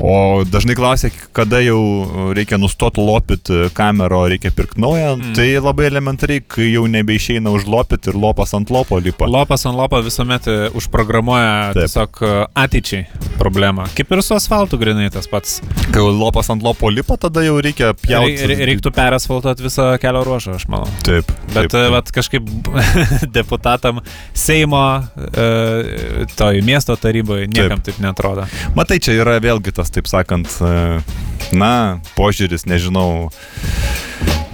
O 0.00 0.42
dažnai 0.48 0.74
klausia, 0.78 1.10
kada 1.36 1.60
jau 1.62 2.32
reikia 2.34 2.58
nustoti 2.58 3.00
lopyti 3.04 3.68
kamerą, 3.76 4.22
o 4.24 4.28
reikia 4.32 4.50
pirkti 4.54 4.80
naują. 4.80 5.16
Mm. 5.16 5.34
Tai 5.36 5.46
labai 5.62 5.86
elementariai, 5.90 6.42
kai 6.48 6.70
jau 6.72 6.86
nebeišeina 6.90 7.52
užlopyti 7.52 8.10
ir 8.12 8.18
lopas 8.18 8.54
ant 8.56 8.70
lopo 8.72 8.98
lipa. 8.98 9.28
Lopas 9.30 9.66
ant 9.68 9.76
lopo 9.78 10.00
visuomet 10.02 10.48
e, 10.48 10.56
užprogramuoja 10.78 11.72
Taip. 11.72 11.82
tiesiog 11.82 12.22
e, 12.22 12.32
ateičiai 12.64 13.04
problemą. 13.38 13.86
Kaip 13.96 14.12
ir 14.16 14.22
su 14.24 14.34
asfaltu 14.36 14.78
grinai 14.80 15.10
tas 15.12 15.28
pats. 15.30 15.60
Kai 15.92 16.02
lopas 16.02 16.50
ant 16.50 16.62
lopo 16.64 16.90
lipa, 16.90 17.16
tada 17.20 17.44
jau 17.46 17.58
reikia 17.62 17.92
pjauti. 17.98 18.38
Rei- 18.50 18.68
Reiktų 18.72 18.92
perasfaltuoti 18.96 19.64
visą 19.68 19.90
kelio 20.02 20.24
ruožą, 20.26 20.56
aš 20.58 20.66
manau. 20.72 20.88
Taip. 21.06 21.28
Bet 21.52 21.68
taip, 21.68 21.72
taip. 21.76 21.90
vat, 21.94 22.10
kažkaip 22.14 22.48
deputatam 23.36 24.00
Seimo, 24.34 24.82
e, 25.36 26.26
toj 26.38 26.60
miesto 26.64 26.96
taryboje 26.96 27.46
niekam 27.52 27.80
taip, 27.82 27.96
taip 27.96 28.02
netrodo. 28.04 28.46
Matai, 28.78 28.98
čia 29.02 29.16
yra 29.20 29.36
vėlgi 29.42 29.74
tas, 29.76 29.91
taip 29.92 30.08
sakant, 30.10 30.48
e, 30.64 31.00
na, 31.56 31.74
požiūris, 32.16 32.66
nežinau. 32.70 33.30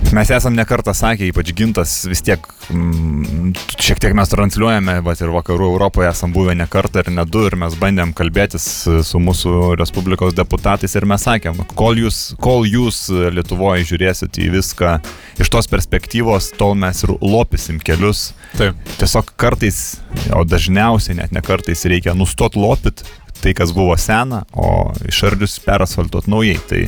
Mes 0.08 0.30
esam 0.32 0.54
nekartą 0.56 0.94
sakę, 0.96 1.26
ypač 1.28 1.50
gintas 1.52 1.90
vis 2.08 2.22
tiek, 2.24 2.40
mm, 2.72 3.50
šiek 3.76 3.98
tiek 4.00 4.14
mes 4.16 4.30
transliuojame, 4.32 4.94
bet 5.04 5.20
ir 5.20 5.32
vakarų 5.34 5.66
Europoje 5.68 6.08
esam 6.08 6.32
buvę 6.32 6.54
ne 6.56 6.64
kartą 6.70 7.02
ir 7.02 7.10
ne 7.12 7.26
du 7.28 7.42
ir 7.44 7.58
mes 7.60 7.76
bandėm 7.76 8.14
kalbėtis 8.16 8.64
su 9.04 9.20
mūsų 9.20 9.74
Respublikos 9.76 10.32
deputatais 10.38 10.96
ir 10.96 11.04
mes 11.04 11.26
sakėm, 11.28 11.60
kol 11.76 12.00
jūs, 12.00 12.22
kol 12.40 12.64
jūs 12.64 13.02
Lietuvoje 13.36 13.84
žiūrėsit 13.90 14.40
į 14.40 14.48
viską 14.56 14.96
iš 15.44 15.52
tos 15.52 15.68
perspektyvos, 15.68 16.54
tol 16.56 16.72
mes 16.78 17.04
ir 17.04 17.12
lopysim 17.20 17.76
kelius. 17.76 18.30
Taip. 18.56 18.80
Tiesiog 18.96 19.34
kartais, 19.36 19.98
o 20.32 20.40
dažniausiai 20.48 21.20
net 21.20 21.36
ne 21.36 21.44
kartais 21.44 21.84
reikia 21.84 22.16
nustot 22.16 22.56
lopit 22.56 23.04
tai, 23.42 23.54
kas 23.56 23.72
buvo 23.76 23.96
sena, 24.00 24.42
o 24.52 24.90
išardžius 25.08 25.58
perasfaltuot 25.64 26.28
naujai. 26.30 26.58
Tai 26.68 26.82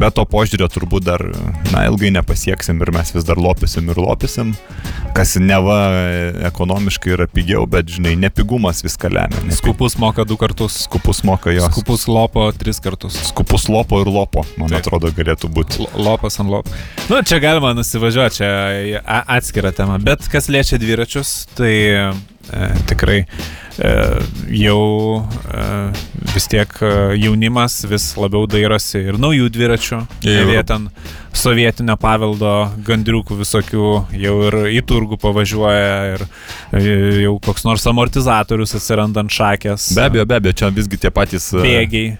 be 0.00 0.10
to 0.14 0.24
požiūrio 0.28 0.68
turbūt 0.72 1.06
dar, 1.06 1.22
na, 1.72 1.84
ilgai 1.88 2.12
nepasieksim 2.14 2.82
ir 2.82 2.92
mes 2.94 3.14
vis 3.14 3.26
dar 3.26 3.40
lopysim 3.40 3.90
ir 3.92 4.00
lopysim, 4.00 4.54
kas 5.14 5.36
neva 5.40 5.78
ekonomiškai 6.48 7.14
yra 7.14 7.28
pigiau, 7.30 7.66
bet, 7.70 7.88
žinai, 7.94 8.16
nepigumas 8.20 8.82
viską 8.84 9.12
lemia. 9.14 9.44
Nepi... 9.46 9.58
Skupus 9.60 9.98
moka 10.02 10.26
du 10.28 10.38
kartus. 10.40 10.84
Skupus 10.88 11.22
moka 11.26 11.54
jos. 11.54 11.70
Skupus 11.72 12.08
lopo 12.10 12.46
tris 12.58 12.80
kartus. 12.82 13.18
Skupus 13.30 13.68
lopo 13.70 14.00
ir 14.02 14.10
lopo, 14.10 14.44
man 14.58 14.72
Taip. 14.72 14.84
Atrodo, 14.84 15.12
galėtų 15.14 15.50
būti. 15.54 15.88
Lopas 15.98 16.40
ant 16.42 16.50
lopo. 16.52 16.72
Nu, 17.10 17.20
čia 17.26 17.38
galima 17.42 17.74
nusivažiuoti, 17.76 18.40
čia 18.40 19.02
atskira 19.04 19.72
tema. 19.76 19.98
Bet 20.02 20.26
kas 20.32 20.50
liečia 20.52 20.78
dviračius, 20.80 21.34
tai 21.54 21.74
e, 21.94 22.70
tikrai 22.90 23.22
jau 24.54 24.80
e, 25.50 25.64
vis 26.34 26.46
tiek 26.50 26.70
e, 26.82 26.90
jaunimas 27.18 27.80
vis 27.90 28.12
labiau 28.20 28.46
dairosi 28.50 29.00
ir 29.10 29.18
naujų 29.20 29.48
dviračių. 29.54 29.98
Ir- 30.30 30.52
ten 30.68 30.88
sovietinio 31.34 31.96
paveldo 31.98 32.52
gandriukų 32.86 33.36
visokių 33.40 33.86
jau 34.22 34.34
ir 34.48 34.56
į 34.78 34.82
turgų 34.86 35.18
pavažiuoja 35.20 35.96
ir 36.14 36.26
e, 36.72 36.84
jau 37.24 37.34
koks 37.42 37.66
nors 37.66 37.86
amortizatorius 37.90 38.76
atsiranda 38.78 39.24
ant 39.24 39.34
šakės. 39.34 39.90
Be 39.98 40.06
abejo, 40.06 40.26
be 40.30 40.38
abejo, 40.38 40.58
čia 40.62 40.70
visgi 40.74 41.00
tie 41.02 41.10
patys. 41.14 41.50
e, 41.58 41.64
Bėgiai. 41.66 42.14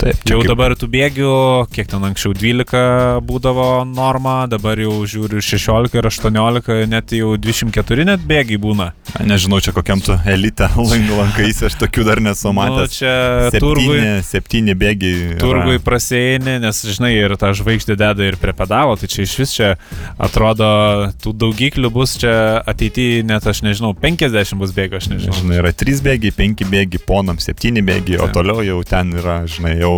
Taip, 0.00 0.16
Jau 0.24 0.38
kaip- 0.40 0.48
dabar 0.48 0.72
tų 0.80 0.86
bėgių, 0.88 1.30
kiek 1.74 1.88
ten 1.90 2.00
anksčiau 2.08 2.32
12 2.32 3.20
būdavo 3.20 3.84
norma, 3.84 4.46
dabar 4.48 4.80
jau 4.80 4.94
žiūriu 5.04 5.42
16 5.44 5.92
ir 5.98 6.06
18, 6.08 6.86
net 6.88 7.12
jau 7.12 7.34
24 7.36 8.06
net 8.08 8.20
bėgiai 8.24 8.56
būna. 8.62 8.86
Nežinau, 9.20 9.58
čia 9.60 9.74
kokiam 9.76 10.00
tu 10.00 10.16
elite 10.24 10.64
lankais, 11.20 11.60
aš 11.68 11.76
tokių 11.82 12.06
dar 12.08 12.22
nesu 12.24 12.48
Nu, 12.48 12.54
matęs. 12.62 12.96
čia 12.96 13.12
turgui, 13.60 13.98
Septyni, 14.00 14.24
septyni 14.24 14.74
bėgiai. 14.80 15.18
yra- 15.34 15.40
turgui 15.42 15.76
prasieini, 15.84 16.56
nes 16.64 16.80
žinai, 16.96 17.12
ir 17.20 17.36
tą 17.36 17.52
žvaigždį 17.60 17.98
deda 18.00 18.24
ir 18.30 18.40
prie 18.40 18.56
pedalo, 18.56 18.96
tai 18.96 19.06
čia 19.12 19.26
iš 19.28 19.36
vis 19.42 19.52
čia 19.58 19.74
atrodo, 20.18 21.12
tų 21.22 21.34
daugiklių 21.44 21.92
bus 21.92 22.16
čia 22.20 22.62
ateityje, 22.64 23.20
net 23.28 23.44
aš 23.46 23.60
nežinau, 23.68 23.92
50 24.00 24.56
bus 24.64 24.72
bėgių, 24.76 24.96
aš 24.96 25.10
nežinau. 25.12 25.36
Žinai, 25.42 25.60
yra 25.60 25.72
trys 25.76 26.00
bėgiai, 26.04 26.32
penki 26.36 26.64
bėgiai, 26.64 27.04
ponam 27.04 27.36
septyni 27.42 27.84
bėgiai, 27.84 28.20
o 28.24 28.28
toliau 28.32 28.64
jau 28.64 28.80
ten 28.88 29.12
yra, 29.20 29.42
žinai, 29.50 29.76
jau, 29.80 29.89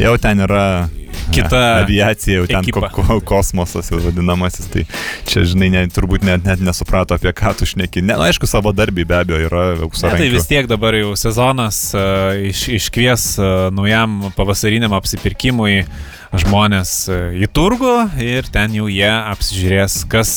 jau 0.00 0.16
ten 0.22 0.46
yra 0.46 0.64
Kita 1.30 1.58
aviacija, 1.84 2.40
jau 2.40 2.46
ten 2.50 2.66
ko, 2.74 2.82
ko, 2.94 3.18
kosmosas 3.24 3.90
jau 3.92 4.00
vadinamasis. 4.02 4.66
Tai 4.72 4.84
čia, 5.28 5.44
žinai, 5.46 5.70
ne, 5.74 5.84
turbūt 5.92 6.24
net, 6.26 6.44
net 6.46 6.62
nesuprato, 6.64 7.16
apie 7.16 7.32
ką 7.36 7.52
tu 7.58 7.68
šneki. 7.70 8.02
Ne, 8.02 8.16
nu, 8.18 8.26
aišku, 8.26 8.48
savo 8.50 8.72
darbį 8.76 9.06
be 9.08 9.18
abejo 9.20 9.42
yra 9.46 9.64
aukso 9.78 10.10
Ne, 10.10 10.18
tai 10.18 10.30
vis 10.32 10.48
tiek 10.50 10.68
dabar 10.70 10.96
jau 10.98 11.14
sezonas 11.18 11.82
uh, 11.94 12.34
iš, 12.50 12.66
iškvies 12.80 13.26
uh, 13.38 13.68
naujam 13.74 14.32
pavasariniam 14.38 14.94
apsipirkimui 14.98 15.84
žmonės 16.44 16.94
uh, 17.10 17.30
į 17.38 17.50
turgų 17.54 17.94
ir 18.22 18.50
ten 18.50 18.74
jau 18.74 18.90
jie 18.90 19.10
apsižiūrės, 19.10 20.02
kas, 20.10 20.34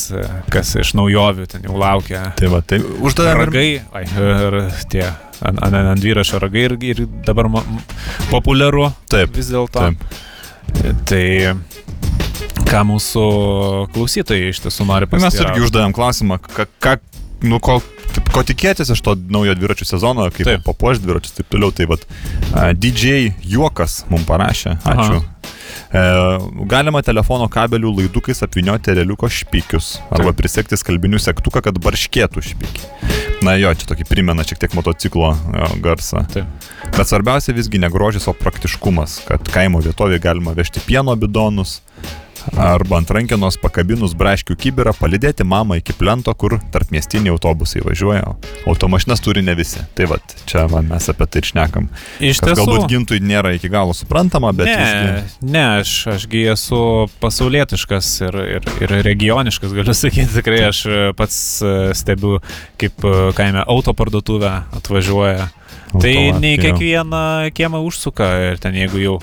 kas 0.53 0.75
iš 0.81 0.95
naujovių 0.99 1.49
ten 1.49 1.69
jau 1.69 1.77
laukia. 1.79 2.29
Tai 2.37 2.53
va, 2.53 2.63
tai 2.65 2.81
uždavėm 2.81 3.45
ir 3.45 3.53
Ragai, 3.53 3.69
ai, 3.97 4.07
ir 4.09 4.59
tie 4.93 5.07
ant, 5.43 5.61
ant, 5.63 5.79
ant 5.93 6.01
dviračio 6.01 6.39
ragai 6.43 6.67
ir, 6.69 6.77
ir 6.83 7.03
dabar 7.27 7.49
ma, 7.51 7.63
populiaru 8.31 8.89
Taip, 9.11 9.35
vis 9.35 9.51
dėlto. 9.53 9.89
Tai 11.09 11.25
ką 12.69 12.85
mūsų 12.89 13.23
klausytojai 13.93 14.53
iš 14.53 14.63
tiesų 14.65 14.87
nori 14.89 15.09
Mes 15.11 15.19
pasakyti. 15.27 15.43
irgi 15.45 15.67
uždavėm 15.67 15.93
klausimą, 15.95 16.39
ką, 16.41 16.65
ką 16.81 16.95
nu, 17.43 17.59
ko, 17.63 17.77
taip, 18.15 18.31
ko 18.33 18.43
tikėtis 18.47 18.89
iš 18.95 19.03
to 19.03 19.15
naujo 19.35 19.53
dviračių 19.59 19.87
sezono, 19.87 20.25
kaip 20.33 20.47
Taip. 20.47 20.63
papuoš 20.65 21.01
dviračius, 21.03 21.35
taip 21.37 21.51
toliau. 21.53 21.73
Tai 21.75 21.89
vad, 21.91 22.07
DJ 22.79 23.33
Juokas 23.53 24.03
mums 24.09 24.25
parašė, 24.29 24.77
ačiū. 24.79 25.19
Aha. 25.19 25.29
E, 25.93 26.03
galima 26.71 27.03
telefono 27.05 27.45
kabelių 27.51 27.91
laidukais 27.99 28.41
apvinioti 28.45 28.95
reliuko 28.97 29.29
špikius 29.29 29.97
arba 30.09 30.31
Taip. 30.31 30.39
prisekti 30.41 30.79
skalbinių 30.79 31.21
sektuką, 31.21 31.61
kad 31.67 31.77
barškėtų 31.83 32.45
špikiai. 32.47 33.12
Na 33.43 33.57
jo, 33.59 33.73
čia 33.75 33.87
tokį 33.89 34.05
primena 34.07 34.45
šiek 34.47 34.61
tiek 34.61 34.75
motociklo 34.77 35.33
jo, 35.35 35.69
garsą. 35.83 36.23
Taip. 36.31 36.69
Bet 36.93 37.09
svarbiausia 37.09 37.55
visgi 37.55 37.81
ne 37.81 37.89
grožis, 37.91 38.27
o 38.31 38.33
praktiškumas, 38.37 39.17
kad 39.27 39.49
kaimo 39.51 39.81
vietovėje 39.83 40.21
galima 40.23 40.53
vežti 40.55 40.83
pieno 40.85 41.15
bidonus 41.19 41.81
arba 42.57 42.99
ant 42.99 43.11
rankenos 43.13 43.57
pakabinus 43.61 44.13
braškių 44.17 44.55
kibirą, 44.59 44.93
palidėti 44.97 45.45
mamą 45.47 45.79
iki 45.79 45.95
plento, 45.97 46.33
kur 46.37 46.57
tarp 46.73 46.91
miestiniai 46.93 47.33
autobusai 47.33 47.83
važiuoja, 47.85 48.35
automašinas 48.69 49.23
turi 49.23 49.43
ne 49.45 49.55
visi. 49.57 49.81
Tai 49.97 50.09
vad, 50.13 50.35
čia 50.49 50.65
va, 50.71 50.83
mes 50.85 51.09
apie 51.11 51.27
tai 51.29 51.43
ir 51.43 51.49
šnekam. 51.49 51.89
Iš 52.19 52.43
tiesų. 52.43 52.57
galbūt 52.59 52.87
gintui 52.91 53.21
nėra 53.23 53.53
iki 53.57 53.71
galo 53.73 53.95
suprantama, 53.97 54.53
bet 54.55 54.69
ne, 54.71 54.77
visgi. 54.83 55.49
ne 55.53 55.63
aš, 55.79 55.95
ašgi 56.17 56.45
esu 56.53 56.83
pasaulietiškas 57.23 58.13
ir, 58.27 58.39
ir, 58.57 58.69
ir 58.85 58.95
regioniškas, 59.07 59.73
galiu 59.75 59.97
sakyti, 59.97 60.31
tikrai 60.37 60.63
aš 60.69 60.85
pats 61.17 61.41
stebiu, 61.97 62.39
kaip 62.81 63.05
e, 63.07 63.17
kaime 63.37 63.65
autoparduotuvė 63.65 64.55
atvažiuoja. 64.79 65.49
Tai 66.01 66.15
ne 66.41 66.55
kiekvieną 66.57 67.51
kiemą 67.53 67.83
užsuka 67.85 68.29
ir 68.51 68.61
ten 68.61 68.75
jeigu 68.77 69.01
jau 69.01 69.17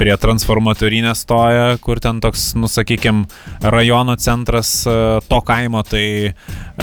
prie 0.00 0.12
transformatorinės 0.16 1.24
stoja, 1.26 1.76
kur 1.84 2.00
ten 2.00 2.22
toks, 2.24 2.54
nu 2.56 2.68
sakykim, 2.72 3.24
rajono 3.60 4.16
centras 4.20 4.72
e, 4.88 4.94
to 5.28 5.40
kaimo, 5.44 5.82
tai 5.84 6.04
e, 6.30 6.32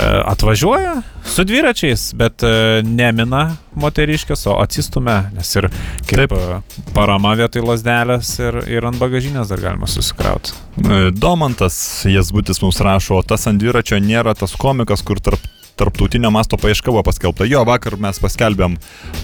atvažiuoja 0.03 0.99
su 1.25 1.45
dviračiais, 1.47 2.11
bet 2.17 2.45
e, 2.45 2.83
nemina 2.85 3.57
moteriškės, 3.77 4.45
o 4.51 4.59
atsistumia, 4.61 5.31
nes 5.33 5.49
ir 5.57 5.69
kaip 6.09 6.33
Taip. 6.33 6.77
parama 6.93 7.33
vietoj 7.38 7.65
lasdelės 7.71 8.35
ir, 8.41 8.61
ir 8.69 8.89
ant 8.89 9.01
bagažinės 9.01 9.49
dar 9.53 9.65
galima 9.65 9.89
susikrauti. 9.89 10.53
Domantas 11.17 11.77
Jesbutis 12.09 12.61
mums 12.61 12.81
rašo, 12.85 13.17
o 13.17 13.25
tas 13.25 13.49
ant 13.49 13.61
dviračio 13.61 13.97
nėra 14.01 14.38
tas 14.38 14.53
komikas, 14.57 15.05
kur 15.05 15.21
tarp 15.21 15.41
tarptautinio 15.78 16.32
masto 16.34 16.57
paieška 16.59 16.91
buvo 16.91 17.03
paskelbta. 17.07 17.47
Jo, 17.49 17.63
vakar 17.67 17.97
mes 18.01 18.19
paskelbėm 18.21 18.78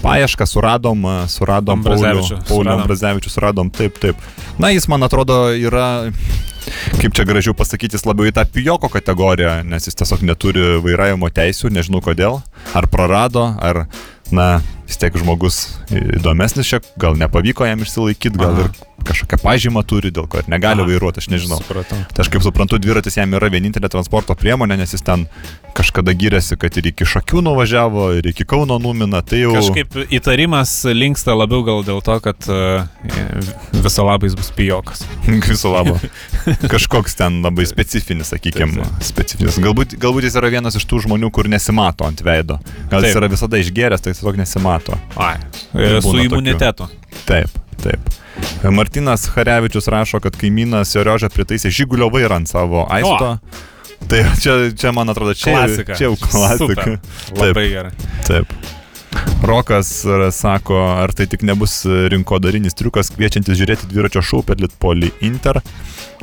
paiešką, 0.04 0.46
suradom, 0.48 1.06
suradom 1.30 1.84
Paulių 1.84 2.00
Paulių 2.04 2.24
suradom. 2.48 2.84
Ambrazevičių, 2.84 3.32
suradom, 3.32 3.72
taip, 3.74 3.98
taip. 4.02 4.22
Na, 4.62 4.70
jis, 4.74 4.86
man 4.90 5.06
atrodo, 5.06 5.48
yra, 5.58 6.12
kaip 7.00 7.16
čia 7.16 7.26
gražiau 7.28 7.56
pasakyti, 7.58 7.98
jis 7.98 8.06
labiau 8.08 8.30
į 8.30 8.36
tą 8.36 8.46
pijoko 8.54 8.90
kategoriją, 8.92 9.58
nes 9.68 9.88
jis 9.88 9.98
tiesiog 10.00 10.24
neturi 10.28 10.78
vairavimo 10.84 11.30
teisių, 11.34 11.72
nežinau 11.74 12.02
kodėl. 12.04 12.40
Ar 12.76 12.88
prarado, 12.92 13.48
ar, 13.58 13.84
na, 14.34 14.48
vis 14.88 15.00
tiek 15.00 15.14
žmogus 15.18 15.64
įdomesnis 15.90 16.70
čia, 16.70 16.82
gal 17.00 17.18
nepavyko 17.18 17.66
jam 17.66 17.82
išsilaikyti, 17.84 18.38
gal 18.38 18.54
Aha. 18.54 18.66
ir 18.68 18.93
kažkokią 19.06 19.38
pažymą 19.42 19.84
turi, 19.86 20.12
dėl 20.14 20.26
ko 20.30 20.40
ir 20.42 20.48
negali 20.50 20.82
Aha. 20.82 20.88
vairuoti, 20.90 21.22
aš 21.22 21.30
nežinau. 21.32 21.60
Supratau. 21.62 22.00
Tai 22.14 22.24
aš 22.24 22.30
kaip 22.32 22.44
suprantu, 22.44 22.78
dviratis 22.82 23.18
jam 23.18 23.36
yra 23.36 23.50
vienintelė 23.52 23.90
transporto 23.92 24.36
priemonė, 24.38 24.78
nes 24.80 24.94
jis 24.96 25.04
ten 25.04 25.26
kažkada 25.76 26.14
gyrėsi, 26.16 26.56
kad 26.60 26.76
ir 26.78 26.88
iki 26.92 27.06
Šakių 27.08 27.42
nuvažiavo, 27.44 28.06
ir 28.18 28.28
iki 28.30 28.46
Kauno 28.48 28.78
numina, 28.82 29.20
tai 29.26 29.42
jau... 29.42 29.52
Kažkaip 29.56 29.98
įtarimas 30.14 30.72
linksta 30.94 31.36
labiau 31.36 31.64
gal 31.66 31.84
dėl 31.86 32.00
to, 32.04 32.16
kad 32.24 32.48
uh, 32.50 32.86
viso 33.74 34.06
labais 34.06 34.36
bus 34.38 34.50
pijokas. 34.54 35.04
Viso 35.54 35.74
labo. 35.74 35.98
Kažkoks 36.74 37.18
ten 37.18 37.40
labai 37.44 37.66
specifinis, 37.68 38.32
sakykime, 38.32 38.86
specifinis. 39.04 39.58
Galbūt, 39.62 39.96
galbūt 40.00 40.28
jis 40.28 40.38
yra 40.40 40.50
vienas 40.54 40.78
iš 40.78 40.86
tų 40.90 41.04
žmonių, 41.08 41.30
kur 41.34 41.50
nesimato 41.50 42.06
ant 42.08 42.24
veido. 42.24 42.58
Gal 42.90 43.04
jis 43.04 43.12
Taip. 43.12 43.22
yra 43.22 43.30
visada 43.32 43.60
išgeręs, 43.60 44.04
tai 44.04 44.14
tiesiog 44.14 44.40
nesimato. 44.40 44.98
Ai. 45.20 45.36
Su 46.04 46.16
imunitetu. 46.22 46.88
Taip, 47.28 47.62
taip. 47.82 48.14
Martinas 48.70 49.26
Harevičius 49.34 49.88
rašo, 49.92 50.20
kad 50.24 50.36
kaimynas 50.40 50.94
Joriožė 50.96 51.30
pritaisė 51.34 51.72
žygulio 51.74 52.10
vairą 52.12 52.40
ant 52.40 52.50
savo 52.50 52.86
aisto. 52.92 53.36
Tai 54.08 54.20
čia, 54.40 54.56
čia, 54.76 54.92
man 54.92 55.08
atrodo, 55.12 55.34
čia, 55.38 55.54
Klasika. 55.54 55.96
čia 55.96 56.08
jau 56.10 56.16
klasika. 56.20 56.58
Super. 56.58 56.96
Labai 57.40 57.68
gerai. 57.72 57.92
Taip. 58.26 58.52
Rokas 59.44 59.88
e, 60.08 60.30
sako, 60.32 60.78
ar 61.02 61.12
tai 61.12 61.26
tik 61.28 61.42
nebus 61.44 61.82
e, 61.84 62.06
rinkodarinis 62.12 62.72
triukas 62.78 63.10
kviečiantis 63.12 63.58
žiūrėti 63.60 63.88
dviračio 63.90 64.22
šou 64.24 64.40
per 64.46 64.56
Litpolį 64.62 65.10
Inter. 65.26 65.60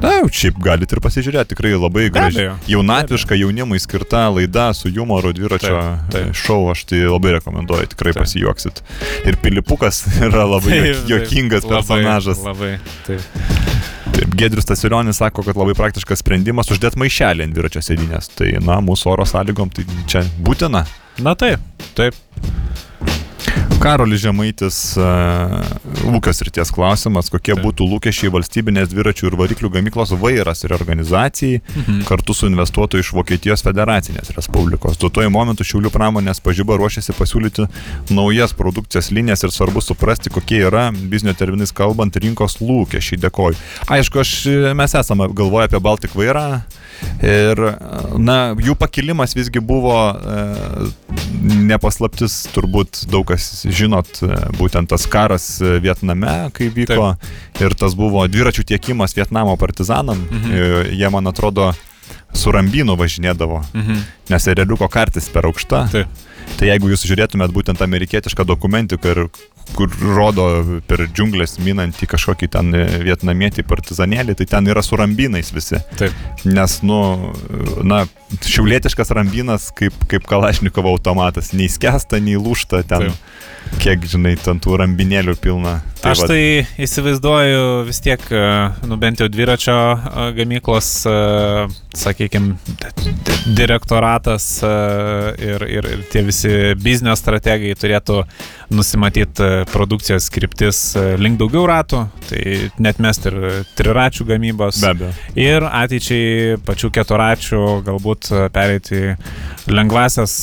Na, 0.01 0.15
jau 0.17 0.29
šiaip 0.33 0.57
galite 0.63 0.95
ir 0.97 1.01
pasižiūrėti, 1.03 1.51
tikrai 1.53 1.75
labai 1.77 2.07
graži. 2.13 2.47
Jaunatviška 2.71 3.37
jaunimui 3.37 3.77
skirta 3.83 4.23
laida 4.33 4.71
su 4.73 4.89
humoru 4.95 5.33
dviračio 5.37 5.75
Taip, 5.75 6.09
taip. 6.15 6.31
e, 6.31 6.37
šou, 6.41 6.59
aš 6.73 6.85
tai 6.89 7.03
labai 7.05 7.35
rekomenduoju, 7.37 7.91
tikrai 7.93 8.15
Taip. 8.15 8.23
pasijuoksit. 8.25 8.81
Ir 9.29 9.37
Pilipukas 9.43 10.01
yra 10.25 10.47
labai 10.49 10.73
Taip, 10.79 10.85
juok- 10.87 11.01
taip. 11.05 11.11
juokingas 11.13 11.67
Labai, 11.67 11.75
personažas. 11.77 12.41
Labai. 12.47 12.73
Taip. 13.05 13.21
Gedrius 14.35 14.65
Tasilionis 14.65 15.17
sako, 15.21 15.43
kad 15.43 15.57
labai 15.57 15.75
praktiškas 15.77 16.21
sprendimas 16.23 16.71
uždėti 16.73 16.99
maišelį 17.01 17.45
ant 17.47 17.55
dviračio 17.55 17.83
sėdinės. 17.85 18.31
Tai, 18.37 18.49
na, 18.65 18.79
mūsų 18.83 19.13
oro 19.13 19.27
sąlygom 19.27 19.71
tai 19.75 19.85
čia 20.09 20.23
būtina. 20.45 20.85
Na 21.21 21.35
taip, 21.37 21.63
taip. 21.97 22.17
Karolis 23.81 24.21
Žemaitis, 24.21 24.75
uh, 25.01 25.55
ūkio 26.13 26.31
srities 26.37 26.69
klausimas, 26.73 27.31
kokie 27.33 27.55
Taip. 27.55 27.63
būtų 27.65 27.87
lūkesčiai 27.89 28.29
valstybinės 28.33 28.91
dviračių 28.91 29.31
ir 29.31 29.37
variklių 29.39 29.71
gamyklos 29.73 30.11
vairas 30.21 30.61
ir 30.63 30.75
organizacijai 30.75 31.61
Mhm. 31.75 32.03
kartu 32.05 32.33
su 32.37 32.45
investuotoju 32.45 33.01
iš 33.01 33.09
Vokietijos 33.17 33.63
federacinės 33.65 34.29
respublikos. 34.37 34.99
Duotuoju 35.01 35.29
momentu 35.33 35.63
Šiaulių 35.65 35.89
pramonės 35.89 36.39
pažyba 36.39 36.77
ruošiasi 36.77 37.15
pasiūlyti 37.17 37.67
naujas 38.13 38.53
produkcijos 38.53 39.09
linijas 39.11 39.43
ir 39.43 39.49
svarbu 39.51 39.81
suprasti, 39.81 40.29
kokie 40.29 40.61
yra, 40.69 40.91
biznio 40.93 41.33
terminais 41.33 41.71
kalbant, 41.73 42.15
rinkos 42.15 42.59
lūkesčiai. 42.61 43.17
Dėkoju. 43.21 43.55
Aišku, 43.89 44.19
aš, 44.21 44.45
mes 44.77 44.93
esame 44.95 45.27
galvoję 45.33 45.65
apie 45.71 45.79
Baltic 45.79 46.13
vairą. 46.13 46.61
Ir, 47.23 47.57
na, 48.21 48.53
jų 48.53 48.75
pakilimas 48.77 49.33
visgi 49.33 49.57
buvo 49.59 49.95
e, 50.13 50.91
nepaslaptis, 51.71 52.35
turbūt 52.55 53.05
daug 53.11 53.25
kas 53.31 53.63
žinot, 53.67 54.09
e, 54.25 54.31
būtent 54.59 54.91
tas 54.91 55.07
karas 55.09 55.45
e, 55.63 55.77
Vietname, 55.83 56.51
kai 56.55 56.69
vyko. 56.73 57.13
Taip. 57.15 57.63
Ir 57.63 57.75
tas 57.79 57.95
buvo 57.97 58.25
dviračių 58.31 58.65
tiekimas 58.73 59.15
Vietnamo 59.17 59.55
partizanam. 59.61 60.27
Mhm. 60.29 60.51
E, 60.51 60.83
jie, 60.99 61.09
man 61.13 61.31
atrodo, 61.31 61.71
su 62.33 62.51
Rambinu 62.51 62.95
važinėdavo, 62.99 63.63
Mhm. 63.73 64.03
nes 64.29 64.47
realiuko 64.47 64.87
kartis 64.91 65.29
per 65.29 65.43
aukšta. 65.49 65.87
Taip. 65.91 66.07
Tai 66.57 66.67
jeigu 66.67 66.89
jūs 66.91 67.05
žiūrėtumėt 67.07 67.51
būtent 67.53 67.81
amerikietišką 67.83 68.43
dokumentiką 68.45 69.11
ir 69.13 69.19
kur 69.75 69.91
rodo 70.01 70.45
per 70.87 71.05
džiunglės 71.07 71.57
minantį 71.63 72.09
kažkokį 72.11 72.49
ten 72.55 72.73
vietnamietį 73.05 73.65
partizanėlį, 73.69 74.35
tai 74.39 74.47
ten 74.55 74.69
yra 74.71 74.83
su 74.85 74.99
rambinais 74.99 75.51
visi. 75.55 75.79
Taip. 75.99 76.15
Nes, 76.45 76.79
nu, 76.87 76.99
na, 77.87 78.03
šiaulietiškas 78.47 79.13
rambinas 79.17 79.69
kaip, 79.77 79.95
kaip 80.11 80.27
Kalašnikovo 80.29 80.91
automatas, 80.95 81.53
nei 81.57 81.69
skęsta, 81.71 82.21
nei 82.23 82.39
lūšta 82.39 82.83
ten. 82.87 83.11
Taip. 83.11 83.29
Kiek, 83.81 84.05
žinai, 84.09 84.35
ten 84.41 84.59
tų 84.59 84.79
rambinėlių 84.81 85.37
pilna. 85.39 85.79
Aš 86.01 86.23
vat- 86.23 86.31
tai 86.31 86.65
įsivaizduoju 86.81 87.83
vis 87.85 87.99
tiek, 88.01 88.23
e, 88.33 88.45
nu 88.89 88.97
bent 88.97 89.21
jau 89.21 89.27
dviračio 89.29 89.75
e, 89.77 90.27
gamyklos, 90.39 90.89
sakykime, 91.93 92.55
direktoratas 93.57 94.63
e, 94.63 94.71
ir, 95.45 95.65
ir, 95.67 95.87
ir 95.95 96.03
tie 96.11 96.23
visi 96.25 96.51
biznio 96.81 97.13
strategai 97.17 97.73
turėtų 97.77 98.21
nusimatyti 98.71 99.43
e, 99.43 99.49
produkcijos 99.71 100.27
skriptis 100.29 100.79
e, 100.95 101.05
link 101.21 101.39
daugiau 101.41 101.65
ratų, 101.69 102.03
tai 102.29 102.43
net 102.81 103.01
mest 103.03 103.27
ir 103.29 103.37
triračių 103.79 104.27
gamybos. 104.31 104.79
Be 104.83 104.91
abejo. 104.93 105.11
Ir 105.39 105.65
ateičiai 105.67 106.57
pačių 106.67 106.91
keturačių 106.97 107.61
galbūt 107.87 108.31
e, 108.31 108.45
pereiti 108.55 109.01
lengvasias 109.71 110.33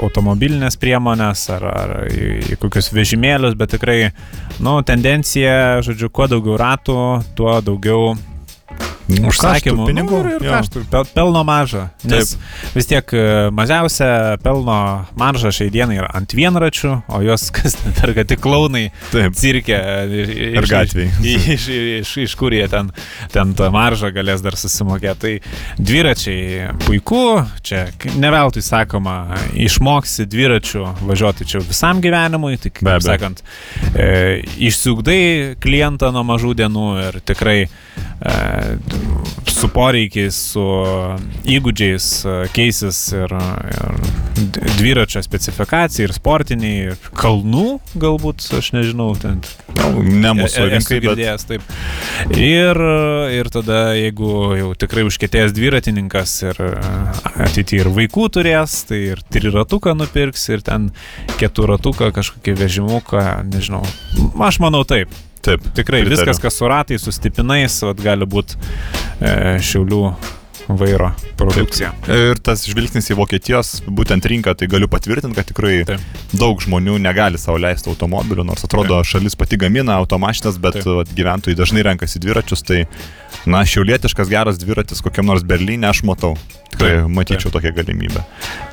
automobilinės 0.00 0.76
priemonės 0.80 1.42
ar, 1.52 1.64
ar 1.66 1.94
į, 2.08 2.28
į 2.54 2.58
kokius 2.62 2.92
vežimėlius, 2.94 3.56
bet 3.58 3.74
tikrai, 3.74 4.12
nu, 4.60 4.80
tendencija, 4.84 5.80
žodžiu, 5.84 6.10
kuo 6.12 6.28
daugiau 6.30 6.58
ratų, 6.60 6.98
tuo 7.38 7.56
daugiau 7.64 8.12
užsakymų, 9.30 9.86
pinigų. 9.90 10.20
nu, 10.24 10.34
ir, 10.36 10.44
ir 10.44 10.54
kaštų, 10.54 10.84
pel, 10.90 11.06
pelno 11.14 11.42
maža. 11.46 11.86
Nes 12.08 12.34
vis 12.74 12.88
tiek 12.90 13.14
e, 13.16 13.24
mažiausia 13.54 14.38
pelno 14.44 14.78
marža 15.20 15.52
šiai 15.54 15.72
dienai 15.72 15.98
yra 16.00 16.10
ant 16.16 16.34
vienračių, 16.36 16.92
o 17.10 17.22
jos 17.24 17.48
kas 17.56 17.76
perka 17.98 18.24
tik 18.28 18.42
klaunai 18.44 18.88
Taip. 19.10 19.36
cirke 19.38 19.78
ir, 20.20 20.34
Ir 20.60 20.68
gatvėj. 20.70 21.10
Iš, 21.20 21.48
iš, 21.56 21.68
iš, 22.00 22.14
iš 22.26 22.36
kur 22.38 22.54
jie 22.54 22.66
ten, 22.70 22.90
ten 23.34 23.54
tą 23.58 23.70
maržą 23.74 24.12
galės 24.14 24.44
dar 24.44 24.56
susimokėti. 24.58 25.18
Tai 25.20 25.32
dviračiai 25.76 26.70
puiku, 26.86 27.42
čia 27.66 27.86
ne 28.16 28.30
veltui 28.32 28.62
sakoma, 28.64 29.16
išmoksi 29.58 30.26
dviračių 30.30 30.84
važiuoti 31.08 31.46
čia 31.50 31.62
visam 31.64 32.00
gyvenimui, 32.04 32.56
Be 32.60 32.72
kaip 32.78 33.04
sakant, 33.04 33.42
e, 33.94 34.40
išsiugdai 34.68 35.56
klientą 35.60 36.12
nuo 36.14 36.24
mažų 36.26 36.54
dienų 36.62 36.86
ir 37.04 37.20
tikrai 37.26 37.58
e, 37.64 37.70
su 39.60 39.68
poreikiais, 39.72 40.36
su 40.52 40.62
įgūdžiais 41.48 42.08
e, 42.24 42.34
keisis 42.54 42.98
ir, 43.16 43.32
ir 43.32 43.94
dviračio 44.78 45.22
specifikacija, 45.24 46.06
ir 46.08 46.14
sportiniai, 46.16 46.90
ir 46.90 47.10
kalnų 47.16 47.78
galbūt, 48.00 48.46
aš 48.56 48.72
nežinau, 48.76 49.12
ten 49.20 49.40
ne 49.76 50.34
mūsų 50.36 50.62
E- 50.62 50.66
e- 50.66 50.70
rinkai, 50.74 50.98
bet 51.00 51.06
girdėjęs, 51.06 51.46
taip. 51.48 51.64
Ir, 52.36 52.82
ir 53.36 53.50
tada, 53.52 53.80
jeigu 53.98 54.34
jau 54.58 54.70
tikrai 54.80 55.06
užkėtėjęs 55.08 55.56
dviratininkas 55.56 56.36
ir 56.48 56.60
ateityje 57.46 57.86
ir 57.86 57.92
vaikų 57.96 58.28
turės, 58.36 58.82
tai 58.88 59.02
ir 59.14 59.24
triratuką 59.32 59.96
nupirks, 59.96 60.48
ir 60.52 60.64
ten 60.66 60.90
keturatuką, 61.40 62.12
kažkokį 62.16 62.56
vežimuką, 62.64 63.26
nežinau. 63.48 63.84
Aš 64.40 64.60
manau 64.62 64.84
taip. 64.88 65.12
Taip. 65.42 65.64
Tikrai 65.74 66.02
pritariu. 66.04 66.16
viskas, 66.16 66.42
kas 66.42 66.58
su 66.60 66.68
ratais, 66.70 67.04
su 67.04 67.14
stipinais, 67.14 67.80
vat, 67.86 68.02
gali 68.04 68.28
būti 68.28 68.58
e, 69.20 69.56
šiaulių 69.64 70.04
vairo 70.78 71.10
produkcija. 71.38 71.92
Ir 72.10 72.38
tas 72.44 72.62
žvilgsnis 72.68 73.10
į 73.12 73.16
Vokietijos 73.18 73.80
būtent 73.86 74.26
rinką, 74.30 74.54
tai 74.58 74.68
galiu 74.70 74.88
patvirtinti, 74.90 75.36
kad 75.38 75.48
tikrai 75.48 75.80
Taip. 75.88 76.04
daug 76.36 76.60
žmonių 76.62 76.98
negali 77.02 77.40
sau 77.40 77.56
leisti 77.60 77.90
automobilių, 77.92 78.44
nors 78.46 78.64
atrodo 78.66 79.00
šalis 79.06 79.38
pati 79.38 79.58
gamina 79.60 79.98
automašinas, 80.00 80.60
bet 80.62 80.80
Taip. 80.80 80.90
vat, 81.00 81.14
gyventojai 81.16 81.58
dažnai 81.58 81.84
renkasi 81.86 82.22
dviračius, 82.22 82.64
tai 82.66 82.84
na, 83.50 83.62
šiaulietiškas 83.66 84.30
geras 84.30 84.60
dviratis 84.60 85.02
kokiam 85.04 85.30
nors 85.30 85.46
Berlyne 85.46 85.88
aš 85.90 86.04
matau. 86.08 86.34
Tikrai 86.70 86.92
Taip, 87.00 87.08
matyčiau 87.16 87.54
tokią 87.54 87.72
galimybę. 87.80 88.22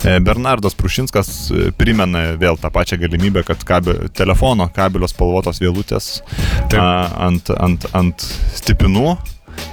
E, 0.05 0.19
Bernardas 0.23 0.77
Prušinskas 0.77 1.31
e, 1.49 1.69
primena 1.77 2.27
vėl 2.39 2.59
tą 2.61 2.71
pačią 2.73 2.99
galimybę, 3.01 3.45
kad 3.47 3.63
kabe, 3.67 3.97
telefono 4.17 4.69
kabelio 4.73 5.09
spalvotos 5.09 5.61
vėlutės 5.63 6.19
Taip. 6.69 6.77
a, 6.81 6.91
ant, 7.29 7.49
ant, 7.57 7.89
ant 7.97 8.29
stipinų. 8.57 9.17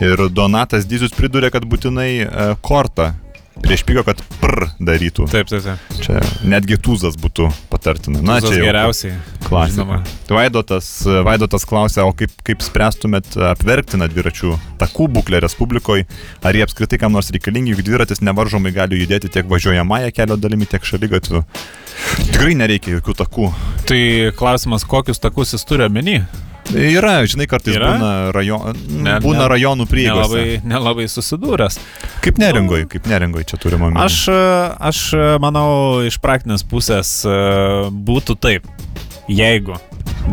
Ir 0.05 0.28
Donatas 0.35 0.89
Dizius 0.91 1.14
pridūrė, 1.16 1.53
kad 1.55 1.66
būtinai 1.68 2.11
e, 2.24 2.49
kortą 2.64 3.12
prieš 3.62 3.85
pyko, 3.87 4.03
kad 4.05 4.18
pr 4.43 4.66
darytų. 4.82 5.28
Taip, 5.30 5.47
taip, 5.49 5.62
taip. 5.62 6.01
Čia 6.03 6.18
netgi 6.51 6.76
tūzas 6.82 7.14
būtų 7.20 7.47
patartina. 7.70 8.18
Na, 8.18 8.41
Tūzas 8.43 8.51
čia 8.51 8.59
jau 8.59 8.66
geriausiai. 8.66 9.12
klasika. 9.47 10.01
Vaidotas, 10.35 10.89
Vaidotas 11.26 11.66
klausė, 11.68 12.03
o 12.03 12.11
kaip, 12.16 12.35
kaip 12.45 12.64
spręstumėt 12.66 13.37
apverktiną 13.53 14.09
dviračių 14.11 14.57
takų 14.82 15.07
būklę 15.16 15.41
Respublikoje? 15.45 16.09
Ar 16.43 16.59
jie 16.59 16.64
apskritai 16.66 16.99
kam 17.01 17.14
nors 17.14 17.30
reikalingi, 17.35 17.76
juk 17.76 17.85
dviratis 17.87 18.24
nevaržomai 18.26 18.74
gali 18.74 18.99
judėti 19.05 19.30
tiek 19.32 19.47
važiuojamąją 19.49 20.11
kelio 20.18 20.37
dalimi, 20.41 20.66
tiek 20.68 20.85
šalygatviu? 20.85 21.45
Tikrai 22.26 22.57
nereikia 22.59 22.99
jokių 22.99 23.14
takų. 23.22 23.53
Tai 23.89 24.01
klausimas, 24.37 24.85
kokius 24.85 25.22
takus 25.22 25.55
jis 25.55 25.64
turi 25.68 25.87
omeny? 25.87 26.24
Yra, 26.73 27.19
žinai, 27.29 27.47
kartais 27.51 27.77
Yra? 27.77 27.91
būna, 27.95 28.11
rajon, 28.33 28.77
Ne- 29.05 29.19
būna 29.21 29.45
ne- 29.45 29.49
rajonų 29.53 29.87
prieigose. 29.91 30.39
Nelabai, 30.39 30.61
nelabai 30.65 31.05
susidūręs. 31.12 31.79
Kaip 32.25 32.39
neringoje, 32.41 32.87
kaip 32.89 33.07
neringoje 33.11 33.45
čia 33.53 33.59
turime 33.61 33.91
omeny. 33.91 34.01
Aš, 34.01 34.21
aš 34.81 35.03
manau, 35.45 36.01
iš 36.09 36.17
praktinės 36.25 36.65
pusės 36.65 37.21
e, 37.29 37.35
būtų 37.93 38.39
taip. 38.41 38.65
Jeigu 39.29 39.77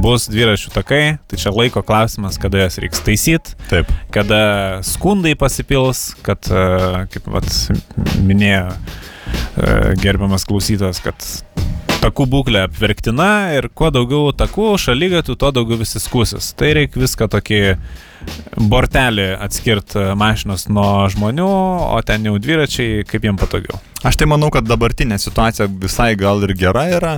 bus 0.02 0.30
dviračių 0.32 0.72
takai, 0.72 1.02
tai 1.28 1.38
čia 1.40 1.52
laiko 1.52 1.84
klausimas, 1.84 2.38
kada 2.40 2.64
jas 2.64 2.78
reiks 2.80 3.04
taisyti, 3.04 3.56
Taip. 3.70 3.92
kada 4.12 4.80
skundai 4.88 5.36
pasipils, 5.36 6.14
kad, 6.24 6.48
e, 6.48 7.06
kaip 7.12 7.28
vat, 7.28 7.48
minėjo 8.24 8.72
e, 8.72 9.96
gerbiamas 10.00 10.48
klausytojas, 10.48 11.02
kad 11.04 11.16
takų 12.02 12.26
būklė 12.32 12.66
apverktina 12.66 13.54
ir 13.58 13.68
kuo 13.78 13.92
daugiau 13.94 14.32
takų 14.34 14.74
šalygatų, 14.82 15.36
tuo 15.38 15.52
daugiau 15.54 15.78
visi 15.82 16.02
skusis. 16.02 16.52
Tai 16.58 16.72
reikia 16.80 17.02
viską 17.04 17.28
tokį 17.32 17.62
bortelį 18.58 19.30
atskirti 19.42 20.12
mašinos 20.20 20.68
nuo 20.70 21.08
žmonių, 21.12 21.52
o 21.96 22.02
ten 22.06 22.28
jau 22.28 22.38
dviračiai, 22.42 23.06
kaip 23.10 23.26
jiem 23.28 23.40
patogiau. 23.42 23.80
Aš 24.02 24.18
tai 24.18 24.26
manau, 24.26 24.48
kad 24.50 24.66
dabartinė 24.66 25.20
situacija 25.22 25.68
visai 25.70 26.16
gal 26.18 26.42
ir 26.42 26.56
gera 26.58 26.88
yra, 26.90 27.12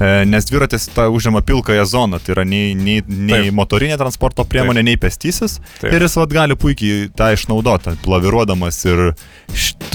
e, 0.00 0.08
nes 0.24 0.46
dviratis 0.48 0.86
tą 0.88 1.10
užima 1.12 1.42
pilkąją 1.44 1.84
zoną, 1.84 2.20
tai 2.24 2.32
yra 2.32 2.46
nei, 2.48 2.70
nei, 2.72 3.02
nei 3.04 3.50
Taip. 3.50 3.56
motorinė 3.58 3.98
transporto 4.00 4.46
priemonė, 4.48 4.80
nei 4.88 4.96
pėstysis. 4.96 5.58
Taip. 5.82 5.92
Ir 5.92 6.06
jis 6.06 6.16
vad 6.16 6.32
gali 6.32 6.56
puikiai 6.56 7.10
tą 7.12 7.28
išnaudoti, 7.36 7.92
plaviruodamas 8.06 8.80
ir, 8.88 9.02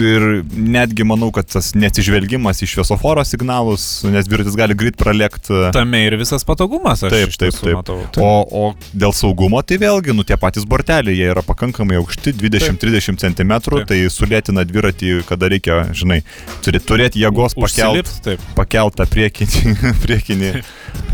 ir 0.05 0.27
netgi 0.53 1.07
manau, 1.09 1.31
kad 1.33 1.49
tas 1.49 1.71
neatsižvelgimas 1.73 2.61
į 2.61 2.69
šviesoforo 2.75 3.25
signalus, 3.25 3.87
nes 4.05 4.29
dviratis 4.29 4.59
gali 4.59 4.77
greit 4.77 5.01
pralėkti. 5.01 5.71
Tame 5.73 6.03
ir 6.05 6.19
visas 6.21 6.45
patogumas, 6.45 7.01
aš 7.09 7.15
Taip, 7.15 7.35
taip, 7.41 7.57
taip. 7.57 7.73
matau. 7.81 7.97
O, 8.21 8.31
o 8.45 8.93
dėl 8.93 9.17
saugumo, 9.17 9.65
tai 9.65 9.81
vėlgi, 9.81 10.13
nu 10.13 10.21
tie 10.21 10.37
patys 10.37 10.54
borteliai, 10.63 11.17
jie 11.17 11.27
yra 11.33 11.43
pakankamai 11.43 11.97
aukšti, 11.99 12.31
20-30 12.39 13.19
cm, 13.19 13.51
Taip. 13.65 13.83
tai 13.89 13.97
sulėtina 14.13 14.63
dviratį, 14.67 15.11
kada 15.27 15.49
reikia, 15.51 15.81
žinai, 15.91 16.21
turi 16.63 16.79
turėti 16.79 17.19
jėgos 17.19 17.57
pakelt, 17.59 17.99
Užsilipt, 17.99 18.13
taip. 18.23 18.47
pakelt 18.55 18.95
tą 18.95 19.07
priekinį, 19.11 19.75
priekinį, 20.05 20.53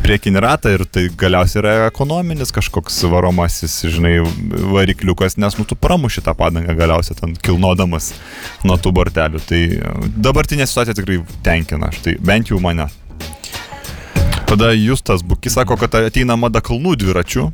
priekinį 0.06 0.46
ratą 0.46 0.76
ir 0.78 0.86
tai 0.86 1.08
galiausiai 1.10 1.64
yra 1.64 1.76
ekonominis 1.90 2.54
kažkoks 2.54 3.02
varomasis, 3.10 3.80
žinai, 3.90 4.20
varikliukas, 4.76 5.40
nes 5.42 5.58
nu 5.58 5.66
tu 5.66 5.80
pramuši 5.80 6.22
tą 6.28 6.38
padangą 6.38 6.78
galiausiai 6.78 7.18
ten 7.18 7.36
kilnodamas 7.42 8.14
nuo 8.68 8.78
tų 8.78 8.94
bortelių. 9.02 9.42
Tai 9.50 9.62
e, 9.66 9.94
dabartinė 10.22 10.70
situacija 10.70 10.98
tikrai 11.02 11.22
tenkina, 11.46 11.90
štai 11.96 12.20
bent 12.22 12.54
jau 12.54 12.62
mane. 12.62 12.92
Tada 14.52 14.74
Justas 14.76 15.24
Bukis 15.24 15.54
sako, 15.56 15.78
kad 15.80 15.96
ateina 15.96 16.36
mada 16.36 16.60
kalnų 16.60 16.98
dviračių. 17.00 17.46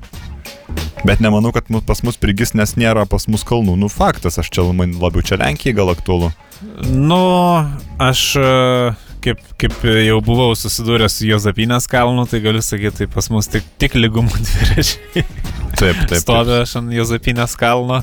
Bet 1.05 1.19
nemanau, 1.21 1.51
kad 1.53 1.69
pas 1.85 2.01
mus 2.03 2.17
prigis, 2.17 2.55
nes 2.57 2.73
nėra 2.79 3.05
pas 3.09 3.27
mus 3.29 3.45
kalnų. 3.47 3.75
Nu, 3.79 3.89
faktas, 3.91 4.39
aš 4.41 4.49
čia 4.53 4.65
labiau 4.65 5.21
čia 5.25 5.37
Lenkijai 5.37 5.75
gal 5.77 5.91
aktualu. 5.93 6.31
Nu, 6.81 7.19
aš 8.01 8.23
e, 8.41 8.47
kaip, 9.23 9.43
kaip 9.61 9.75
jau 9.85 10.17
buvau 10.25 10.55
susidūręs 10.57 11.19
su 11.19 11.27
Jozapinės 11.29 11.89
kalnu, 11.91 12.25
tai 12.29 12.41
galiu 12.43 12.63
sakyti, 12.65 13.03
tai 13.03 13.09
pas 13.13 13.29
mus 13.33 13.49
tik, 13.51 13.67
tik 13.81 13.97
lygumų 13.97 14.41
dviračiai. 14.47 15.25
Taip, 15.77 16.03
taip. 16.09 16.21
Stoviu 16.23 16.61
aš 16.63 16.77
ant 16.81 16.93
Jozapinės 16.95 17.53
kalno 17.59 18.01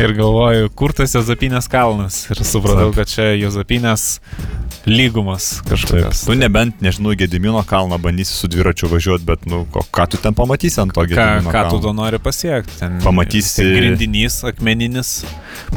ir 0.00 0.14
galvoju, 0.16 0.70
kur 0.78 0.94
tas 0.96 1.14
Jozapinės 1.16 1.68
kalnas. 1.70 2.22
Ir 2.32 2.40
supratau, 2.46 2.88
Taip. 2.90 3.02
kad 3.02 3.12
čia 3.12 3.30
Jozapinės 3.36 4.06
lygumas 4.86 5.60
kažkokios. 5.68 6.26
Nu, 6.28 6.34
nebent, 6.34 6.80
nežinau, 6.84 7.14
Gedimino 7.16 7.62
kalną 7.66 7.98
bandysi 7.98 8.32
su 8.36 8.48
dviračiu 8.48 8.88
važiuoti, 8.92 9.24
bet, 9.24 9.46
nu, 9.46 9.64
ko, 9.72 9.80
ką 9.92 10.06
tu 10.10 10.16
ten 10.20 10.34
pamatysi 10.34 10.80
ant 10.82 10.92
to 10.94 11.00
Ką, 11.00 11.08
Gedimino 11.08 11.50
ką 11.50 11.62
tu 11.70 11.78
kalno? 11.78 11.82
to 11.82 11.92
nori 11.92 12.18
pasiekti? 12.18 12.78
Ten 12.78 13.00
Pamatysi- 13.00 13.56
ten 13.62 13.74
grindinys, 13.76 14.42
akmeninis. 14.44 15.24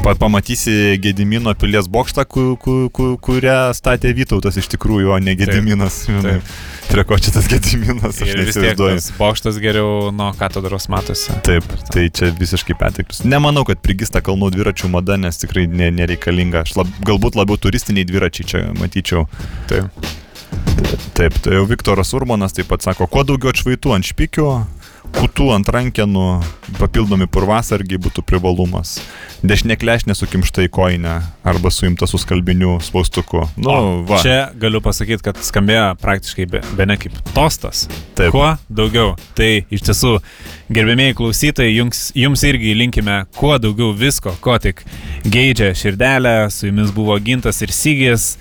Pa, 0.04 0.14
pamatysi 0.14 0.98
Gedimino 1.00 1.54
pilies 1.54 1.88
bokštą, 1.88 2.24
ku, 2.28 2.56
ku, 2.60 2.90
ku, 2.92 3.16
kurią 3.22 3.72
statė 3.74 4.12
Vytautas 4.14 4.56
iš 4.60 4.68
tikrųjų, 4.76 5.14
o 5.14 5.18
ne 5.18 5.34
Gediminas. 5.38 6.04
čia 7.20 7.32
tas 7.34 7.44
Gediminas, 7.48 8.16
aš 8.22 8.30
neįsivaizduoju. 8.32 8.94
tas 8.96 9.10
bokštas 9.18 9.58
geriau 9.60 10.08
nuo 10.12 10.30
katedros 10.38 10.88
matosi. 10.88 11.32
Taip, 11.44 11.64
tai 11.92 12.06
čia 12.08 12.30
visiškai 12.32 12.76
perteklius. 12.80 13.20
Nemanau, 13.28 13.64
kad 13.68 13.80
prigista 13.84 14.22
kalnų 14.24 14.48
dviračių 14.54 14.88
mada, 14.88 15.16
nes 15.20 15.36
tikrai 15.36 15.66
ne, 15.68 15.90
nereikalinga. 15.92 16.64
Lab, 16.80 16.88
galbūt 17.04 17.36
labiau 17.36 17.60
turistiniai 17.60 18.06
dviračiai 18.08 18.48
čia 18.48 18.62
matyčiau. 18.98 19.28
Taip. 19.68 19.84
Taip, 21.14 21.34
tai 21.42 21.54
jau 21.58 21.66
Viktoras 21.66 22.12
Urmanas 22.14 22.54
taip 22.54 22.68
pat 22.70 22.82
sako, 22.82 23.08
kuo 23.10 23.24
daugiau 23.26 23.50
atšvaitų 23.52 23.94
ant 23.96 24.06
špikių, 24.06 24.48
kutų 25.14 25.48
ant 25.54 25.68
rankenų, 25.72 26.26
papildomi 26.78 27.26
purvasargiai 27.32 27.98
būtų 28.00 28.22
privalumas. 28.28 28.98
Dešinė 29.42 29.76
klešnė 29.78 30.14
sukimšta 30.18 30.64
į 30.66 30.70
koinę 30.74 31.14
arba 31.46 31.70
suimta 31.74 32.06
su 32.10 32.20
skalbiniu 32.20 32.76
spaustuku. 32.84 33.44
Nu, 33.56 34.04
va. 34.08 34.20
Čia 34.22 34.36
galiu 34.58 34.80
pasakyti, 34.84 35.24
kad 35.26 35.40
skambėjo 35.42 35.88
praktiškai 36.02 36.46
be, 36.50 36.62
be 36.78 36.86
ne 36.88 36.98
kaip 37.00 37.16
tostas. 37.34 37.86
Taip. 38.18 38.32
Kuo 38.34 38.52
daugiau. 38.68 39.16
Tai 39.38 39.50
iš 39.74 39.86
tiesų, 39.88 40.18
gerbėmiai 40.74 41.16
klausytojai, 41.18 41.74
jums, 41.76 42.08
jums 42.18 42.44
irgi 42.48 42.76
linkime 42.78 43.24
kuo 43.38 43.56
daugiau 43.62 43.94
visko, 43.96 44.36
ko 44.44 44.58
tik 44.62 44.84
geidžia 45.26 45.72
širdelė. 45.78 46.36
Su 46.54 46.70
jumis 46.70 46.94
buvo 46.94 47.18
gintas 47.22 47.62
ir 47.64 47.74
sygis. 47.74 48.32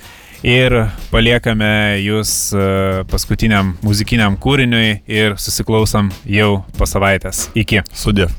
Ir 0.46 0.76
paliekame 1.10 1.98
jūs 2.04 2.54
e, 2.54 2.68
paskutiniam 3.10 3.74
muzikiniam 3.86 4.38
kūriniui 4.38 5.00
ir 5.10 5.38
susiklausom 5.42 6.12
jau 6.30 6.52
po 6.78 6.90
savaitės. 6.90 7.48
Iki. 7.58 7.82
Sudė. 7.94 8.30